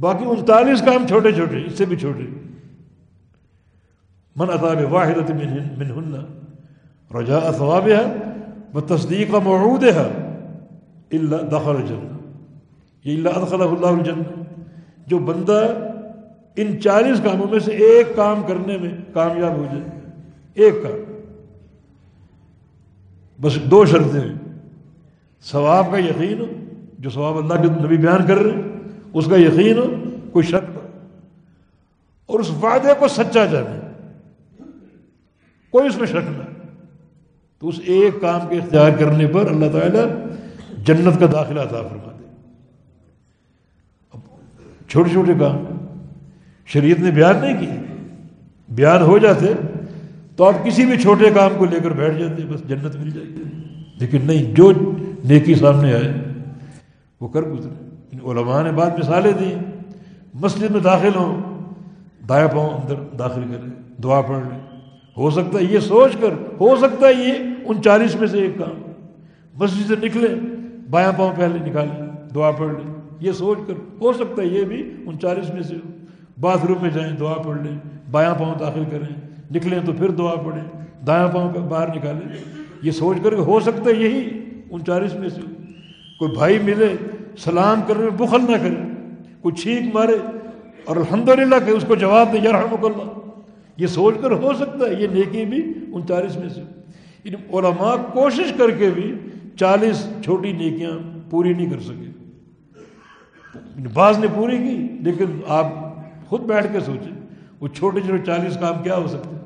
باقی 0.00 0.24
انتالیس 0.24 0.80
کام 0.80 1.06
چھوٹے 1.06 1.32
چھوٹے، 1.32 1.66
اس 1.66 1.72
سے 1.78 1.84
بھی 1.84 1.96
چھوٹے۔ 1.96 2.22
من 4.36 4.46
اطاب 4.50 4.92
واحد 4.92 5.30
من 5.30 5.90
ہن 5.90 6.39
رجا 7.14 7.52
ثواب 7.58 7.88
ہے 7.88 8.14
وہ 8.72 8.80
تصدیق 8.80 9.32
کا 9.32 9.38
معود 9.38 9.84
ہے 9.84 10.26
اللہ 11.12 11.36
دخل 11.36 11.70
الجنہ 11.70 12.16
یہ 13.04 13.16
اللہ 13.16 13.28
ادخل 13.28 13.62
اللہ 13.62 13.86
الجنہ 13.86 14.42
جو 15.06 15.18
بندہ 15.18 15.74
ان 16.56 16.80
چالیس 16.80 17.20
کاموں 17.24 17.46
میں 17.50 17.58
سے 17.58 17.72
ایک 17.72 18.16
کام 18.16 18.42
کرنے 18.48 18.76
میں 18.78 18.90
کامیاب 19.12 19.56
ہو 19.56 19.66
جائے، 19.72 19.82
ایک 20.54 20.74
کام۔ 20.82 21.20
بس 23.40 23.54
دو 23.56 23.84
شرطیں 23.84 24.20
ہیں۔ 24.20 24.34
ثواب 25.42 25.86
کا 25.90 25.98
یقین 25.98 26.40
ہو، 26.40 26.46
جو 26.98 27.10
ثواب 27.10 27.38
اللہ 27.38 27.54
کے 27.54 27.84
نبی 27.84 27.96
بیان 27.96 28.26
کر 28.26 28.36
رہے 28.36 28.52
ہیں، 28.54 28.62
اس 29.12 29.26
کا 29.26 29.36
یقین 29.36 29.78
ہو، 29.78 29.86
کوئی 30.32 30.46
شک 30.46 30.70
نہ 30.70 30.88
اور 32.26 32.40
اس 32.40 32.50
وعدے 32.50 32.88
کو 32.98 33.08
سچا 33.08 33.44
جانے، 33.44 33.78
کوئی 35.70 35.86
اس 35.86 35.96
میں 35.96 36.06
شک 36.06 36.14
نہ 36.14 36.49
تو 37.60 37.68
اس 37.68 37.80
ایک 37.84 38.20
کام 38.20 38.40
کے 38.48 38.56
اختیار 38.56 38.90
کرنے 38.90 39.26
پر 39.26 39.46
اللہ 39.50 39.66
تعالیٰ 39.72 40.04
جنت 40.84 41.20
کا 41.20 41.26
داخلہ 41.32 41.60
عطا 41.60 41.82
فرما 41.82 42.12
دے 42.18 42.24
اب 44.12 44.20
چھوٹے 44.88 45.10
چھوٹے 45.10 45.32
کام۔ 45.40 45.64
شریعت 46.66 47.00
نے 47.00 47.10
بیان 47.10 47.38
نہیں 47.40 47.60
کیے۔ 47.60 48.04
بیان 48.68 49.02
ہو 49.02 49.18
جاتے 49.18 49.46
تو 50.36 50.44
آپ 50.44 50.64
کسی 50.64 50.86
بھی 50.86 50.98
چھوٹے 50.98 51.30
کام 51.34 51.50
کو 51.58 51.64
لے 51.64 51.80
کر 51.82 51.90
بیٹھ 51.90 52.18
جاتے، 52.18 52.42
بس 52.42 52.60
جنت 52.68 52.96
مل 52.96 53.10
جائے 53.10 53.26
لیکن 53.98 54.18
نہیں، 54.24 54.54
جو 54.54 54.72
نیکی 55.24 55.54
سامنے 55.54 55.92
آئے، 55.92 56.24
وہ 57.20 57.28
کر 57.28 57.42
گزرے۔ 57.42 57.88
ان 58.12 58.38
علماء 58.38 58.62
نے 58.62 58.72
بعد 58.72 58.90
مثالیں 58.98 59.32
دی 59.32 59.54
مسجد 60.34 60.70
میں 60.70 60.80
داخل 60.80 61.14
ہوں 61.14 61.60
دایا 62.28 62.46
پاؤں 62.46 62.70
اندر 62.70 62.94
داخل 63.18 63.42
کریں 63.42 64.00
دعا 64.02 64.20
پڑھ 64.20 64.38
لیں۔ 64.38 64.80
ہو 65.16 65.30
سکتا 65.30 65.58
ہے 65.58 65.64
یہ 65.64 65.78
سوچ 65.78 66.12
کر، 66.20 66.30
ہو 66.60 66.76
سکتا 66.76 67.06
ہے 67.06 67.12
یہ 67.12 67.32
ان 67.64 67.82
چالیس 67.82 68.16
میں 68.16 68.28
سے 68.28 68.38
ایک 68.38 68.58
کام۔ 68.58 68.82
مسجد 69.54 69.88
سے 69.88 70.06
نکلے، 70.06 70.28
بایاں 70.90 71.12
پاؤں 71.16 71.32
پہلے 71.36 71.70
نکالیں 71.70 72.28
دعا 72.34 72.50
پڑھ 72.50 72.72
لیں 72.72 72.94
یہ 73.20 73.32
سوچ 73.32 73.58
کر، 73.66 73.74
ہو 74.00 74.12
سکتا 74.12 74.42
ہے 74.42 74.46
یہ 74.46 74.64
بھی 74.64 74.92
ان 75.06 75.18
چالیس 75.18 75.54
میں 75.54 75.62
سے 75.62 75.74
باتھ 76.40 76.66
روم 76.66 76.82
میں 76.82 76.90
جائیں، 76.90 77.16
دعا 77.16 77.34
پڑھ 77.34 77.60
لیں، 77.62 77.78
بایاں 78.10 78.34
پاؤں 78.34 78.54
داخل 78.60 78.82
کریں۔ 78.90 79.30
نکلیں 79.54 79.78
تو 79.86 79.92
پھر 79.92 80.10
دعا 80.10 80.34
پڑھیں، 80.34 80.64
دایاں 81.06 81.28
پاؤں 81.28 81.52
پہ 81.52 81.58
باہر 81.58 81.96
نکالیں۔ 81.96 82.32
یہ 82.82 82.90
سوچ 82.90 83.16
کر 83.22 83.30
کہ 83.30 83.40
ہو 83.40 83.60
سکتا 83.60 83.90
ہے 83.90 83.94
یہی 83.94 84.44
ان 84.70 84.84
چالیس 84.84 85.14
میں 85.14 85.28
سے 85.28 85.40
کوئی 86.18 86.32
بھائی 86.32 86.58
ملے، 86.58 86.96
سلام 87.38 87.80
کرنے 87.86 88.02
میں 88.02 88.26
بخل 88.26 88.40
نہ 88.40 88.56
کرے، 88.56 89.04
کوئی 89.40 89.54
چھینک 89.54 89.94
مارے 89.94 90.16
اور 90.84 90.96
الحمد 90.96 91.28
للہ 91.28 91.54
کہ 91.66 91.70
اس 91.70 91.84
کو 91.88 91.94
جواب 91.94 92.32
دے 92.32 92.38
یرحمک 92.38 92.84
اللہ۔ 92.84 93.18
یہ 93.76 93.86
سوچ 93.86 94.14
کر 94.20 94.30
ہو 94.30 94.52
سکتا 94.54 94.86
ہے 94.86 94.94
یہ 94.98 95.06
نیکی 95.12 95.44
بھی 95.44 95.72
ان 95.92 96.06
چالیس 96.08 96.36
میں 96.36 96.48
سے 96.48 96.62
ان 97.24 97.34
علماء 97.34 97.94
کوشش 98.12 98.52
کر 98.58 98.70
کے 98.70 98.90
بھی 98.90 99.14
چالیس 99.56 100.06
چھوٹی 100.24 100.52
نیکیاں 100.52 100.90
پوری 101.30 101.52
نہیں 101.52 101.70
کر 101.70 101.80
سکے۔ 101.80 102.10
بعض 103.94 104.18
نے 104.18 104.26
پوری 104.34 104.56
کی، 104.56 104.88
لیکن 105.00 105.40
آپ 105.46 105.66
خود 106.28 106.40
بیٹھ 106.40 106.66
کے 106.72 106.80
سوچیں، 106.80 107.18
وہ 107.60 107.68
چھوٹے 107.68 108.00
چھوٹے 108.00 108.24
چالیس 108.26 108.56
کام 108.60 108.82
کیا 108.82 108.96
ہو 108.96 109.08
سکتے؟ 109.08 109.36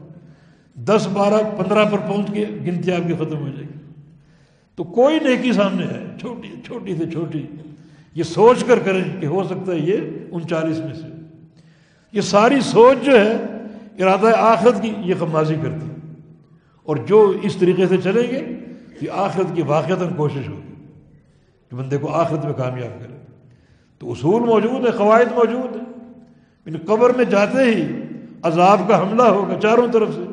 دس، 0.74 1.08
بارہ، 1.12 1.62
پندرہ 1.62 1.84
پر 1.84 1.98
پہنچ 1.98 2.26
کے 2.34 2.46
گنتی 2.66 2.92
آپ 2.92 3.08
کی 3.08 3.14
ختم 3.14 3.36
ہو 3.36 3.48
جائے 3.48 3.62
گی۔ 3.62 3.78
تو 4.76 4.84
کوئی 4.84 5.18
نیکی 5.18 5.52
سامنے 5.52 5.86
ہے، 5.86 6.06
چھوٹی 6.20 6.48
چھوٹی 6.64 6.96
سے 6.96 7.10
چھوٹی۔ 7.10 7.46
یہ 8.14 8.22
سوچ 8.22 8.64
کر 8.64 8.78
کریں 8.78 9.20
کہ 9.20 9.26
ہو 9.26 9.44
سکتا 9.44 9.72
ہے 9.72 9.78
یہ 9.78 9.96
ان 10.30 10.48
چالیس 10.48 10.78
میں 10.78 10.94
سے۔ 10.94 11.06
یہ 12.12 12.20
ساری 12.20 12.60
سوچ 12.60 13.06
جو 13.06 13.20
ہے، 13.20 13.36
ارادہ 13.98 14.36
آخرت 14.36 14.82
کی 14.82 14.94
یہ 15.04 15.14
خمازی 15.20 15.54
کرتی۔ 15.62 15.93
اور 16.84 16.96
جو 16.96 17.32
اس 17.42 17.56
طریقے 17.56 17.86
سے 17.86 17.96
چلیں 17.96 18.30
گے 18.30 18.58
کہ 19.00 19.10
آخرت 19.10 19.56
کی 19.56 19.62
واقعات 19.62 19.98
کوشش 20.16 20.48
ہوگی 20.48 20.74
کہ 21.70 21.76
بندے 21.76 21.96
کو 21.96 22.14
آخرت 22.14 22.44
میں 22.44 22.52
کامیاب 22.52 23.02
کرے۔ 23.02 23.16
تو 23.98 24.12
اصول 24.12 24.42
موجود 24.42 24.86
ہے 24.86 24.90
قواعد 24.90 25.32
موجود 25.34 25.76
ہیں۔ 25.76 25.94
ان 26.66 26.76
قبر 26.86 27.10
میں 27.16 27.24
جاتے 27.24 27.64
ہی 27.64 27.88
عذاب 28.42 28.80
کا 28.88 29.00
حملہ 29.00 29.22
ہوگا 29.22 29.60
چاروں 29.60 29.88
طرف 29.92 30.08
سے 30.14 30.24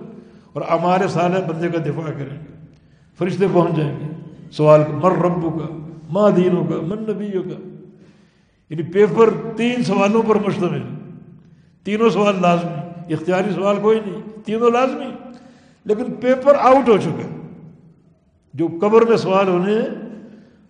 اور 0.53 0.61
ہمارے 0.61 1.07
سال 1.07 1.31
بندے 1.31 1.67
کا 1.69 1.77
دفاع 1.77 2.11
کریں 2.11 2.39
گے۔ 2.39 2.65
فرشتے 3.17 3.45
پہنچ 3.53 3.77
جائیں 3.77 3.99
گے۔ 3.99 4.07
سوال 4.51 4.81
مر 4.91 5.11
ربو 5.11 5.49
کا، 5.49 5.93
ماں 6.09 6.31
دینوں 6.31 6.65
کا، 6.65 6.75
من 6.81 7.03
نبیوں 7.03 7.43
کا۔ 7.43 7.77
یعنی 8.69 8.83
پیپر 8.83 9.29
تین 9.57 9.83
سوالوں 9.83 10.23
پر 10.27 10.35
مشتمل 10.35 10.81
تینوں 11.83 12.09
سوال 12.09 12.35
لازمی 12.41 13.13
اختیاری 13.13 13.51
سوال 13.55 13.77
کوئی 13.81 13.99
نہیں، 14.05 14.21
تینوں 14.45 14.71
لازمی 14.71 15.05
لیکن 15.86 16.13
پیپر 16.13 16.55
آؤٹ 16.59 16.89
ہو 16.89 16.97
چکا 16.97 17.27
جو 18.53 18.67
قبر 18.82 19.01
میں 19.01 19.17
سوال 19.17 19.47
ہونے 19.47 19.73
ہیں، 19.73 19.88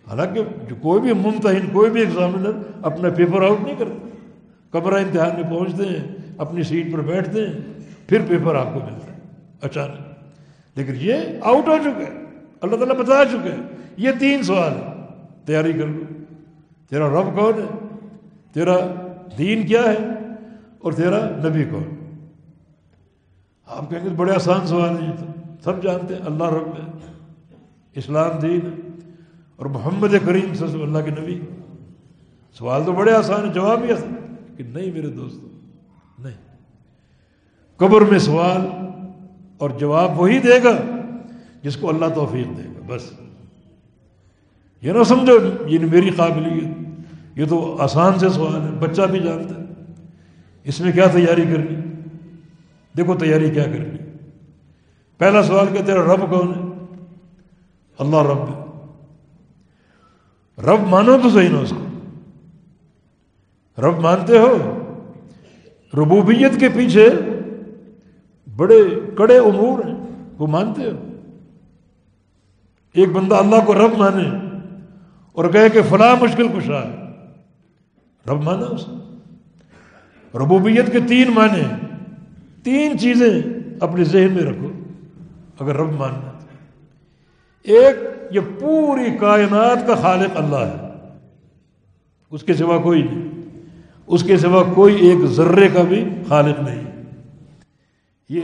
حالانکہ 0.08 0.42
جو 0.68 0.74
کوئی 0.80 1.00
بھی 1.00 1.12
ممتحن، 1.12 1.70
کوئی 1.72 1.90
بھی 1.90 2.00
ایگزامنر 2.00 2.50
اپنا 2.82 3.08
پیپر 3.10 3.42
آؤٹ 3.42 3.64
نہیں 3.64 3.76
کرتا 3.78 4.08
قبر 4.70 4.92
امتحان 4.92 5.40
میں 5.40 5.50
پہنچتے 5.50 5.84
ہیں، 5.84 6.16
اپنی 6.38 6.62
سیٹ 6.62 6.92
پر 6.92 7.00
بیٹھتے 7.00 7.46
ہیں، 7.46 7.58
پھر 8.06 8.20
پیپر 8.28 8.54
آپ 8.54 8.74
کو 8.74 8.80
ملتا 8.80 9.12
ہے۔ 9.12 9.18
اچانک۔ 9.60 10.12
لیکن 10.78 10.92
یہ 10.96 11.12
آؤٹ 11.40 11.68
ہو 11.68 11.76
چکا 11.84 12.00
ہے 12.00 12.24
اللہ 12.60 12.76
تعالیٰ 12.76 12.96
بتا 12.96 13.24
چکا 13.24 13.50
ہے 13.50 13.56
یہ 13.96 14.10
تین 14.18 14.42
سوال 14.42 14.72
ہے 14.72 15.02
تیاری 15.44 15.72
کر 15.72 15.86
لو۔ 15.86 16.00
تیرا 16.90 17.08
رب 17.08 17.38
کون 17.38 17.52
ہے؟ 17.54 17.88
تیرا 18.52 18.76
دین 19.38 19.66
کیا 19.66 19.82
ہے؟ 19.82 19.98
اور 20.78 20.92
تیرا 20.92 21.30
نبی 21.48 21.64
کون 21.64 22.01
آپ 23.76 23.90
کہیں 23.90 24.04
گے 24.04 24.08
بڑے 24.08 24.32
آسان 24.32 24.66
سوال 24.66 25.02
ہیں 25.02 25.12
تو۔ 25.18 25.26
سب 25.64 25.82
جانتے 25.82 26.14
ہیں، 26.14 26.22
اللہ 26.22 26.44
رب 26.44 26.66
ہے، 26.66 26.90
اسلام 27.94 28.38
دین 28.38 28.60
اور 29.56 29.66
محمد 29.66 30.08
کریم 30.26 30.54
صلی 30.54 30.82
اللہ 30.82 30.98
کے 30.98 31.10
نبی۔ 31.10 31.40
سوال 32.58 32.84
تو 32.84 32.92
بڑے 32.92 33.12
آسان 33.12 33.46
ہیں، 33.46 33.52
جواب 33.52 33.80
بھی 33.80 33.92
آسان 33.92 34.36
کہ 34.56 34.64
نہیں 34.64 34.92
میرے 34.92 35.08
دوستوں 35.08 35.48
نہیں۔ 36.18 36.34
قبر 37.76 38.00
میں 38.00 38.18
سوال 38.18 38.60
اور 39.58 39.70
جواب 39.70 40.20
وہی 40.20 40.38
دے 40.38 40.62
گا 40.64 40.76
جس 41.62 41.76
کو 41.76 41.88
اللہ 41.88 42.06
توفیق 42.14 42.58
دے 42.58 42.62
گا، 42.62 42.80
بس۔ 42.86 43.12
یہ 44.82 44.92
نہ 44.92 45.02
سمجھو، 45.02 45.38
یہ 45.66 45.78
میری 45.78 46.10
قابلیت۔ 46.10 46.64
یہ 47.38 47.44
تو 47.46 47.76
آسان 47.80 48.18
سے 48.18 48.28
سوال 48.28 48.62
ہے، 48.62 48.70
بچہ 48.70 49.02
بھی 49.02 49.20
جانتا 49.20 49.54
ہے۔ 49.54 49.64
اس 50.64 50.80
میں 50.80 50.92
کیا 50.92 51.06
تیاری 51.06 51.42
کرنی؟ 51.42 51.81
دیکھو 52.96 53.14
تیاری 53.14 53.50
کیا 53.50 53.64
کرنی 53.64 53.98
پہلا 55.18 55.42
سوال 55.42 55.66
کہ 55.72 55.84
تیرا 55.84 56.14
رب 56.14 56.20
کون 56.30 56.54
ہے؟ 56.54 56.86
اللہ 57.98 58.16
رب 58.16 58.62
رب 60.60 60.80
مانو 60.80 61.16
تو 61.22 61.30
صحیح 61.30 61.48
نا 61.48 61.58
اس 61.58 61.70
کو۔ 61.70 61.86
رب 63.82 63.98
مانتے 63.98 64.38
ہو۔ 64.38 64.78
ربوبیت 65.94 66.60
کے 66.60 66.68
پیچھے 66.68 67.08
بڑے 68.56 69.00
کڑے 69.16 69.38
امور 69.38 69.84
ہیں۔ 69.84 69.94
وہ 70.38 70.46
مانتے 70.46 70.90
ہو۔ 70.90 71.08
ایک 72.94 73.08
بندہ 73.08 73.34
اللہ 73.34 73.56
کو 73.66 73.74
رب 73.74 73.98
مانے 73.98 74.28
اور 75.32 75.44
کہے 75.50 75.68
کہ 75.68 75.82
فلاں 75.82 76.16
مشکل 76.20 76.48
کشا 76.48 76.82
ہے۔ 76.82 76.96
رب 78.30 78.42
مانا 78.42 78.66
اس 78.66 78.88
ربوبیت 80.34 80.92
کے 80.92 80.98
تین 81.08 81.30
معنی 81.30 81.81
تین 82.62 82.98
چیزیں 82.98 83.42
اپنے 83.80 84.04
ذہن 84.04 84.32
میں 84.32 84.42
رکھو، 84.42 84.70
اگر 85.58 85.76
رب 85.76 85.92
ماننا 85.92 86.32
ایک، 87.62 87.96
یہ 88.30 88.40
پوری 88.60 89.16
کائنات 89.20 89.86
کا 89.86 89.94
خالق 89.94 90.30
اللہ 90.34 90.56
ہے۔ 90.56 90.92
اس 92.30 92.42
کے 92.42 92.54
سوا 92.54 92.78
کوئی 92.78 93.02
نہیں۔ 93.02 93.28
اس 94.06 94.22
کے 94.22 94.36
سوا 94.36 94.62
کوئی 94.74 94.94
ایک 94.94 95.26
ذرے 95.26 95.68
کا 95.68 95.82
بھی 95.82 96.04
خالق 96.28 96.60
نہیں۔ 96.60 97.02
یہ 98.28 98.40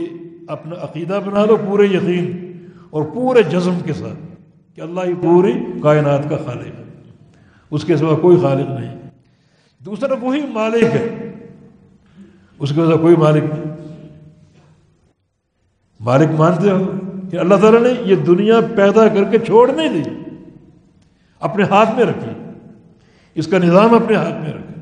اپنا 0.47 0.75
عقیدہ 0.81 1.19
بنا 1.25 1.45
لو 1.45 1.57
پورے 1.67 1.85
یقین 1.85 2.53
اور 2.89 3.03
پورے 3.03 3.43
جزم 3.43 3.79
کے 3.85 3.93
ساتھ 3.93 4.35
کہ 4.75 4.81
اللہ 4.81 5.01
ہی 5.01 5.13
پوری 5.13 5.53
کائنات 5.83 6.29
کا 6.29 6.37
خالق 6.37 6.79
ہے۔ 6.79 6.83
اس 7.71 7.83
کے 7.83 7.97
سوا 7.97 8.17
کوئی 8.17 8.37
خالق 8.41 8.79
نہیں۔ 8.79 9.01
دوسرا، 9.85 10.13
وہی 10.21 10.41
مالک 10.53 10.83
ہے۔ 10.83 11.33
اس 12.59 12.69
کے 12.69 12.75
سوا 12.75 12.97
کوئی 12.97 13.15
مالک 13.15 13.43
نہیں۔ 13.43 13.68
مالک 15.99 16.29
مانتے 16.37 16.71
ہو 16.71 16.91
کہ 17.31 17.37
اللہ 17.37 17.55
تعالیٰ 17.55 17.81
نے 17.81 17.89
یہ 18.05 18.15
دنیا 18.15 18.59
پیدا 18.75 19.07
کر 19.07 19.23
کے 19.23 19.39
چھوڑ 19.39 19.71
نہیں 19.71 19.89
دی، 19.89 20.09
اپنے 21.39 21.63
ہاتھ 21.63 21.95
میں 21.95 22.05
رکھی۔ 22.05 22.29
اس 23.35 23.47
کا 23.47 23.57
نظام 23.57 23.93
اپنے 23.93 24.15
ہاتھ 24.15 24.41
میں 24.41 24.53
رکھے۔ 24.53 24.81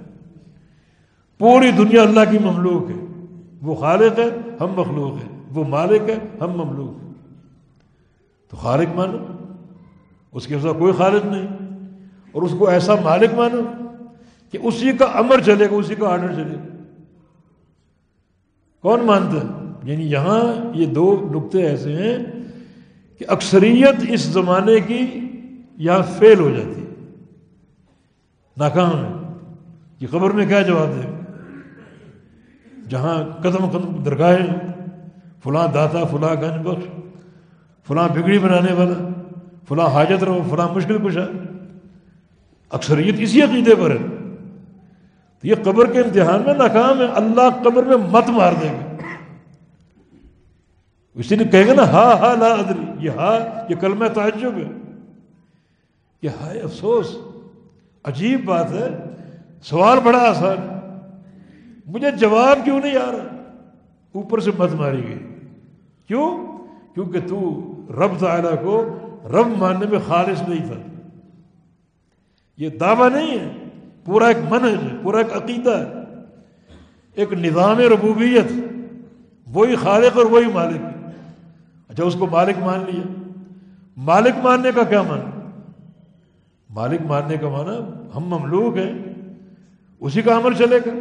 پوری 1.37 1.71
دنیا 1.71 2.01
اللہ 2.01 2.19
کی 2.31 2.39
مملوک 2.39 2.89
ہے۔ 2.89 3.23
وہ 3.61 3.75
خالق 3.75 4.19
ہے، 4.19 4.29
ہم 4.61 4.67
مخلوق 4.75 5.23
ہیں۔ 5.23 5.39
وہ 5.53 5.63
مالک 5.67 6.09
ہے، 6.09 6.17
ہم 6.41 6.51
مملوک 6.51 7.03
ہیں۔ 7.03 7.13
تو 8.49 8.57
خالق 8.57 8.95
مانو۔ 8.95 9.17
اس 10.31 10.47
کے 10.47 10.59
ساتھ 10.59 10.77
کوئی 10.79 10.93
خالق 10.93 11.25
نہیں۔ 11.25 11.47
اور 12.31 12.41
اس 12.41 12.51
کو 12.59 12.69
ایسا 12.69 12.95
مالک 13.03 13.33
مانو 13.33 13.61
کہ 14.51 14.57
اسی 14.63 14.91
کا 14.91 15.05
امر 15.05 15.39
چلے 15.45 15.65
گا، 15.65 15.75
اسی 15.75 15.95
کا 15.95 16.07
آرڈر 16.07 16.33
چلے 16.33 16.55
گا۔ 16.55 16.93
کون 18.81 19.03
مانتا 19.03 19.37
ہے؟ 19.37 19.56
یعنی 19.87 20.11
یہاں 20.11 20.77
یہ 20.77 20.85
دو 20.85 21.29
نقطے 21.33 21.67
ایسے 21.67 21.93
ہیں 21.93 22.17
کہ 23.19 23.25
اکثریت 23.27 24.05
اس 24.09 24.21
زمانے 24.21 24.79
کی 24.79 25.31
یہاں 25.77 26.01
فیل 26.19 26.39
ہو 26.39 26.49
جاتی 26.49 26.81
ہے، 26.81 26.87
ناکام 28.57 29.05
ہے۔ 29.05 29.33
یہ 29.99 30.07
خبر 30.11 30.29
میں 30.29 30.45
کیا 30.45 30.61
جواب 30.61 30.87
دے؟ 30.87 31.23
جہاں 32.89 33.23
قدم 33.23 33.69
قدم 33.69 34.03
درگاہیں، 34.03 34.47
فلاں 35.43 35.67
داتا، 35.67 36.03
فلاں 36.03 36.35
گنج 36.35 36.67
بخش 36.67 36.87
فلاں 37.87 38.09
بگڑی 38.09 38.39
بنانے 38.39 38.73
والا، 38.73 39.23
فلاں 39.67 39.87
حاجت 39.87 40.23
رہو، 40.23 40.47
فلاں 40.49 40.67
مشکل 40.73 40.97
کشا۔ 40.97 41.25
اکثریت 42.69 43.15
اسی 43.19 43.41
عقیدے 43.41 43.75
پر 43.75 43.91
ہے۔ 43.91 44.33
تو 45.41 45.47
یہ 45.47 45.55
قبر 45.63 45.91
کے 45.91 45.99
امتحان 45.99 46.41
میں 46.45 46.53
ناکام 46.53 46.99
ہے، 46.99 47.05
اللہ 47.05 47.63
قبر 47.63 47.83
میں 47.83 47.97
مت 48.11 48.29
مار 48.29 48.53
دے 48.61 48.67
گا 48.67 48.86
اسی 51.17 51.35
نے 51.35 51.43
کہے 51.43 51.67
گا 51.67 51.73
نا 51.73 51.83
ہا 51.83 52.19
ہا 52.19 52.35
لا 52.35 52.45
ادری، 52.45 53.05
یہ 53.05 53.09
ہا 53.09 53.65
یہ 53.69 53.75
کلمہ 53.75 54.05
تعجب 54.07 54.51
ہے۔ 54.57 54.71
یہ 56.21 56.29
ہائے 56.41 56.59
افسوس، 56.59 57.17
عجیب 58.03 58.45
بات 58.45 58.71
ہے۔ 58.71 58.87
سوال 59.61 59.99
بڑا 59.99 60.29
آسان 60.29 60.77
مجھے 61.85 62.11
جواب 62.11 62.59
کیوں 62.63 62.79
نہیں 62.83 62.97
آ 62.97 63.11
رہا؟ 63.11 63.35
اوپر 64.11 64.39
سے 64.39 64.51
مت 64.57 64.71
ماری 64.73 65.07
گئی۔ 65.07 65.17
کیوں؟ 66.07 66.57
کیونکہ 66.93 67.19
تو 67.27 67.71
رب 67.89 68.19
تعالیٰ 68.19 68.63
کو 68.63 68.97
رب 69.25 69.47
ماننے 69.57 69.85
میں 69.85 69.99
خالص 70.07 70.49
نہیں 70.49 70.67
تھا۔ 70.67 70.99
یہ 72.57 72.69
دعویٰ 72.69 73.09
نہیں 73.09 73.39
ہے۔ 73.39 73.51
پورا 74.05 74.27
ایک 74.27 74.37
منج 74.49 74.83
ہے، 74.83 74.97
پورا 75.03 75.17
ایک 75.17 75.33
عقیدہ 75.33 75.71
ہے۔ 75.71 75.93
ایک 77.15 77.33
نظام 77.33 77.79
ربوبیت، 77.79 78.51
وہی 79.53 79.75
خالق 79.75 80.17
اور 80.17 80.25
وہی 80.25 80.51
مالک۔ 80.53 80.96
اچھا 81.87 82.03
اس 82.03 82.15
کو 82.19 82.27
مالک 82.27 82.57
مان 82.59 82.83
لیا۔ 82.87 83.01
مالک 83.97 84.35
ماننے 84.43 84.69
کا 84.75 84.83
کیا 84.83 85.01
مانا 85.01 85.29
مالک 86.69 87.01
ماننے 87.01 87.37
کا 87.37 87.49
مانا 87.49 87.75
ہم 88.15 88.23
مملوک 88.23 88.77
ہیں، 88.77 88.93
اسی 89.99 90.21
کا 90.21 90.37
عمل 90.37 90.53
چلے 90.53 90.79
گا۔ 90.85 90.91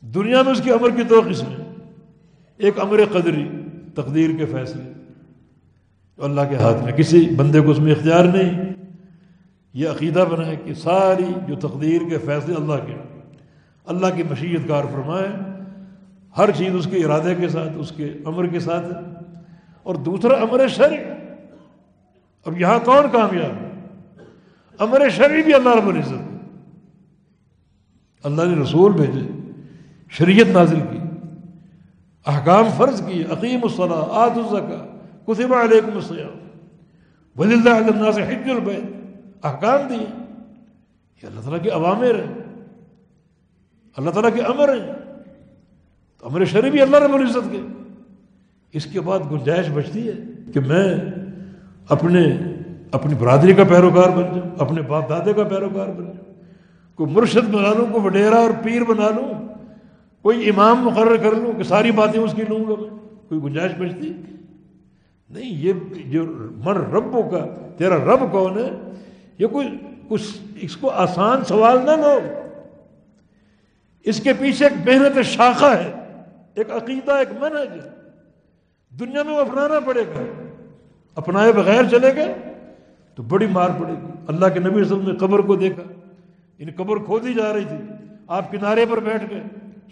دنیا 0.00 0.42
میں 0.42 0.52
اس 0.52 0.60
کی 0.60 0.70
امر 0.70 0.90
کی 0.90 1.02
دو 1.02 1.20
قسمیں 1.30 1.56
ایک 2.56 2.80
امر 2.80 3.00
قدری، 3.12 3.48
تقدیر 3.94 4.30
کے 4.38 4.46
فیصلے۔ 4.46 4.92
اللہ 6.18 6.40
کے 6.50 6.56
ہاتھ 6.56 6.82
میں 6.82 6.92
کسی 6.92 7.28
بندے 7.36 7.60
کو 7.60 7.70
اس 7.70 7.78
میں 7.78 7.92
اختیار 7.92 8.24
نہیں۔ 8.24 8.74
یہ 9.72 9.88
عقیدہ 9.88 10.24
بنائے 10.30 10.56
کہ 10.64 10.74
ساری 10.74 11.32
جو 11.46 11.68
تقدیر 11.68 12.00
کے 12.08 12.18
فیصلے 12.18 12.54
اللہ 12.54 12.86
کے 12.86 12.94
اللہ 13.86 14.06
کی 14.16 14.22
مشیت 14.22 14.68
کار 14.68 14.84
فرمائے، 14.92 15.28
ہر 16.38 16.50
چیز 16.50 16.74
اس 16.74 16.88
کے 16.90 17.04
ارادے 17.04 17.34
کے 17.34 17.48
ساتھ، 17.48 17.72
اس 17.76 17.92
کے 17.96 18.12
امر 18.24 18.46
کے 18.46 18.60
ساتھ 18.60 18.86
اور 19.86 19.94
دوسرا 19.94 20.34
امر 20.36 20.66
شرع. 20.68 20.96
اب 22.46 22.60
یہاں 22.60 22.78
کون 22.84 23.04
کامیاب 23.12 24.82
امر 24.82 25.08
شرع 25.08 25.42
بھی 25.42 25.54
اللہ 25.54 25.74
رب 25.76 25.88
العزت 25.88 26.22
اللہ 28.24 28.42
نے 28.42 28.62
رسول 28.62 28.92
بھیجے، 28.92 29.26
شریعت 30.08 30.46
نازل 30.46 30.80
کی، 30.80 30.98
احکام 32.26 32.68
فرض 32.76 33.06
کی 33.06 33.24
عقیم 33.24 33.60
الصلاح 33.62 34.16
آد 34.22 34.38
الزکا 34.38 34.84
کتب 35.24 35.54
علیکم 35.54 35.94
السلام 35.94 36.38
ولی 37.36 37.54
اللہ 37.54 37.90
الناس 37.90 38.18
حج 38.18 38.50
البیت. 38.50 39.44
احکام 39.44 39.86
دیے. 39.88 40.06
یہ 41.22 41.26
اللہ 41.26 41.40
تعالیٰ 41.40 41.62
کے 41.62 41.70
عوامر 41.70 42.14
ہیں. 42.14 42.34
اللہ 43.96 44.10
تعالیٰ 44.10 44.34
کے 44.34 44.42
امر 44.42 44.68
ہیں. 44.68 44.94
تو 46.18 46.26
امر 46.26 46.44
شریف 46.44 46.72
بھی 46.72 46.80
اللہ 46.80 46.96
رب 46.96 47.14
العزت 47.14 47.50
کے. 47.52 47.60
اس 48.74 48.84
کے 48.84 49.00
بعد 49.00 49.18
گنجائش 49.30 49.68
بچتی 49.74 50.08
ہے 50.08 50.12
کہ 50.54 50.60
میں 50.60 50.94
اپنے 51.88 52.24
اپنی 52.90 53.14
برادری 53.14 53.52
کا 53.52 53.64
پیروکار 53.64 54.08
بن 54.08 54.22
جاؤں، 54.22 54.50
اپنے 54.58 54.82
باپ 54.82 55.08
دادے 55.08 55.32
کا 55.32 55.44
پیروکار 55.44 55.88
بن 55.88 56.04
جاؤں، 56.04 56.34
کوئی 56.96 57.12
مرشد 57.12 57.48
بنا 57.50 57.72
لوں، 57.72 57.86
کوئی 57.86 58.04
وڈیرا 58.04 58.36
اور 58.36 58.50
پیر 58.62 58.82
بنا 58.82 59.08
لوں، 59.10 59.32
کوئی 60.22 60.48
امام 60.48 60.84
مقرر 60.84 61.16
کر 61.16 61.34
لوں 61.34 61.52
کہ 61.52 61.62
ساری 61.62 61.90
باتیں 61.90 62.20
اس 62.20 62.34
کی 62.36 62.42
لوں 62.48 62.64
گا 62.64 62.80
میں، 62.80 62.90
کوئی 63.28 63.40
گنجائش 63.42 63.72
بچتی؟ 63.78 64.12
نہیں، 65.30 65.50
یہ 65.50 65.72
جو 66.04 66.24
من 66.64 66.76
ربوں 66.92 67.22
کا، 67.30 67.46
تیرا 67.78 67.96
رب 67.96 68.32
کون 68.32 68.58
ہے؟ 68.58 68.70
یہ 69.38 69.46
کوئی، 69.46 69.68
کچھ 70.08 70.22
اس 70.60 70.76
کو 70.76 70.90
آسان 70.90 71.44
سوال 71.44 71.78
نہ 71.84 71.90
لو 71.90 72.18
اس 74.04 74.20
کے 74.20 74.32
پیچھے 74.32 74.66
ایک 74.66 74.88
محنت 74.88 75.22
شاخہ 75.22 75.74
ہے، 75.78 75.92
ایک 76.54 76.70
عقیدہ، 76.70 77.12
ایک 77.12 77.28
منہج 77.40 77.78
ہے۔ 77.84 77.93
دنیا 79.00 79.22
میں 79.22 79.34
وہ 79.34 79.40
اپنانا 79.40 79.80
پڑے 79.80 80.00
گا۔ 80.00 80.22
اپنائے 81.14 81.52
بغیر 81.52 81.82
چلے 81.90 82.14
گئے 82.16 82.34
تو 83.14 83.22
بڑی 83.22 83.46
مار 83.46 83.70
پڑے 83.78 83.92
گی۔ 83.92 84.06
اللہ 84.26 84.46
کے 84.46 84.60
نبی 84.60 84.80
وسلم 84.80 85.08
نے 85.08 85.16
قبر 85.16 85.38
کو 85.38 85.56
دیکھا۔ 85.56 85.82
ان 86.58 86.68
قبر 86.76 86.96
کھودی 86.96 87.34
جا 87.34 87.54
رہی 87.54 87.64
تھی۔ 87.64 87.94
آپ 88.26 88.52
کنارے 88.52 88.86
پر 88.90 89.00
بیٹھ 89.00 89.24
گئے۔ 89.30 89.42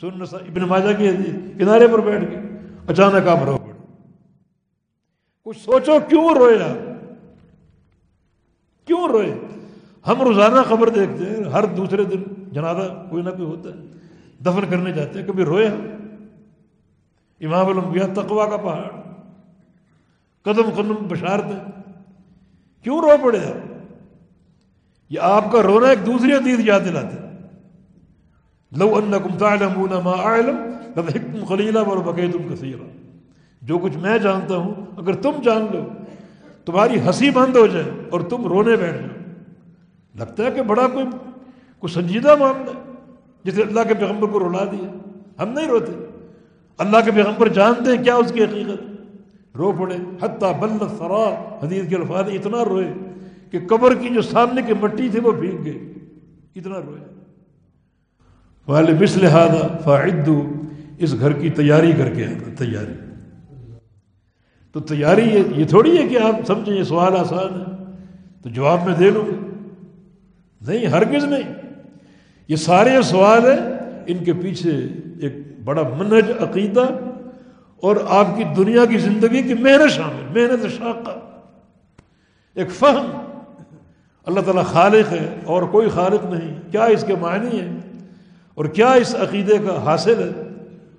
سن 0.00 0.22
ابن 0.32 0.60
ماجہ 0.60 0.96
کی 0.98 1.08
حدیث۔ 1.08 1.58
کنارے 1.58 1.88
پر 1.88 2.00
بیٹھ 2.00 2.24
گئے۔ 2.30 2.42
اچانک 2.86 3.28
آپ 3.28 3.38
رو 3.46 3.58
پڑے۔ 3.58 3.72
کچھ 5.44 5.58
سوچو 5.58 5.98
کیوں 6.08 6.34
روئے 6.34 6.62
آپ؟ 6.62 7.04
کیوں 8.86 9.08
روئے؟ 9.08 9.34
ہم 10.06 10.22
روزانہ 10.22 10.60
خبر 10.68 10.88
دیکھتے 10.88 11.24
ہیں۔ 11.24 11.44
ہر 11.44 11.64
دوسرے 11.64 12.04
دن 12.04 12.22
جنازہ 12.52 13.06
کوئی 13.10 13.22
نہ 13.22 13.30
کوئی 13.30 13.44
ہوتا 13.44 13.68
ہے۔ 13.68 13.84
دفن 14.44 14.70
کرنے 14.70 14.92
جاتے 14.92 15.20
ہیں۔ 15.20 15.26
کبھی 15.26 15.44
روئے 15.44 15.68
ہم۔ 15.68 16.01
امام 17.42 17.66
الانبیاء 17.66 18.06
تقوا 18.14 18.46
کا 18.46 18.56
پہاڑ۔ 18.56 19.02
قدم 20.42 20.70
قدم 20.76 20.94
بشارت 21.08 21.44
کیوں 22.84 23.00
رو 23.00 23.10
پڑے 23.22 23.38
آپ 23.38 23.72
یہ 25.10 25.20
آپ 25.20 25.52
کا 25.52 25.62
رونا 25.62 25.88
ایک 25.88 26.06
دوسری 26.06 26.32
حدیث 26.32 26.58
یاد 26.64 26.80
دلاتے 26.84 27.16
لو 28.72 28.94
انکم 28.94 29.38
تعلمون 29.38 29.90
ما 30.04 30.10
اعلم 30.10 30.56
لضحکتم 30.96 31.44
قلیلا 31.44 31.80
وربکیتم 31.80 32.54
کثیرا۔ 32.54 32.86
جو 33.62 33.78
کچھ 33.78 33.96
میں 33.96 34.18
جانتا 34.18 34.56
ہوں، 34.56 34.74
اگر 34.96 35.14
تم 35.14 35.30
جان 35.44 35.66
لو، 35.72 35.84
تمہاری 36.64 37.00
ہنسی 37.00 37.30
بند 37.30 37.56
ہو 37.56 37.66
جائے 37.66 37.84
اور 38.10 38.20
تم 38.20 38.46
رونے 38.46 38.76
بیٹھ 38.76 38.98
جاؤ۔ 38.98 39.42
لگتا 40.18 40.44
ہے 40.44 40.50
کہ 40.50 40.62
بڑا 40.62 40.86
کوئی 40.86 41.06
کوئی 41.78 41.92
سنجیدہ 41.92 42.36
معاملہ 42.36 42.70
جسے 43.44 43.62
اللہ 43.62 43.80
کے 43.88 43.94
پیغمبر 43.94 44.28
کو 44.28 44.38
رلا 44.38 44.64
دیا۔ 44.64 44.88
ہم 45.42 45.48
نہیں 45.48 45.66
روتے۔ 45.66 46.11
اللہ 46.78 46.96
کے 47.04 47.10
پیغمبر 47.10 47.48
جانتے 47.48 47.96
ہیں 47.96 48.04
کیا 48.04 48.14
اس 48.14 48.32
کی 48.32 48.44
حقیقت؟ 48.44 48.82
رو 49.56 49.72
پڑے، 49.72 49.96
حتیٰ 50.22 50.58
بل 50.58 50.88
سرا 50.98 51.58
حدیث 51.62 51.88
کے 51.88 51.96
الفاظ 51.96 52.24
اتنا 52.32 52.64
روئے 52.64 52.92
کہ 53.50 53.58
قبر 53.68 53.94
کی 53.94 54.08
جو 54.08 54.22
سامنے 54.22 54.62
کی 54.62 54.72
مٹی 54.80 55.08
تھی 55.08 55.20
وہ 55.20 55.32
بھیگ 55.32 55.64
گئی۔ 55.64 55.94
اتنا 56.56 56.76
روئے۔ 56.86 57.00
والے 58.66 58.92
بس 58.94 59.16
لہٰذا 59.16 59.78
فائدو 59.84 60.52
اس 60.98 61.14
گھر 61.20 61.32
کی 61.32 61.50
تیاری 61.50 61.92
کر 61.92 62.10
کے 62.14 62.26
آنا 62.26 62.54
تیاری۔ 62.58 62.92
تو 64.72 64.80
تیاری 64.80 65.42
یہ 65.56 65.64
تھوڑی 65.64 65.98
ہے 65.98 66.08
کہ 66.08 66.18
آپ 66.18 66.34
سمجھیں 66.46 66.74
یہ 66.74 66.82
سوال 66.82 67.16
آسان 67.16 67.60
ہے۔ 67.60 67.92
تو 68.42 68.48
جواب 68.48 68.86
میں 68.86 68.96
دے 68.96 69.10
لوں 69.10 69.24
نہیں، 70.60 70.86
ہرگز 70.86 71.24
نہیں۔ 71.24 71.52
یہ 72.48 72.56
سارے 72.56 73.02
سوال 73.02 73.40
ہیں، 73.46 73.58
ان 74.06 74.24
کے 74.24 74.32
پیچھے 74.32 74.70
ایک 75.20 75.34
بڑا 75.64 75.82
منج 75.96 76.30
عقیدہ 76.40 76.86
اور 77.82 77.96
آپ 78.08 78.26
کی 78.36 78.44
دنیا 78.44 78.84
کی 78.84 78.98
زندگی 78.98 79.42
کی 79.42 79.54
محنت 79.54 79.90
شامل، 79.90 80.40
محنت 80.40 80.70
شاقہ۔ 80.70 81.10
ایک 82.54 82.70
فہم۔ 82.70 83.20
اللہ 84.26 84.40
تعالیٰ 84.40 84.64
خالق 84.64 85.12
ہے 85.12 85.38
اور 85.44 85.62
کوئی 85.62 85.88
خالق 85.88 86.24
نہیں۔ 86.24 86.72
کیا 86.72 86.84
اس 86.84 87.04
کے 87.06 87.14
معنی 87.14 87.60
ہے 87.60 87.76
اور 88.54 88.64
کیا 88.64 88.92
اس 88.92 89.14
عقیدے 89.14 89.58
کا 89.58 89.84
حاصل 89.84 90.22
ہے؟ 90.22 90.42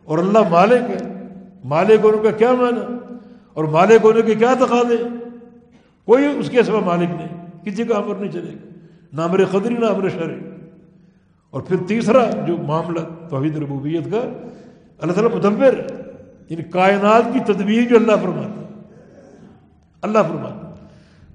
اور 0.03 0.18
اللہ 0.18 0.39
مالک 0.49 0.89
ہے۔ 0.89 1.28
مالک 1.66 1.99
ہونے 2.03 2.18
کا 2.24 2.32
کیا 2.32 2.51
معنی؟ 2.51 3.16
اور 3.53 3.64
مالک 3.64 3.99
ہونے 4.03 4.22
کے 4.22 4.36
کیا 4.36 4.53
تقاضے؟ 4.53 4.97
کوئی 6.05 6.26
اس 6.39 6.49
کے 6.49 6.64
سوا 6.64 6.80
مالک 6.80 7.09
نہیں، 7.09 7.64
کسی 7.66 7.84
کا 7.84 7.95
امر 7.95 8.16
نہیں 8.16 8.32
چلے 8.32 8.51
گا۔ 8.51 8.70
نہ 9.14 9.22
امر 9.22 9.45
قدری، 9.45 9.74
نہ 9.74 9.86
امر 9.86 10.09
شرع 10.09 10.53
اور 11.54 11.62
پھر 11.62 11.78
تیسرا 11.88 12.26
جو 12.47 12.58
معاملہ 12.58 12.99
توحید 13.30 13.58
ربوبیت 13.58 14.12
کا، 14.12 14.47
اللہ 14.97 15.14
تعالیٰ 15.14 15.36
مدبر 15.36 15.80
ان 16.49 16.62
کائنات 16.62 17.34
کی 17.34 17.54
تدبیر 17.54 17.89
جو 17.89 17.95
اللہ 17.95 18.12
فرماتا 18.22 18.82
اللہ 20.01 20.20
فرماتا 20.28 20.86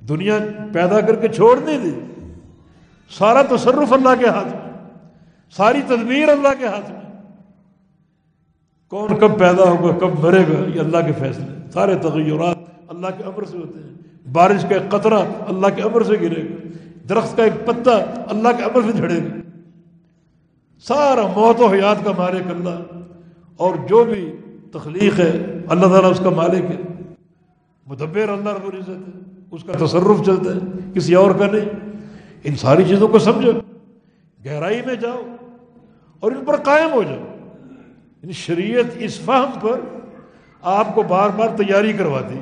دنیا 0.08 0.38
پیدا 0.72 1.00
کر 1.00 1.14
کے 1.14 1.28
چھوڑ 1.28 1.58
نہیں 1.58 1.78
دی۔ 1.78 1.90
سارا 3.18 3.42
تصرف 3.42 3.92
اللہ 3.92 4.08
کے 4.20 4.28
ہاتھ 4.28 4.46
میں۔ 4.46 4.72
ساری 5.56 5.80
تدبیر 5.86 6.28
اللہ 6.28 6.48
کے 6.58 6.66
ہاتھ 6.66 6.90
میں۔ 6.90 7.00
کون 8.88 9.16
کب 9.16 9.38
پیدا 9.38 9.62
ہوگا، 9.62 9.98
کب 9.98 10.18
مرے 10.18 10.42
گا، 10.42 10.74
یہ 10.74 10.80
اللہ 10.80 11.06
کے 11.06 11.12
فیصلے۔ 11.12 11.70
سارے 11.72 11.94
تغیرات 11.94 12.56
اللہ 12.88 13.06
کے 13.18 13.24
امر 13.24 13.44
سے 13.44 13.58
ہوتے 13.58 13.78
ہیں۔ 13.78 13.94
بارش 14.32 14.62
کا 14.62 14.74
ایک 14.74 14.90
قطرہ 14.90 15.18
اللہ 15.48 15.66
کے 15.76 15.82
امر 15.82 16.02
سے 16.02 16.12
گرے 16.12 16.42
گا۔ 16.42 16.68
درخت 17.08 17.36
کا 17.36 17.44
ایک 17.44 17.66
پتا 17.66 18.24
اللہ 18.26 18.48
کے 18.48 18.62
امر 18.62 18.80
سے 18.86 18.92
جھڑے 18.92 19.16
گا۔ 19.16 19.47
سارا 20.80 21.26
موت 21.26 21.60
و 21.60 21.66
حیات 21.66 22.04
کا 22.04 22.12
مالک 22.18 22.42
اللہ 22.50 22.98
اور 23.56 23.74
جو 23.88 24.04
بھی 24.04 24.36
تخلیق 24.72 25.18
ہے، 25.18 25.58
اللہ 25.68 25.86
تعالیٰ 25.86 26.10
اس 26.10 26.20
کا 26.24 26.30
مالک 26.30 26.64
ہے۔ 26.70 26.76
مدبر 27.86 28.28
اللہ 28.28 28.48
رب 28.48 28.68
العزت 28.72 28.88
ہے۔ 28.88 29.20
اس 29.50 29.64
کا 29.64 29.86
تصرف 29.86 30.26
چلتا 30.26 30.54
ہے، 30.54 30.90
کسی 30.94 31.14
اور 31.14 31.30
کا 31.30 31.46
نہیں۔ 31.46 31.90
ان 32.44 32.56
ساری 32.56 32.84
چیزوں 32.84 33.08
کو 33.08 33.18
سمجھو۔ 33.18 33.52
گہرائی 34.44 34.82
میں 34.86 34.94
جاؤ 34.94 35.22
اور 36.20 36.32
ان 36.32 36.44
پر 36.44 36.56
قائم 36.56 36.92
ہو 36.92 37.02
جاؤ۔ 37.02 37.36
ان 38.22 38.32
شریعت 38.32 38.84
اس 38.94 39.20
فہم 39.20 39.50
پر 39.60 39.80
آپ 40.62 40.94
کو 40.94 41.02
بار 41.02 41.30
بار 41.30 41.48
تیاری 41.48 41.92
کرواتی۔ 41.92 42.40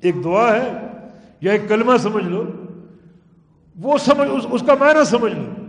ایک 0.00 0.24
دعا 0.24 0.56
ہے 0.56 0.72
یا 1.40 1.52
ایک 1.52 1.68
کلمہ 1.68 1.96
سمجھ 1.96 2.24
لو۔ 2.24 2.44
وہ 3.80 3.98
سمجھ، 3.98 4.28
اس 4.30 4.46
اس 4.50 4.62
کا 4.66 4.74
معنی 4.80 5.04
سمجھ 5.04 5.32
لو۔ 5.32 5.65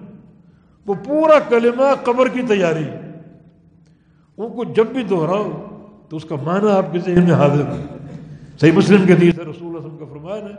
وہ 0.87 0.93
پورا 1.05 1.39
کلمہ 1.49 1.93
قبر 2.03 2.27
کی 2.33 2.41
تیاری 2.47 2.87
ان 4.37 4.49
کو 4.55 4.63
جب 4.75 4.87
بھی 4.93 5.03
دہراؤ 5.03 5.49
تو 6.09 6.17
اس 6.17 6.25
کا 6.25 6.35
معنی 6.43 6.71
آپ 6.71 6.91
کے 6.91 6.99
ذہن 6.99 7.23
میں 7.23 7.33
حاضر 7.33 7.65
ہے۔ 7.71 7.81
صحیح 8.59 8.71
مسلم 8.71 9.05
کے 9.07 9.15
دیس 9.15 9.39
رسول 9.39 9.67
اللہ 9.67 9.77
وسلم 9.77 9.97
کا 9.97 10.05
فرمان 10.05 10.41
ہے 10.41 10.55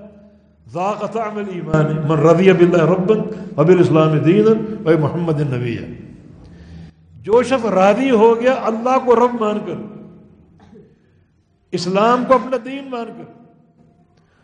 ذاقت 0.73 1.17
عمل 1.17 1.49
ایمان 1.53 1.87
من 2.09 2.19
رضی 2.19 2.53
باللہ 2.53 2.83
ربن 2.91 3.21
اب 3.57 3.69
الاسلام 3.69 4.19
دین 4.19 4.47
و 4.87 4.99
محمد 5.01 5.41
النبی 5.41 5.77
جو 7.25 7.43
شخص 7.43 7.65
راضی 7.75 8.11
ہو 8.11 8.29
گیا، 8.41 8.55
اللہ 8.67 8.99
کو 9.05 9.15
رب 9.17 9.41
مان 9.41 9.59
کر، 9.67 9.79
اسلام 11.73 12.25
کو 12.29 12.35
اپنا 12.35 12.57
دین 12.65 12.85
مان 12.91 13.07
کر 13.19 13.33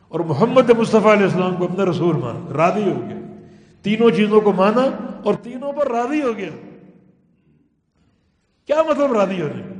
اور 0.09 0.21
محمد 0.21 0.71
مصطفیٰ 0.79 1.13
علیہ 1.13 1.27
السلام 1.27 1.55
کو 1.57 1.65
اپنا 1.65 1.85
رسول 1.85 2.17
مان 2.17 2.45
کر، 2.49 2.57
راضی 2.57 2.83
ہو 2.83 3.01
گیا۔ 3.09 3.19
تینوں 3.85 4.11
چیزوں 4.11 4.41
کو 4.41 4.53
مانا 4.53 4.83
اور 5.25 5.35
تینوں 5.43 5.73
پر 5.73 5.89
راضی 5.89 6.23
ہو 6.23 6.37
گیا۔ 6.37 6.51
کیا 8.67 8.83
مطلب 8.83 9.13
راضی 9.13 9.43
ہونے 9.43 9.63
کا 9.63 9.75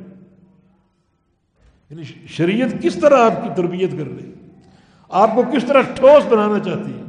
یعنی 1.91 2.03
شریعت 2.27 2.83
کس 2.83 2.95
طرح 2.95 3.19
آپ 3.19 3.43
کی 3.43 3.49
تربیت 3.57 3.91
کر 3.91 4.05
رہی 4.07 4.35
آپ 5.09 5.31
کو 5.35 5.43
کس 5.43 5.65
طرح 5.65 5.81
ٹھوس 5.81 6.27
بنانا 6.27 6.59
چاہتی 6.59 6.93
ہے؟ 6.93 7.03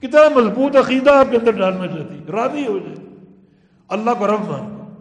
کتنا 0.00 0.28
مضبوط 0.28 0.76
عقیدہ 0.76 1.10
آپ 1.10 1.26
کے 1.30 1.36
اندر 1.36 1.50
ڈالنا 1.50 1.86
چاہتی 1.86 2.14
ہے؟ 2.14 2.32
راضی 2.32 2.66
ہو 2.66 2.78
جائے۔ 2.78 3.14
اللہ 3.88 4.10
کو 4.18 4.26
رب 4.26 4.48
مان 4.48 4.94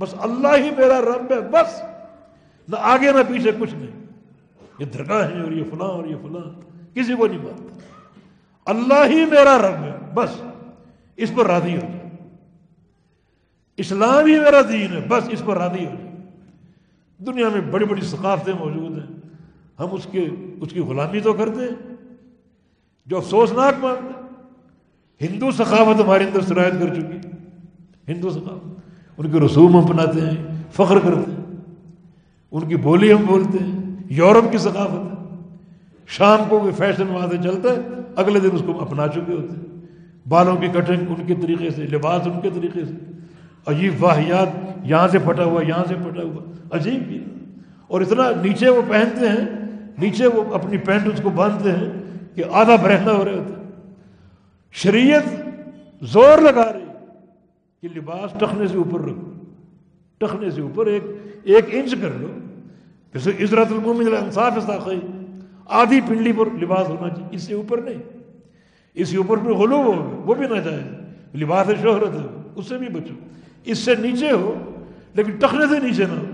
بس 0.00 0.14
اللہ 0.18 0.48
ہی 0.48 0.70
میرا 0.70 1.00
رب 1.00 1.32
ہے، 1.32 1.40
بس۔ 1.40 1.82
نہ 2.68 2.76
آگے 2.78 3.12
نہ 3.12 3.18
پیچھے 3.28 3.50
کچھ 3.58 3.74
نہیں۔ 3.74 4.04
یہ 4.78 4.86
درگاہ 4.86 5.30
ہے 5.30 5.42
اور 5.42 5.52
یہ 5.52 5.64
فلاں 5.70 5.88
اور 5.88 6.04
یہ 6.04 6.16
فلاں۔ 6.22 6.60
کسی 6.94 7.14
کو 7.14 7.26
نہیں 7.26 7.38
مانتا۔ 7.38 7.78
اللہ 8.66 9.08
ہی 9.10 9.24
میرا 9.24 9.58
رب 9.58 9.84
ہے، 9.84 9.96
بس۔ 10.14 10.42
اس 11.16 11.32
پر 11.36 11.46
راضی 11.46 11.74
ہو۔ 11.74 11.80
جائے 11.80 12.08
اسلام 13.76 14.26
ہی 14.26 14.38
میرا 14.38 14.60
دین 14.60 14.92
ہے، 14.92 15.04
بس 15.08 15.24
اس 15.30 15.42
پر 15.44 15.56
راضی 15.56 15.86
ہو۔ 15.86 15.90
جائے 15.90 16.16
دنیا 17.18 17.48
میں 17.48 17.60
بڑی 17.60 17.84
بڑی 17.84 18.00
ثقافتیں 18.00 18.54
موجود 18.54 18.98
ہیں۔ 18.98 19.16
ہم 19.78 19.86
اس 19.92 20.06
کے، 20.10 20.28
اس 20.60 20.70
کی 20.70 20.80
غلامی 20.80 21.20
تو 21.20 21.32
کرتے 21.32 21.60
ہیں، 21.60 21.94
جو 23.06 23.16
افسوسناک 23.16 23.74
مانتے 23.80 24.06
ہیں 24.06 24.26
ہندو 25.20 25.50
ثقافت 25.50 26.00
ہمارے 26.00 26.24
اندر 26.24 26.40
سرایت 26.40 26.72
کر 26.72 26.94
چکی۔ 26.94 27.28
ہندو 28.08 28.30
ثقافت۔ 28.30 28.80
ان 29.18 29.30
کے 29.30 29.40
رسوم 29.40 29.76
ہم 29.76 29.84
اپناتے 29.84 30.20
ہیں، 30.20 30.62
فخر 30.72 30.98
کرتے 30.98 31.30
ہیں۔ 31.30 31.60
ان 32.50 32.68
کی 32.68 32.76
بولی 32.76 33.12
ہم 33.12 33.26
بولتے 33.26 33.64
ہیں۔ 33.64 33.78
یورپ 34.10 34.52
کی 34.52 34.58
ثقافت 34.58 34.92
ہے۔ 34.92 35.15
شام 36.06 36.38
کو 36.48 36.58
کوئی 36.58 36.72
فیشن 36.72 37.06
وہاں 37.06 37.28
سے 37.30 37.36
چلتا 37.36 37.72
ہے، 37.72 37.80
اگلے 38.16 38.40
دن 38.40 38.48
اس 38.52 38.62
کو 38.66 38.80
اپنا 38.80 39.08
چکے 39.08 39.32
ہوتے 39.32 39.56
ہیں۔ 39.56 39.86
بالوں 40.28 40.56
کی 40.56 40.68
کٹنگ 40.68 41.00
ان 41.08 41.26
کے 41.26 41.34
طریقے 41.34 41.70
سے، 41.70 41.82
لباس 41.82 42.26
ان 42.26 42.40
کے 42.40 42.50
طریقے 42.50 42.84
سے۔ 42.84 42.94
عجیب 43.66 44.04
واحیات 44.04 44.48
یہاں 44.84 45.08
سے 45.08 45.18
پھٹا 45.18 45.44
ہوا، 45.44 45.62
یہاں 45.62 45.84
سے 45.88 45.94
پھٹا 45.94 46.22
ہوا۔ 46.22 46.52
عجیب 46.70 47.08
بھی۔ 47.08 47.24
اور 47.86 48.00
اتنا 48.00 48.30
نیچے 48.42 48.68
وہ 48.68 48.82
پہنتے 48.88 49.28
ہیں، 49.28 49.66
نیچے 49.98 50.26
وہ 50.26 50.54
اپنی 50.54 50.76
پینٹ 50.76 51.06
اس 51.06 51.20
کو 51.22 51.30
باندھتے 51.30 51.72
ہیں 51.72 51.92
کہ 52.34 52.44
آدھا 52.50 52.76
برہنا 52.76 53.12
ہو 53.12 53.24
رہے 53.24 53.38
ہوتے 53.38 53.54
ہیں 53.56 53.70
شریعت 54.72 55.22
زور 56.02 56.38
لگا 56.38 56.72
رہی 56.72 56.84
کہ 57.82 57.98
لباس 57.98 58.32
ٹخنے 58.38 58.66
سے 58.66 58.76
اوپر 58.76 59.00
رکھو۔ 59.00 59.32
ٹخنے 60.18 60.50
سے 60.50 60.60
اوپر 60.60 60.86
ایک 60.86 61.02
ایک 61.42 61.64
انچ 61.70 61.94
کر 62.02 62.08
لو۔ 62.16 62.28
جیسے 63.14 63.30
عزرت 63.30 63.66
المومن 63.70 64.06
انصاف 64.22 64.52
ساخی 64.66 65.00
آدھی 65.66 66.00
پنڈلی 66.00 66.32
پر 66.32 66.46
لباس 66.62 66.88
ہونا 66.88 67.08
چاہیے، 67.08 67.28
اس 67.30 67.42
سے 67.42 67.54
اوپر 67.54 67.78
نہیں۔ 67.78 68.02
اس 68.94 69.10
کے 69.10 69.16
اوپر 69.16 69.36
پہ 69.36 69.48
غلو 69.48 69.76
ہو، 69.76 70.22
وہ 70.26 70.34
بھی 70.34 70.46
نہ 70.48 70.60
جائے۔ 70.60 70.82
لباس 71.34 71.66
شہرت 71.66 72.14
ہے، 72.14 72.50
اس 72.54 72.68
سے 72.68 72.78
بھی 72.78 72.88
بچو۔ 72.88 73.14
اس 73.64 73.78
سے 73.78 73.94
نیچے 73.94 74.30
ہو، 74.30 74.70
لیکن 75.14 75.32
ٹخنے 75.32 75.64
سے 75.66 75.86
نیچے 75.86 76.04
نہ 76.04 76.12
ہو۔ 76.12 76.24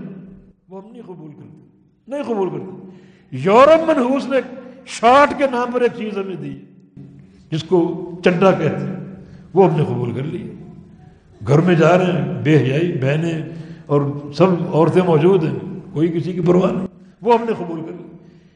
وہ 0.69 0.83
ہم 0.83 0.91
نہیں 0.91 1.01
قبول 1.05 1.31
کرتے۔ 1.31 1.67
نہیں 2.07 2.23
قبول 2.23 2.49
کرتے۔ 2.49 2.89
یورپ 3.31 3.89
منحوس 3.89 4.27
نے 4.27 4.37
شارٹ 4.85 5.37
کے 5.37 5.43
نام 5.51 5.71
پر 5.71 5.81
ایک 5.81 5.91
چیز 5.97 6.17
ہمیں 6.17 6.35
دی، 6.35 6.59
جس 7.51 7.63
کو 7.63 8.11
چڈا 8.23 8.51
کہتے 8.51 8.85
ہیں۔ 8.85 8.95
وہ 9.53 9.71
ہم 9.71 9.77
نے 9.77 9.85
قبول 9.85 10.11
کر 10.11 10.23
لی۔ 10.23 10.51
گھر 11.47 11.59
میں 11.59 11.75
جا 11.75 11.97
رہے 11.97 12.05
ہیں، 12.05 12.41
بے 12.43 12.57
حیائی، 12.57 12.91
بہنیں 12.91 13.41
اور 13.85 14.01
سب 14.33 14.47
عورتیں 14.73 15.01
موجود 15.01 15.43
ہیں، 15.43 15.79
کوئی 15.93 16.07
کسی 16.07 16.33
کی 16.33 16.41
پرواہ 16.41 16.71
نہیں۔ 16.71 16.87
وہ 17.21 17.33
ہم 17.33 17.45
نے 17.45 17.51
قبول 17.57 17.81
کر 17.81 17.91
لی۔ 17.91 18.12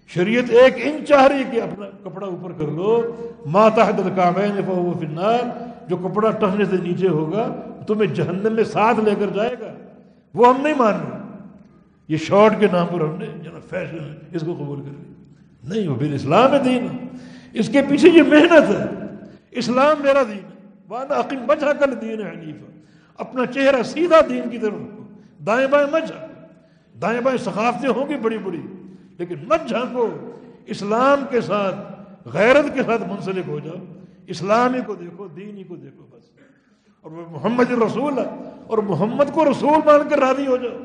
شریعت 0.07 0.43
ایک 0.49 0.73
ان 0.77 1.05
چاہ 1.05 1.27
رہی 1.27 1.43
کہ 1.51 1.61
اپنا 1.61 1.85
کپڑا 2.03 2.27
اوپر 2.27 2.51
کر 2.51 2.67
لو۔ 2.67 3.15
ماتا 3.45 3.83
النار، 3.85 5.39
جو 5.87 5.97
کپڑا 5.97 6.31
ٹہنے 6.31 6.65
سے 6.65 6.75
نیچے 6.83 7.07
ہوگا، 7.07 7.55
تمہیں 7.87 8.15
جہنم 8.15 8.53
میں 8.53 8.63
ساتھ 8.63 8.99
لے 8.99 9.11
کر 9.19 9.25
جائے 9.35 9.55
گا۔ 9.61 9.73
وہ 10.33 10.47
ہم 10.47 10.61
نہیں 10.61 10.73
مان 10.77 10.93
رہے۔ 10.93 11.19
یہ 12.07 12.17
شارٹ 12.17 12.59
کے 12.59 12.67
نام 12.71 12.87
پر 12.87 13.01
ہم 13.01 13.15
نے 13.15 13.25
فیشن 13.69 13.97
اس 14.33 14.41
کو 14.41 14.53
قبول 14.53 14.81
کر 14.81 14.89
لی 14.89 15.13
نہیں، 15.63 15.87
وہ 15.87 15.95
پھر 15.95 16.13
اسلام 16.13 16.53
ہے 16.53 16.59
دین۔ 16.59 16.87
اس 17.53 17.69
کے 17.69 17.81
پیچھے 17.89 18.09
یہ 18.09 18.21
محنت 18.21 18.69
ہے۔ 18.69 18.85
اسلام 19.51 20.03
میرا 20.03 20.23
دین 20.23 20.37
ہے۔ 20.37 20.67
وانا 20.87 21.19
عقیم 21.19 21.45
بچا 21.45 21.73
کر 21.73 21.93
دین 21.93 22.21
حنیفہ۔ 22.21 22.71
اپنا 23.17 23.45
چہرہ 23.45 23.83
سیدھا 23.83 24.17
دین 24.29 24.49
کی 24.49 24.57
طرف 24.57 24.73
دائیں 25.45 25.67
بائیں 25.67 25.87
مجھا۔ 25.91 26.25
دائیں 27.01 27.21
بائیں 27.21 27.37
ثقافتیں 27.37 27.89
ہوں 27.89 28.09
گی 28.09 28.15
بڑی 28.15 28.37
بڑی۔ 28.37 28.61
لیکن 29.19 29.35
مت 29.47 29.69
جھانکو، 29.69 30.09
اسلام 30.65 31.25
کے 31.29 31.41
ساتھ، 31.41 31.75
غیرت 32.25 32.73
کے 32.73 32.83
ساتھ 32.83 33.01
منسلک 33.01 33.49
ہو 33.49 33.59
جاؤ۔ 33.59 33.75
اسلام 34.27 34.73
ہی 34.73 34.79
کو 34.85 34.95
دیکھو، 34.95 35.27
دین 35.27 35.57
ہی 35.57 35.63
کو 35.63 35.75
دیکھو 35.75 36.03
بس۔ 36.11 36.25
اور 37.01 37.11
وہ 37.11 37.25
محمد 37.31 37.71
رسول 37.71 38.17
ہے، 38.17 38.51
اور 38.67 38.77
محمد 38.77 39.23
کو 39.33 39.51
رسول 39.51 39.79
مان 39.85 40.09
کر 40.09 40.19
راضی 40.19 40.47
ہو 40.47 40.57
جاؤ۔ 40.57 40.83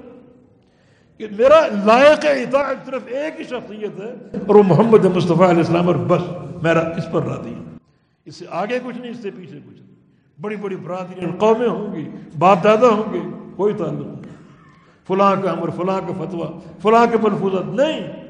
کہ 1.18 1.26
میرا 1.38 1.66
لائق 1.84 2.18
اطاعت 2.22 2.86
صرف 2.86 3.02
ایک 3.06 3.40
ہی 3.40 3.44
شخصیت 3.44 4.00
ہے، 4.00 4.38
اور 4.46 4.54
وہ 4.54 4.62
محمد 4.62 5.04
مصطفیٰ 5.04 5.48
علیہ 5.48 5.58
السلام، 5.58 5.86
اور 5.86 5.96
بس، 5.96 6.22
میرا 6.62 6.80
اس 6.80 7.04
پر 7.12 7.22
راضی 7.22 7.54
ہوں 7.54 7.64
اس 8.24 8.36
سے 8.36 8.44
آگے 8.50 8.78
کچھ 8.84 8.98
نہیں، 8.98 9.10
اس 9.10 9.22
سے 9.22 9.30
پیچھے 9.30 9.58
کچھ 9.68 9.80
نہیں۔ 9.80 9.94
بڑی 10.40 10.56
بڑی 10.56 10.76
برادری 10.76 11.26
قومیں 11.38 11.68
ہوں 11.68 11.94
گی، 11.94 12.08
باپ 12.38 12.64
دادا 12.64 12.88
ہوں 12.88 13.12
گے، 13.12 13.20
کوئی 13.56 13.74
تعلق 13.74 14.06
نہیں۔ 14.06 14.22
فلاں 15.06 15.36
کا 15.42 15.50
امر، 15.50 15.70
فلاں 15.70 16.00
کا 16.08 16.24
فتویٰ، 16.24 16.58
فلاں 16.82 17.06
کے 17.10 17.16
ملفوظات 17.22 17.64
نہیں۔ 17.64 18.21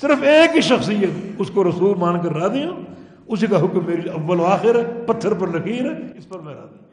صرف 0.00 0.22
ایک 0.22 0.56
ہی 0.56 0.60
شخصیت 0.60 1.10
اس 1.38 1.50
کو 1.50 1.64
رسول 1.64 1.98
مان 1.98 2.20
کر 2.22 2.32
راضی 2.32 2.64
ہوں، 2.64 2.82
اسی 3.28 3.46
کا 3.46 3.60
حکم 3.60 3.84
میری 3.86 4.08
اول 4.08 4.40
و 4.40 4.44
آخر 4.44 4.74
ہے، 4.74 5.04
پتھر 5.06 5.34
پر 5.34 5.48
لکیر 5.48 5.84
ہے، 5.84 5.96
اس 6.18 6.28
پر 6.28 6.38
میں 6.38 6.54
راضی 6.54 6.78
ہوں۔ 6.78 6.84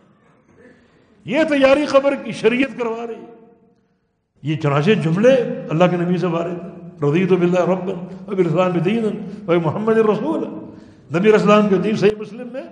یہ 1.26 1.44
تیاری 1.50 1.86
خبر 1.86 2.16
کی 2.24 2.32
شریعت 2.32 2.78
کروا 2.78 3.06
رہی 3.08 3.24
یہ 4.44 4.56
چنانچہ 4.56 4.92
جملے 5.04 5.34
اللہ 5.70 5.84
کے 5.92 5.98
نبی 5.98 6.18
سے 6.18 6.28
بارے 6.28 6.56
تھے 6.56 7.08
رضیت 7.08 7.32
و 7.32 7.36
بلّہ 7.36 7.60
ربن 7.70 8.06
اب 8.28 8.42
اسلام 8.46 8.78
دین 8.86 9.04
بھائی 9.46 9.60
محمد 9.60 9.98
رسول 10.08 10.44
نبی 11.18 11.34
اسلام 11.34 11.70
کے 11.70 11.78
دین 11.84 11.96
صحیح 11.96 12.20
مسلم 12.20 12.48
میں 12.52 12.64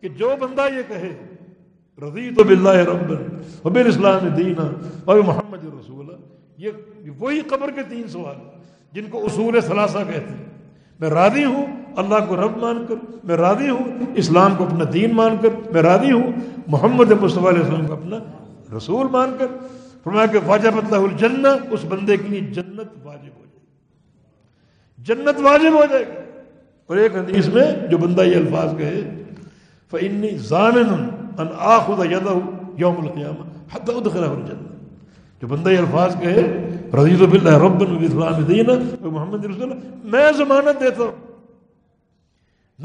کہ 0.00 0.08
جو 0.08 0.34
بندہ 0.40 0.66
یہ 0.76 0.82
کہے، 0.88 1.12
رضیت 2.02 2.38
و 2.40 2.44
بلّہ 2.44 2.76
ربن 2.88 3.24
اب 3.64 3.78
اسلام 3.86 4.28
دین 4.36 4.54
بھائی 5.04 5.22
محمد 5.22 5.64
رسول 5.64 6.06
یہ 6.56 6.70
وہی 7.18 7.40
قبر 7.40 7.70
کے 7.70 7.82
تین 7.88 8.08
سوال 8.08 8.36
جن 8.92 9.06
کو 9.10 9.24
اصول 9.24 9.60
ثلاثہ 9.60 9.98
کہتے 9.98 10.34
ہیں۔ 10.34 10.44
میں 11.00 11.10
راضی 11.10 11.44
ہوں، 11.44 11.66
اللہ 11.96 12.14
کو 12.28 12.36
رب 12.36 12.56
مان 12.56 12.86
کر، 12.88 12.94
میں 13.24 13.36
راضی 13.36 13.70
ہوں، 13.70 13.84
اسلام 14.14 14.54
کو 14.56 14.64
اپنا 14.64 14.84
دین 14.92 15.14
مان 15.14 15.36
کر، 15.42 15.48
میں 15.72 15.82
راضی 15.82 16.12
ہوں، 16.12 16.32
محمد 16.66 17.10
مصطفیٰ 17.10 17.46
علیہ 17.46 17.60
السلام 17.60 17.86
کو 17.86 17.92
اپنا 17.92 18.16
رسول 18.76 19.06
مان 19.10 19.36
کر۔ 19.38 19.46
فرمایا 20.04 20.26
کہ 20.26 20.38
واجب 20.46 20.72
اللہ 20.76 20.96
الجنہ، 20.96 21.48
اس 21.70 21.84
بندے 21.88 22.16
کے 22.16 22.28
لیے 22.28 22.40
جنت 22.40 22.88
واجب 23.04 23.36
ہو 23.38 23.44
جائے 23.44 23.60
گی۔ 23.60 23.66
جنت 24.98 25.40
واجب 25.40 25.72
ہو 25.74 25.84
جائے 25.90 26.04
گی۔ 26.06 26.12
اور 26.86 26.96
ایک 26.96 27.16
حدیث 27.16 27.48
میں 27.48 27.88
جو 27.90 27.98
بندہ 27.98 28.22
یہ 28.22 28.36
الفاظ 28.36 28.76
کہے 28.78 29.22
فنی 29.90 30.38
ضامن 30.38 31.08
ان 31.38 31.46
آخذ 31.58 32.12
یوم 32.76 33.06
القیامہ 33.06 33.44
حتی 33.72 33.92
ادخلہ 33.96 34.26
الجنہ 34.26 34.68
جو 35.42 35.46
بندہ 35.46 35.70
یہ 35.70 35.78
الفاظ 35.78 36.16
کہے 36.20 36.67
رضیت 36.94 37.28
باللہ 37.28 37.50
ربن 37.50 38.04
اسلام 38.04 38.42
دین 38.42 38.66
محمد 39.00 39.44
رسول 39.44 39.72
میں 40.04 40.32
ضمانت 40.36 40.80
دیتا 40.80 41.02
ہوں۔ 41.02 41.28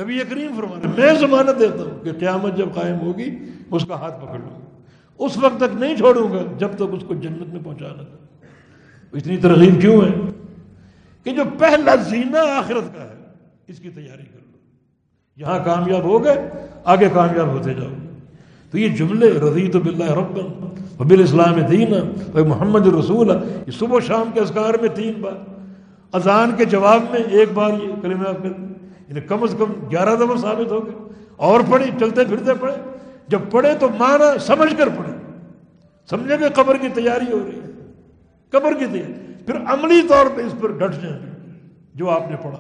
نبی 0.01 0.19
کریم 0.29 0.51
فرما 0.57 0.75
رہے 0.75 1.03
میں 1.03 1.19
ضمانت 1.19 1.59
دیتا 1.59 1.83
ہوں 1.83 2.03
کہ 2.03 2.11
قیامت 2.19 2.57
جب 2.57 2.65
قائم 2.73 2.99
ہوگی، 2.99 3.29
اس 3.71 3.85
کا 3.85 3.95
ہاتھ 3.95 4.25
پکڑ 4.25 4.39
لوں 4.39 4.49
گا۔ 4.49 4.81
اس 5.17 5.37
وقت 5.37 5.57
تک 5.57 5.75
نہیں 5.75 5.95
چھوڑوں 5.95 6.31
گا 6.31 6.43
جب 6.57 6.69
تک 6.75 6.83
اس 6.91 7.03
کو 7.07 7.13
جنت 7.13 7.53
میں 7.53 7.63
پہنچانا 7.63 8.03
تھا 8.03 8.47
اتنی 9.13 9.37
ترغیب 9.37 9.81
کیوں 9.81 10.01
ہے؟ 10.01 10.31
کہ 11.23 11.31
جو 11.31 11.43
پہلا 11.59 11.95
زینہ 11.95 12.37
آخرت 12.37 12.95
کا 12.95 13.03
ہے، 13.03 13.23
اس 13.67 13.79
کی 13.79 13.89
تیاری 13.89 14.23
کر 14.23 14.39
لو۔ 14.51 14.57
یہاں 15.35 15.59
کامیاب 15.65 16.03
ہو 16.03 16.23
گئے، 16.23 16.49
آگے 16.83 17.09
کامیاب 17.13 17.47
ہوتے 17.47 17.73
جاؤ۔ 17.73 18.12
تو 18.73 18.79
یہ 18.79 18.89
جملے، 18.89 19.31
رضیت 19.31 19.75
باللہ 19.75 20.11
ربن 20.11 20.65
وبل 20.99 21.23
اسلام 21.23 21.61
دین 21.61 21.93
محمد 22.33 22.87
رسول 22.87 23.29
یہ 23.67 23.71
صبح 23.71 23.97
و 23.97 23.99
شام 23.99 24.31
کے 24.33 24.39
اذکار 24.39 24.73
میں 24.81 24.89
تین 24.89 25.13
بار۔ 25.21 25.33
اذان 26.11 26.51
کے 26.57 26.65
جواب 26.65 27.01
میں 27.11 27.19
ایک 27.19 27.49
بار 27.53 27.69
یہ 27.83 27.91
کلمہ 28.01 28.23
کر 28.23 28.45
یعنی 29.07 29.21
کم 29.21 29.43
از 29.43 29.55
کم 29.59 29.87
گیارہ 29.91 30.15
دفعہ 30.15 30.37
ثابت 30.37 30.71
ہو 30.71 30.85
گئے۔ 30.85 30.93
اور 31.35 31.59
پڑھی 31.71 31.91
چلتے 31.99 32.25
پھرتے 32.25 32.53
پڑھے 32.59 32.75
جب 33.27 33.39
پڑھے 33.51 33.69
تو 33.79 33.87
مانا 33.97 34.39
سمجھ 34.39 34.75
کر 34.77 34.89
پڑھے 34.89 35.13
سمجھے 36.09 36.37
کہ 36.37 36.63
قبر 36.63 36.77
کی 36.77 36.87
تیاری 36.93 37.33
ہو 37.33 37.39
رہی 37.45 37.59
ہے۔ 37.59 37.91
قبر 38.49 38.73
کی 38.79 38.85
تیاری۔ 38.85 39.13
پھر 39.45 39.55
عملی 39.55 40.01
طور 40.07 40.25
پہ 40.35 40.41
اس 40.41 40.55
پر 40.61 40.71
ڈٹ 40.71 41.03
جائیں۔ 41.03 41.19
جو 41.93 42.09
آپ 42.09 42.31
نے 42.31 42.35
پڑھا۔ 42.35 42.57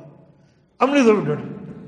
عملی 0.79 1.01
طور 1.05 1.13
پہ 1.13 1.33
ڈٹ 1.33 1.43
جائیں۔ 1.43 1.85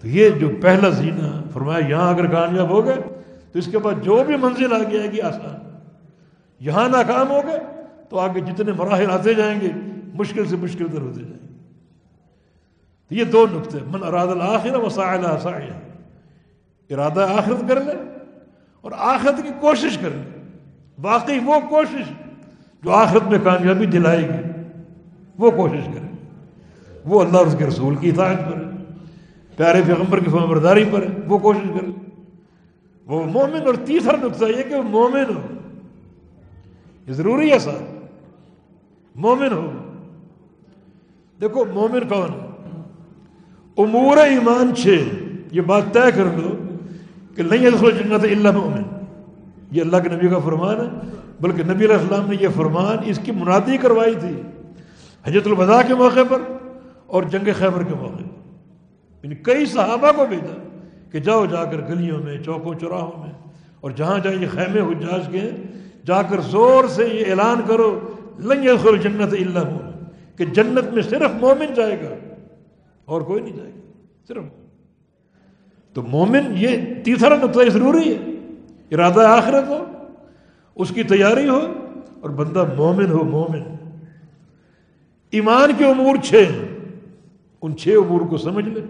تو 0.00 0.08
یہ 0.08 0.28
جو 0.30 0.48
پہلا 0.60 0.88
زینہ، 0.88 1.42
فرمایا 1.52 1.86
یہاں 1.86 2.14
اگر 2.14 2.26
کامیاب 2.26 2.68
ہو 2.70 2.84
گئے 2.84 3.15
تو 3.56 3.60
اس 3.60 3.68
کے 3.72 3.78
بعد 3.78 4.04
جو 4.04 4.24
بھی 4.26 4.36
منزل 4.36 4.72
آ 4.72 4.78
گیا 4.78 5.06
گی، 5.06 5.20
آسان۔ 5.20 5.76
یہاں 6.60 6.88
ناکام 6.88 7.30
ہو 7.30 7.40
گئے، 7.46 7.58
تو 8.08 8.18
آگے 8.18 8.40
جتنے 8.40 8.72
مراحل 8.72 9.10
آتے 9.10 9.34
جائیں 9.34 9.60
گے، 9.60 9.68
مشکل 10.14 10.46
سے 10.46 10.56
مشکل 10.56 10.86
تر 10.92 11.00
ہوتے 11.00 11.20
جائیں 11.20 11.38
گے۔ 11.42 11.54
تو 13.08 13.14
یہ 13.14 13.24
دو 13.24 13.46
نقطے، 13.52 13.78
من 13.86 14.02
اراد 14.02 14.26
الآخر 14.26 14.74
وسائل 14.74 15.20
سایہ 15.42 15.72
ارادہ 16.94 17.26
آخرت 17.38 17.68
کر 17.68 17.80
لے 17.80 17.92
اور 18.80 18.92
آخرت 18.96 19.42
کی 19.42 19.48
کوشش 19.60 19.98
کر 19.98 20.08
لے۔ 20.10 20.42
واقعی 20.98 21.38
وہ 21.44 21.60
کوشش 21.68 22.12
جو 22.82 22.92
آخرت 22.92 23.22
میں 23.22 23.38
کامیابی 23.44 23.86
دلائے 23.86 24.28
گی، 24.28 24.60
وہ 25.38 25.50
کوشش 25.50 25.86
کرے۔ 25.94 26.28
وہ 27.04 27.22
اللہ 27.22 27.38
اور 27.38 27.46
اس 27.46 27.56
کے 27.58 27.66
رسول 27.66 27.96
کی 27.96 28.08
اطاعت 28.08 28.38
پر 28.38 28.56
ہے 28.56 28.70
پیارے 29.56 29.82
پیغمبر 29.86 30.18
کی 30.18 30.30
فمبرداری 30.30 30.84
پر 30.90 31.02
ہے 31.02 31.08
وہ 31.26 31.38
کوشش 31.38 31.68
کرے۔ 31.80 32.05
وہ 33.06 33.24
مومن 33.24 33.66
اور 33.66 33.74
تیسرا 33.84 34.16
نقطہ 34.16 34.44
یہ 34.44 34.62
کہ 34.62 34.74
وہ 34.74 34.82
مومن 34.82 35.36
ہو۔ 35.36 35.40
یہ 37.06 37.12
ضروری 37.12 37.52
ہے 37.52 37.58
سر۔ 37.58 37.98
مومن 39.14 39.52
ہو۔ 39.52 39.72
دیکھو، 41.40 41.64
مومن 41.64 42.08
کون 42.08 42.30
امور 43.78 44.16
ایمان 44.16 44.74
چھ۔ 44.76 45.02
یہ 45.52 45.60
بات 45.60 45.82
طے 45.92 46.10
کر 46.14 46.24
لو 46.24 46.76
کہ 47.36 47.42
نہیں 47.42 47.66
ادخل 47.66 47.90
جنت 47.90 48.24
اللہ 48.24 48.50
مومن۔ 48.50 48.82
یہ 49.70 49.82
اللہ 49.82 49.96
کے 49.96 50.08
نبی 50.08 50.28
کا 50.28 50.38
فرمان 50.38 50.76
ہے، 50.76 50.90
بلکہ 51.40 51.62
نبی 51.62 51.84
علیہ 51.84 51.94
السلام 51.94 52.30
نے 52.30 52.36
یہ 52.40 52.48
فرمان 52.56 52.96
اس 53.04 53.20
کی 53.24 53.32
منادی 53.32 53.76
کروائی 53.76 54.14
تھی۔ 54.14 54.42
حجت 55.24 55.46
البدا 55.46 55.82
کے 55.82 55.94
موقع 55.94 56.20
پر 56.28 56.42
اور 57.06 57.22
جنگ 57.22 57.48
خیبر 57.58 57.82
کے 57.82 57.94
موقع 57.94 58.14
پر۔ 58.14 58.22
یعنی 59.22 59.34
کئی 59.34 59.66
صحابہ 59.66 60.12
کو 60.16 60.26
بھیجا 60.26 60.65
کہ 61.16 61.20
جاؤ 61.20 61.44
جا 61.46 61.64
کر 61.64 61.80
گلیوں 61.88 62.18
میں، 62.18 62.36
چوکوں، 62.44 62.74
چوراہوں 62.74 63.24
میں، 63.24 63.30
اور 63.80 63.90
جہاں 63.90 64.18
جہاں 64.18 64.34
یہ 64.34 64.46
خیمے 64.50 64.80
حجاج 64.80 65.28
کے 65.32 65.40
جا 66.06 66.22
کر 66.22 66.40
زور 66.40 66.88
سے 66.88 67.06
یہ 67.08 67.30
اعلان 67.30 67.60
کرو 67.66 67.88
لنگ 68.38 68.66
جنت 69.02 69.32
اللہ 69.32 69.70
کہ 70.36 70.44
جنت 70.44 70.92
میں 70.92 71.02
صرف 71.02 71.30
مومن 71.40 71.74
جائے 71.74 71.96
گا، 72.02 72.14
اور 73.04 73.20
کوئی 73.20 73.42
نہیں 73.42 73.56
جائے 73.56 73.70
گا، 73.70 73.80
صرف۔ 74.28 74.42
تو 75.96 76.02
مومن 76.02 76.52
یہ 76.56 76.76
تیسرا 77.04 77.36
نقطہ 77.36 77.68
ضروری 77.68 78.12
ہے، 78.12 78.18
ارادہ 78.90 79.20
آخرت 79.20 79.68
ہو، 79.68 79.84
اس 80.76 80.92
کی 80.94 81.02
تیاری 81.02 81.48
ہو، 81.48 81.60
اور 82.20 82.30
بندہ 82.30 82.64
مومن 82.76 83.10
ہو، 83.10 83.24
مومن۔ 83.24 83.62
ایمان 85.32 85.72
کے 85.78 85.84
امور 85.84 86.22
چھ 86.24 86.50
ان 87.62 87.76
چھ 87.76 87.96
امور 88.04 88.20
کو 88.20 88.36
سمجھ 88.36 88.68
لے۔ 88.68 88.80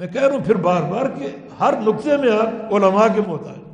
میں 0.00 0.08
کہہ 0.08 0.22
رہا 0.22 0.32
ہوں 0.32 0.44
پھر 0.44 0.54
بار 0.54 0.82
بار 0.82 1.04
کہ 1.18 1.26
ہر 1.60 1.74
نقطے 1.86 2.16
میں 2.16 2.32
آپ 2.32 2.74
علماء 2.74 3.06
کے 3.14 3.20
محتاج 3.28 3.70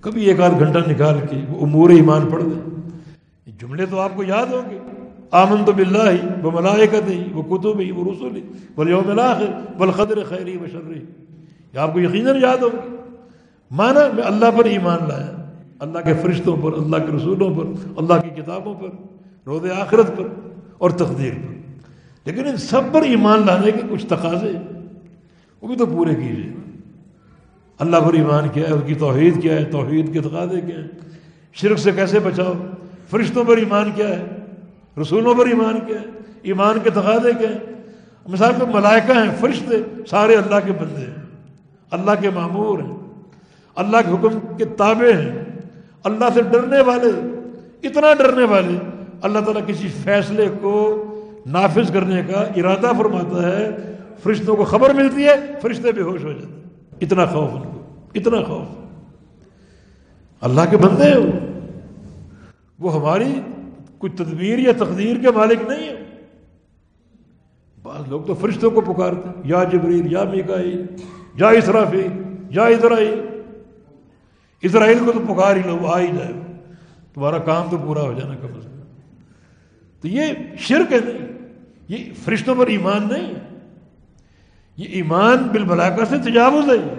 کبھی 0.00 0.24
ایک 0.24 0.40
آدھ 0.40 0.58
گھنٹہ 0.58 0.90
نکال 0.90 1.14
کے 1.30 1.36
وہ 1.48 1.66
امور 1.66 1.90
ایمان 1.90 2.26
پڑھ 2.30 2.42
دیں 2.42 2.90
جملے 3.60 3.86
تو 3.86 4.00
آپ 4.00 4.10
کو 4.14 4.24
یاد 4.24 4.46
ہوں 4.46 4.70
گے۔ 4.70 4.78
آمن 5.30 5.64
تو 5.64 5.72
بلّہ 5.72 6.10
ہی 6.10 6.28
وہ 6.42 6.50
ملائکت 6.50 7.10
ہی 7.10 7.32
وہ 7.32 7.42
کتب 7.42 7.80
ہی 7.80 7.90
وہ 7.90 8.12
رسول 8.12 8.36
ہی 8.36 8.40
بول 8.74 8.88
یوم 8.88 9.18
آخر 9.18 9.78
بل 9.78 9.90
خدر 9.90 10.24
خیری 10.24 10.56
و 10.56 10.66
شرری۔ 10.72 11.04
یہ 11.74 11.78
آپ 11.78 11.92
کو 11.92 12.00
یقیناً 12.00 12.42
یاد 12.42 12.62
ہوگی 12.62 12.96
مانا 13.70 14.00
میں 14.14 14.24
اللہ 14.24 14.50
پر 14.56 14.64
ایمان 14.64 14.98
لایا۔ 15.08 15.50
اللہ 15.78 15.98
کے 15.98 16.14
فرشتوں 16.22 16.56
پر، 16.56 16.72
اللہ 16.72 16.96
کے 16.96 17.16
رسولوں 17.16 17.54
پر، 17.54 17.64
اللہ 17.96 18.14
کی 18.14 18.42
کتابوں 18.42 18.74
پر، 18.74 18.88
روز 19.46 19.70
آخرت 19.70 20.16
پر 20.16 20.26
اور 20.78 20.90
تقدیر 20.90 21.32
پر۔ 21.34 21.78
لیکن 22.24 22.48
ان 22.48 22.56
سب 22.56 22.80
پر 22.92 23.02
ایمان 23.02 23.42
لانے 23.46 23.70
کے 23.70 23.80
کچھ 23.90 24.06
تقاضے 24.06 24.52
وہ 25.62 25.68
بھی 25.68 25.76
تو 25.76 25.86
پورے 25.86 26.14
کیجیے 26.14 26.52
اللہ 27.78 27.96
پر 27.96 28.12
ایمان 28.12 28.48
کیا 28.48 28.68
ہے، 28.68 28.72
اس 28.72 28.82
کی 28.86 28.94
توحید 28.94 29.42
کیا 29.42 29.54
ہے، 29.54 29.64
توحید 29.64 30.12
کے 30.12 30.20
تقاضے 30.20 30.60
کیا 30.60 30.76
ہے 30.76 30.88
شرک 31.52 31.78
سے 31.78 31.92
کیسے 31.92 32.18
بچاؤ؟ 32.18 32.52
فرشتوں 33.10 33.44
پر 33.44 33.56
ایمان 33.56 33.90
کیا 33.94 34.08
ہے، 34.08 34.24
رسولوں 35.00 35.34
پر 35.34 35.46
ایمان 35.46 35.78
کیا 35.86 36.00
ہے، 36.00 36.04
ایمان 36.42 36.78
کے 36.84 36.90
تقاضے 36.90 37.32
کیا 37.38 37.50
ہیں۔ 37.50 37.58
مثال 38.28 38.52
کے 38.58 38.64
ملائکہ 38.74 39.12
ہیں، 39.12 39.30
فرشتے 39.40 40.04
سارے 40.10 40.34
اللہ 40.34 40.56
کے 40.64 40.72
بندے 40.72 41.00
ہیں۔ 41.00 41.14
اللہ 41.90 42.10
کے 42.20 42.30
معمور 42.30 42.78
ہیں۔ 42.78 42.96
اللہ 43.74 43.96
کے 43.96 44.12
حکم 44.12 44.56
کے 44.56 44.64
تابع 44.64 45.18
ہیں۔ 45.18 45.44
اللہ 46.04 46.24
سے 46.34 46.42
ڈرنے 46.42 46.80
والے، 46.80 47.08
اتنا 47.88 48.14
ڈرنے 48.14 48.44
والے۔ 48.44 48.78
اللہ 49.22 49.38
تعالیٰ 49.38 49.66
کسی 49.66 49.88
فیصلے 49.88 50.48
کو 50.60 51.04
نافذ 51.46 51.92
کرنے 51.92 52.22
کا 52.22 52.40
ارادہ 52.56 52.92
فرماتا 52.98 53.56
ہے 53.56 53.68
فرشتوں 54.22 54.56
کو 54.56 54.64
خبر 54.64 54.94
ملتی 54.94 55.24
ہے، 55.24 55.34
فرشتے 55.62 55.92
بے 55.92 56.02
ہوش 56.02 56.24
ہو 56.24 56.32
جاتے 56.32 56.46
ہیں۔ 56.46 56.60
اتنا 57.00 57.26
خوف 57.26 57.50
ان 57.52 57.62
کو، 57.62 57.82
اتنا 58.14 58.42
خوف۔ 58.42 58.80
اللہ 60.40 60.60
کے 60.70 60.76
بندے 60.76 61.04
ہیں 61.04 61.16
وہ 61.16 61.32
وہ 62.78 62.94
ہماری 62.94 63.40
کوئی 63.98 64.12
تدبیر 64.12 64.58
یا 64.58 64.72
تقدیر 64.78 65.16
کے 65.16 65.30
مالک 65.30 65.58
نہیں 65.68 65.88
ہے 65.88 66.04
بعض 67.82 68.08
لوگ 68.08 68.20
تو 68.20 68.34
فرشتوں 68.34 68.70
کو 68.70 68.80
پکارتے 68.80 69.28
ہیں۔ 69.28 69.34
یا 69.44 69.64
جبریل، 69.64 70.12
یا 70.12 70.24
میکائی 70.24 70.82
یا 71.34 71.48
اسرافی 71.48 72.06
یا 72.50 72.64
اسرائیل۔ 72.64 73.42
اسرائیل 74.62 74.98
کو 75.06 75.12
تو 75.12 75.34
پکار 75.34 75.56
ہی 75.56 75.62
لو 75.66 75.86
آ 75.86 76.00
ہی 76.00 76.06
جائے۔ 76.06 76.32
تمہارا 77.14 77.38
کام 77.38 77.70
تو 77.70 77.78
پورا 77.78 78.00
ہو 78.00 78.12
جانا 78.12 78.34
کم 78.34 78.56
از 78.56 78.64
کم۔ 78.64 78.80
تو 80.00 80.08
یہ 80.08 80.22
شرک 80.58 80.92
ہے 80.92 80.98
نہیں۔ 81.04 81.28
یہ 81.88 82.04
فرشتوں 82.24 82.54
پر 82.54 82.66
ایمان 82.66 83.08
نہیں۔ 83.12 83.34
ہے 83.34 83.49
یہ 84.80 84.86
ایمان 84.88 85.36
بالملاکہ 85.38 86.04
سے 86.04 86.30
تجاوز 86.30 86.68
ہے 86.68 86.94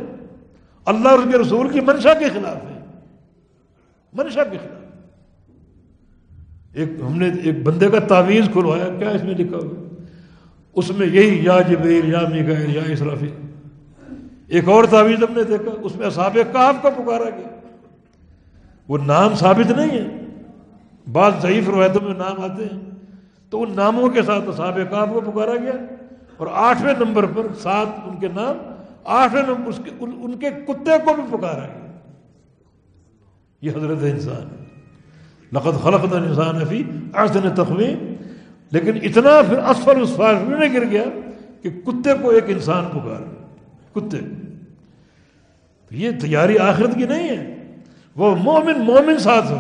اللہ 0.86 1.10
اور 1.10 1.20
اس 1.20 1.26
کے 1.32 1.38
رسول 1.38 1.70
کی 1.70 1.80
منشا 1.80 2.14
کے 2.14 2.30
خلاف 2.30 2.56
ہے۔ 2.56 2.86
منشا 4.14 4.44
کے 4.44 4.58
خلاف۔ 4.58 4.82
ایک 6.74 6.90
ہم 7.02 7.18
نے 7.18 7.30
ایک 7.44 7.64
بندے 7.64 7.90
کا 7.90 8.00
تعویذ 8.00 8.46
کھلوایا، 8.52 8.88
کیا 9.00 9.10
اس 9.10 9.24
میں 9.24 9.34
لکھا 9.34 9.58
ہوا؟ 9.58 9.94
اس 10.76 10.92
میں 10.92 11.08
یہی، 11.08 11.46
یا 11.46 11.62
جبیر 11.62 12.04
یا 12.06 12.20
میگائل 12.32 12.76
یا 12.76 12.82
اسرافی 12.88 13.30
ایک 14.48 14.68
اور 14.68 14.84
تعویذ 14.84 15.18
ہم 15.18 15.34
نے 15.36 15.44
دیکھا، 15.44 15.72
اس 15.82 15.96
میں 15.96 16.08
اصحاب 16.08 16.38
کاف 16.52 16.76
کا 16.82 16.90
پکارا 16.90 17.30
گیا۔ 17.30 17.60
وہ 18.88 18.98
نام 18.98 19.36
ثابت 19.36 19.72
نہیں 19.72 19.92
ہے۔ 19.92 20.26
بعض 21.12 21.34
ضعیف 21.42 21.70
روایتوں 21.70 22.02
میں 22.02 22.14
نام 22.14 22.52
آتے 22.52 22.66
ہیں۔ 22.66 22.80
تو 23.50 23.64
ان 23.64 23.72
ناموں 23.76 24.10
کے 24.10 24.22
ساتھ 24.22 24.50
اصحاب 24.50 24.80
کاف 24.92 25.10
کو 25.14 25.22
پکارا 25.22 25.56
گیا۔ 25.56 25.72
اور 26.42 26.50
آٹھویں 26.54 26.94
نمبر 27.00 27.26
پر 27.26 27.48
سات 27.60 27.88
ان 28.06 28.20
کے 28.20 28.28
نام، 28.28 28.74
آٹھویں 29.04 29.44
نمبر 29.44 29.68
اس 29.68 29.80
کے 29.84 29.92
ان 30.00 30.38
کے 30.40 30.50
کتے 30.50 30.92
کو 31.06 31.14
بھی 31.14 31.24
پکارا 31.30 31.68
گیا 31.68 31.92
یہ 33.62 33.72
حضرت 33.72 33.98
انسان 34.02 34.48
ہے۔ 34.52 34.66
لقد 35.54 35.84
خلق 35.84 36.14
انسان 36.14 36.66
فی 36.66 36.84
احسن 37.14 37.56
تخمین 37.56 38.16
لیکن 38.72 38.92
اتنا 39.04 39.42
پھر 39.50 39.58
اسفل 39.58 40.02
اس 40.02 40.18
میں 40.48 40.74
گر 40.74 40.86
گیا 40.86 41.04
کہ 41.62 41.70
کتے 41.70 42.10
کو 42.22 42.30
ایک 42.30 42.44
انسان 42.48 42.86
پکار۔ 42.86 43.22
کتے۔ 44.00 44.18
یہ 45.92 46.12
تیاری 46.22 46.58
آخرت 46.58 46.96
کی 46.96 47.08
نہیں 47.08 47.30
ہے۔ 47.30 47.72
وہ 48.16 48.36
مومن 48.36 48.80
مومن 48.80 49.20
ساتھ 49.20 49.52
ہو 49.52 49.58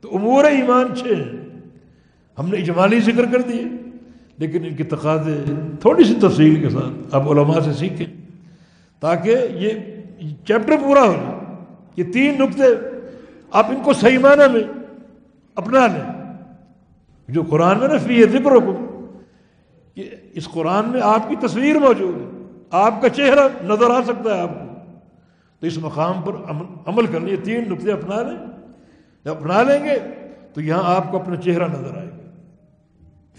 تو 0.00 0.16
امور 0.16 0.44
ایمان 0.44 0.96
چھ 0.96 1.06
ہیں۔ 1.06 1.58
ہم 2.38 2.48
نے 2.48 2.56
اجمالی 2.56 3.00
ذکر 3.00 3.24
کر 3.32 3.40
دیے۔ 3.40 3.81
لیکن 4.38 4.64
ان 4.64 4.74
کی 4.74 4.84
تقاضے 4.84 5.44
تھوڑی 5.80 6.04
سی 6.04 6.14
تفصیل 6.22 6.60
کے 6.60 6.68
ساتھ 6.68 7.14
آپ 7.14 7.28
علماء 7.28 7.60
سے 7.60 7.72
سیکھیں۔ 7.72 8.06
تاکہ 9.00 9.36
یہ 9.50 9.70
چیپٹر 10.20 10.76
پورا 10.84 11.02
ہو 11.02 11.12
جائے۔ 11.12 11.64
یہ 11.96 12.12
تین 12.12 12.38
نقطے 12.38 12.64
آپ 13.50 13.66
ان 13.66 13.76
کو 13.84 13.92
صحیح 13.92 14.18
معنی 14.18 14.52
میں 14.52 14.62
اپنا 15.54 15.86
لیں۔ 15.86 16.22
جو 17.28 17.42
قرآن 17.42 17.78
میں 17.78 17.88
نا 17.88 17.96
فی 17.96 18.22
ہے، 18.22 18.26
ذکر 18.26 18.52
کہ 19.94 20.10
اس 20.32 20.48
قرآن 20.48 20.88
میں 20.88 21.00
آپ 21.04 21.28
کی 21.28 21.36
تصویر 21.36 21.78
موجود 21.78 22.16
ہے۔ 22.16 22.42
آپ 22.70 23.02
کا 23.02 23.08
چہرہ 23.08 23.48
نظر 23.64 23.90
آ 23.90 24.02
سکتا 24.02 24.36
ہے 24.36 24.40
آپ 24.40 24.48
کو۔ 24.48 24.74
تو 25.60 25.66
اس 25.66 25.78
مقام 25.78 26.22
پر 26.22 26.32
عمل 26.86 27.06
کر 27.06 27.20
لیں 27.20 27.36
تین 27.36 27.70
نقطے 27.70 27.92
اپنا 27.92 28.22
لیں۔ 28.22 28.38
جب 29.24 29.30
اپنا 29.30 29.62
لیں 29.62 29.84
گے 29.84 29.98
تو 30.54 30.60
یہاں 30.60 30.96
آپ 30.96 31.10
کو 31.10 31.16
اپنا 31.16 31.36
چہرہ 31.36 31.64
نظر 31.64 31.98
آئے۔ 31.98 32.08
گا 32.10 32.11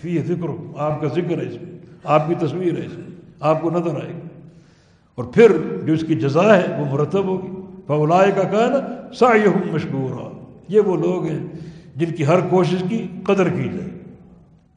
فی 0.02 0.22
ذکر، 0.22 0.78
آپ 0.78 1.02
کا 1.02 1.08
ذکر 1.08 1.44
ہے 1.44 1.48
اس 1.48 1.62
میں، 1.62 1.80
آپ 2.04 2.28
کی 2.28 2.36
تصویر 2.36 2.80
ہے 2.80 2.86
اس 2.86 2.98
میں، 2.98 3.16
آپ 3.40 3.62
کو 3.62 3.70
نظر 3.70 4.04
آئے 4.04 4.14
گی۔ 4.14 4.28
اور 5.16 5.24
پھر 5.24 5.52
جو 5.86 5.94
اس 5.94 6.04
کی 6.08 6.16
جزا 6.16 6.58
ہے، 6.58 6.82
وہ 6.82 6.86
مرتب 6.92 7.26
ہوگی۔ 7.26 7.48
فولائے 7.88 8.32
کا 8.32 8.44
کہنا 8.44 9.14
سا 9.14 9.28
مشکور 9.74 10.32
یہ 10.68 10.80
وہ 10.80 10.98
لوگ 10.98 11.26
ہیں 11.26 11.48
جن 11.96 12.16
کی 12.16 12.26
ہر 12.26 12.40
کوشش 12.50 12.84
کی 12.90 13.08
قدر 13.24 13.50
کی 13.50 13.64
جائے۔ 13.64 14.00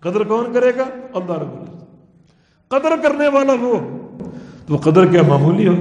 قدر 0.01 0.23
کون 0.25 0.53
کرے 0.53 0.73
گا؟ 0.77 0.85
اللہ 1.15 1.39
رب 1.39 1.53
العزت۔ 1.53 1.85
قدر 2.69 2.93
کرنے 3.03 3.29
والا 3.29 3.53
وہ۔ 3.61 3.99
تو 4.67 4.77
قدر 4.77 5.07
کیا 5.07 5.23
معمولی 5.23 5.69
ہو؟ 5.69 5.75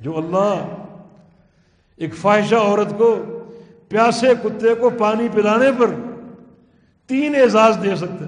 جو 0.00 0.16
اللہ 0.16 0.66
ایک 1.96 2.14
فواہشہ 2.14 2.54
عورت 2.54 2.98
کو 2.98 3.16
پیاسے 3.88 4.26
کتے 4.42 4.74
کو 4.74 4.90
پانی 4.90 5.28
پلانے 5.32 5.70
پر 5.78 5.86
تین 7.06 7.34
اعزاز 7.34 7.78
دے 7.84 7.96
سکتے 7.96 8.24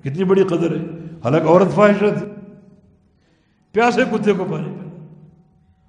کتنی 0.00 0.24
بڑی 0.24 0.44
قدر 0.44 0.70
ہے۔ 0.70 0.84
حالانکہ 1.24 1.48
عورت 1.48 1.74
فواہشہ 1.74 2.18
تھی۔ 2.18 2.26
پیاسے 3.72 4.02
کتے 4.12 4.32
کو 4.32 4.44
پانی 4.50 4.64
پلا 4.64 5.06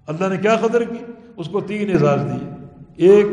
اللہ 0.08 0.34
نے 0.34 0.38
کیا 0.38 0.56
قدر 0.56 0.84
کی؟ 0.84 1.12
اس 1.38 1.50
کو 1.50 1.62
تین 1.62 1.92
اعزاز 1.92 2.20
دیے۔ 2.22 2.66
ایک، 2.96 3.28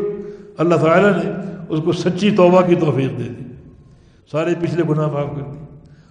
اللہ 0.59 0.75
تعالیٰ 0.75 1.13
نے 1.13 1.31
اس 1.69 1.81
کو 1.85 1.93
سچی 1.93 2.31
توبہ 2.31 2.61
کی 2.67 2.75
توفیق 2.75 3.11
دے 3.11 3.23
دی۔ 3.23 3.45
سارے 4.31 4.55
پچھلے 4.61 4.83
گناہ 4.89 5.07
معاف 5.07 5.27
کر 5.37 5.43
دی 5.43 5.59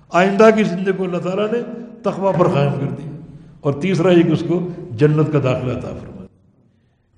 آئندہ 0.09 0.49
کی 0.55 0.63
زندگی 0.63 0.93
کو 0.93 1.03
اللہ 1.03 1.17
تعالیٰ 1.17 1.51
نے 1.51 1.59
تخوہ 2.03 2.31
پر 2.31 2.47
قائم 2.47 2.71
کر 2.71 2.95
دیا 2.95 3.11
اور 3.59 3.73
تیسرا 3.73 4.11
یہ 4.11 4.23
کہ 4.23 4.31
اس 4.31 4.43
کو 4.47 4.67
جنت 4.91 5.31
کا 5.31 5.39
داخلہ 5.43 5.71
عطا 5.71 5.89
فرما 5.89 6.25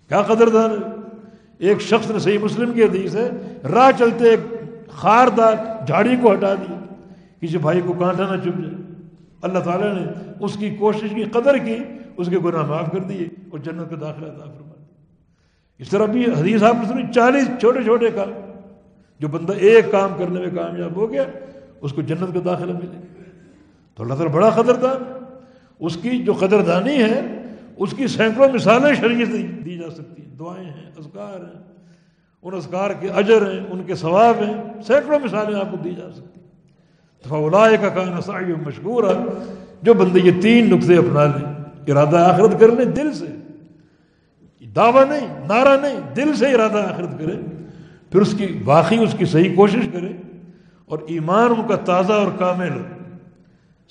کیا 0.07 0.22
قدردان 0.22 0.72
ہے؟ 0.72 0.89
ایک 1.57 1.82
شخص 1.82 2.11
نے 2.11 2.20
صحیح 2.20 2.38
مسلم 2.38 2.72
کی 2.74 2.84
حدیث 2.84 3.16
ہے، 3.16 3.30
راہ 3.74 3.91
چلتے 3.99 4.30
ایک 4.30 4.39
خاردار 4.96 5.86
جھاڑی 5.88 6.16
کو 6.22 6.34
ہٹا 6.34 6.54
دیا 6.54 6.78
کسی 7.41 7.58
بھائی 7.58 7.82
کو 7.82 7.94
کانٹا 7.94 8.36
نہ 8.36 8.41
چپ 8.41 8.58
جائے۔ 8.58 8.74
اللہ 9.41 9.60
تعالیٰ 9.60 9.96
نے 9.96 10.12
اس 10.39 10.58
کی 10.58 10.76
کوشش 10.76 11.10
کی، 11.16 11.24
قدر 11.24 11.58
کی، 11.58 11.78
اس 12.18 12.30
کے 12.30 12.38
گناہ 12.39 12.62
معاف 12.62 12.91
کر 12.91 13.00
دیے 13.00 13.26
اور 13.50 13.60
جنت 13.60 13.89
کا 13.89 13.96
داخلہ 14.02 14.28
عطا 14.28 14.44
فرما 14.44 14.74
اس 15.80 15.89
طرح 15.89 16.06
بھی 16.06 16.24
حدیث 16.24 16.64
آپ 16.64 16.76
سنی، 16.88 17.04
چالیس 17.16 17.48
چھوٹے 17.60 17.84
چھوٹے 17.84 18.10
کام۔ 18.16 18.32
جو 19.20 19.28
بندہ 19.28 19.54
ایک 19.54 19.91
کام 19.91 20.10
کرنے 20.18 20.39
میں 20.39 20.50
کامیاب 20.56 20.96
ہو 20.96 21.12
گیا، 21.12 21.24
اس 21.82 21.94
کو 21.94 22.02
جنت 22.02 22.34
کا 22.34 22.39
داخلہ 22.46 22.74
ملے۔ 22.74 23.02
تو 23.96 24.04
اللہ 24.04 24.14
تعالیٰ 24.14 24.34
بڑا 24.34 24.50
قدردان۔ 24.50 25.26
اس 25.80 25.98
کی 26.02 26.24
جو 26.24 26.34
قدردانی 26.34 27.04
ہے، 27.04 27.44
اس 27.78 27.94
کی 27.98 28.08
سینکڑوں 28.08 28.50
مثالیں 28.54 28.94
شریعت 28.94 29.66
دی 29.66 29.78
جا 29.78 29.89
سکتی 29.89 30.26
ہیں۔ 30.26 30.36
دعائیں 30.39 30.70
ہیں، 30.70 30.91
اذکار 30.98 31.39
ہیں۔ 31.39 31.72
ان 32.44 32.54
اذکار 32.54 32.89
کے 32.91 33.10
اجر 33.10 33.52
ہیں، 33.52 33.60
ان 33.70 33.84
کے 33.84 33.96
ثواب 33.96 34.36
ہیں، 34.36 34.82
سینکڑوں 34.88 35.20
مثالیں 35.24 35.60
آپ 35.60 35.72
کو 35.72 35.78
دی 35.78 35.89
جا 35.89 36.12
سکتی 36.12 36.39
ہیں۔ 36.39 36.44
کا 37.78 37.89
کان 37.89 38.22
سائی 38.22 38.46
مشکور 38.46 39.04
ہے 39.04 39.44
جو 39.82 39.94
بندے 39.94 40.20
یہ 40.24 40.41
تین 40.41 40.76
نقطے 40.76 40.98
اپنا 40.98 41.26
لیں، 41.26 41.54
ارادہ 41.88 42.18
آخرت 42.18 42.60
کر 42.60 42.68
لیں 42.68 42.86
دل 42.86 43.14
سے۔ 43.14 43.26
دعویٰ 44.76 45.06
نہیں، 45.06 45.48
نعرہ 45.48 45.82
نہیں، 45.82 46.00
دل 46.16 46.36
سے 46.36 46.52
ارادہ 46.52 46.78
آخرت 46.78 47.20
کرے۔ 47.20 47.36
پھر 48.12 48.22
اس 48.22 48.36
کی، 48.38 48.62
واقعی 48.66 48.98
اس 48.98 49.16
کی 49.18 49.26
صحیح 49.26 49.56
کوشش 49.56 49.89
کرے۔ 49.94 50.10
اور 50.86 51.00
ایمان 51.08 51.54
ان 51.58 51.68
کا 51.68 51.76
تازہ 51.76 52.14
اور 52.14 52.28
کامل 52.39 52.70
ہو 52.70 52.84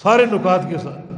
سارے 0.03 0.27
نکات 0.27 0.61
کے 0.69 0.79
ساتھ۔ 0.79 1.13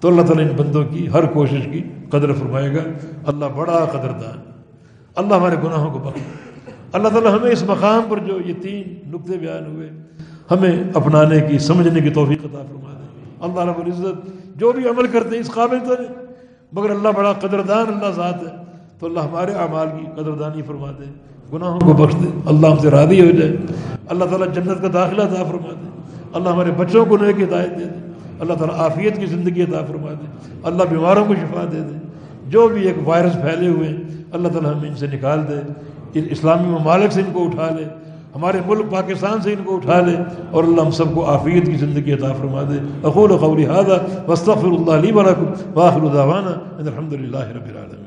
تو 0.00 0.08
اللہ 0.08 0.22
تعالیٰ 0.22 0.50
ان 0.50 0.56
بندوں 0.56 0.84
کی 0.84 1.08
ہر 1.08 1.26
کوشش 1.26 1.68
کی 1.72 1.82
قدر 2.10 2.32
فرمائے 2.32 2.76
گا۔ 2.76 2.82
اللہ 3.26 3.46
بڑا 3.56 3.84
قدردان۔ 3.84 4.50
اللہ 5.16 5.34
ہمارے 5.34 5.56
گناہوں 5.64 5.92
کو 5.92 5.98
بخش 5.98 6.45
اللہ 6.96 7.08
تعالیٰ 7.08 7.38
ہمیں 7.38 7.50
اس 7.50 7.62
مقام 7.62 8.02
پر 8.08 8.18
جو 8.18 8.38
یہ 8.46 8.54
تین 8.62 8.82
نقطے 9.06 9.38
بیان 9.38 9.74
ہوئے، 9.74 9.90
ہمیں 10.50 10.84
اپنانے 10.94 11.40
کی، 11.40 11.58
سمجھنے 11.58 12.00
کی 12.00 12.10
توفیق 12.10 12.38
عطا 12.44 12.62
فرما 12.68 12.92
دے 12.92 13.24
اللہ 13.40 13.60
رب 13.60 13.86
العزت 13.86 14.26
جو 14.60 14.72
بھی 14.72 14.88
عمل 14.88 15.06
کرتے 15.06 15.28
ہیں، 15.28 15.40
اس 15.40 15.50
قابل 15.50 15.78
تو 15.78 16.02
نہیں، 16.02 16.26
مگر 16.72 16.90
اللہ 16.90 17.08
بڑا 17.16 17.32
قدردان 17.32 17.86
اللہ 17.86 18.10
ذات 18.10 18.42
ہے۔ 18.42 18.56
تو 18.98 19.06
اللہ 19.06 19.20
ہمارے 19.20 19.52
اعمال 19.52 19.86
کی 20.00 20.06
قدردانی 20.16 20.62
فرما 20.62 20.90
دے 20.90 21.04
گناہوں 21.52 21.80
کو 21.80 21.92
بخش 21.92 22.14
دے، 22.14 22.40
اللہ 22.46 22.66
ہم 22.66 22.78
سے 22.78 22.90
راضی 22.90 23.20
ہو 23.20 23.40
جائے۔ 23.40 23.56
اللہ 24.08 24.24
تعالیٰ 24.24 24.54
جنت 24.54 24.82
کا 24.82 24.88
داخلہ 24.92 25.22
عطا 25.22 25.44
فرما 25.44 25.72
دے 25.82 25.88
اللہ 26.32 26.48
ہمارے 26.48 26.70
بچوں 26.70 27.04
کو 27.04 27.16
نیک 27.16 27.40
ہدایت 27.40 27.70
دے 27.70 27.84
دے۔ 27.84 28.12
اللہ 28.40 28.54
تعالیٰ 28.54 28.78
عافیت 28.78 29.20
کی 29.20 29.26
زندگی 29.26 29.62
عطا 29.62 29.84
فرما 29.84 30.12
دے 30.12 30.26
اللہ 30.62 30.82
بیماروں 30.82 31.24
کو 31.24 31.34
شفا 31.34 31.64
دے 31.72 31.80
دے۔ 31.80 31.98
جو 32.48 32.68
بھی 32.68 32.86
ایک 32.86 33.08
وائرس 33.08 33.32
پھیلے 33.32 33.68
ہوئے 33.68 33.88
ہیں، 33.88 33.96
اللہ 34.32 34.48
تعالیٰ 34.48 34.74
ہمیں 34.74 34.88
ان 34.88 34.96
سے 34.96 35.06
نکال 35.06 35.40
دے۔ 35.48 35.72
اسلامی 36.14 36.68
ممالک 36.68 37.12
سے 37.12 37.20
ان 37.20 37.30
کو 37.32 37.44
اٹھا 37.44 37.68
لے، 37.76 37.84
ہمارے 38.34 38.60
ملک 38.66 38.90
پاکستان 38.90 39.40
سے 39.42 39.52
ان 39.52 39.62
کو 39.64 39.76
اٹھا 39.76 40.00
لے، 40.00 40.16
اور 40.50 40.64
اللہ 40.64 40.80
ہم 40.80 40.90
سب 40.90 41.14
کو 41.14 41.26
عافیت 41.32 41.66
کی 41.66 41.76
زندگی 41.76 42.12
عطا 42.12 42.32
فرما 42.32 42.62
دے۔ 42.70 42.78
اقول 43.08 43.36
قولی 43.36 43.66
هذا 43.66 43.96
واستغفر 44.26 44.66
اللہ 44.68 44.92
علی 44.92 45.12
ولکم 45.12 45.52
واخر 45.74 46.06
دعوانا 46.14 46.52
ان 46.78 46.86
الحمد 46.86 47.12
للہ 47.12 47.46
رب 47.54 47.68
العالمين 47.70 48.05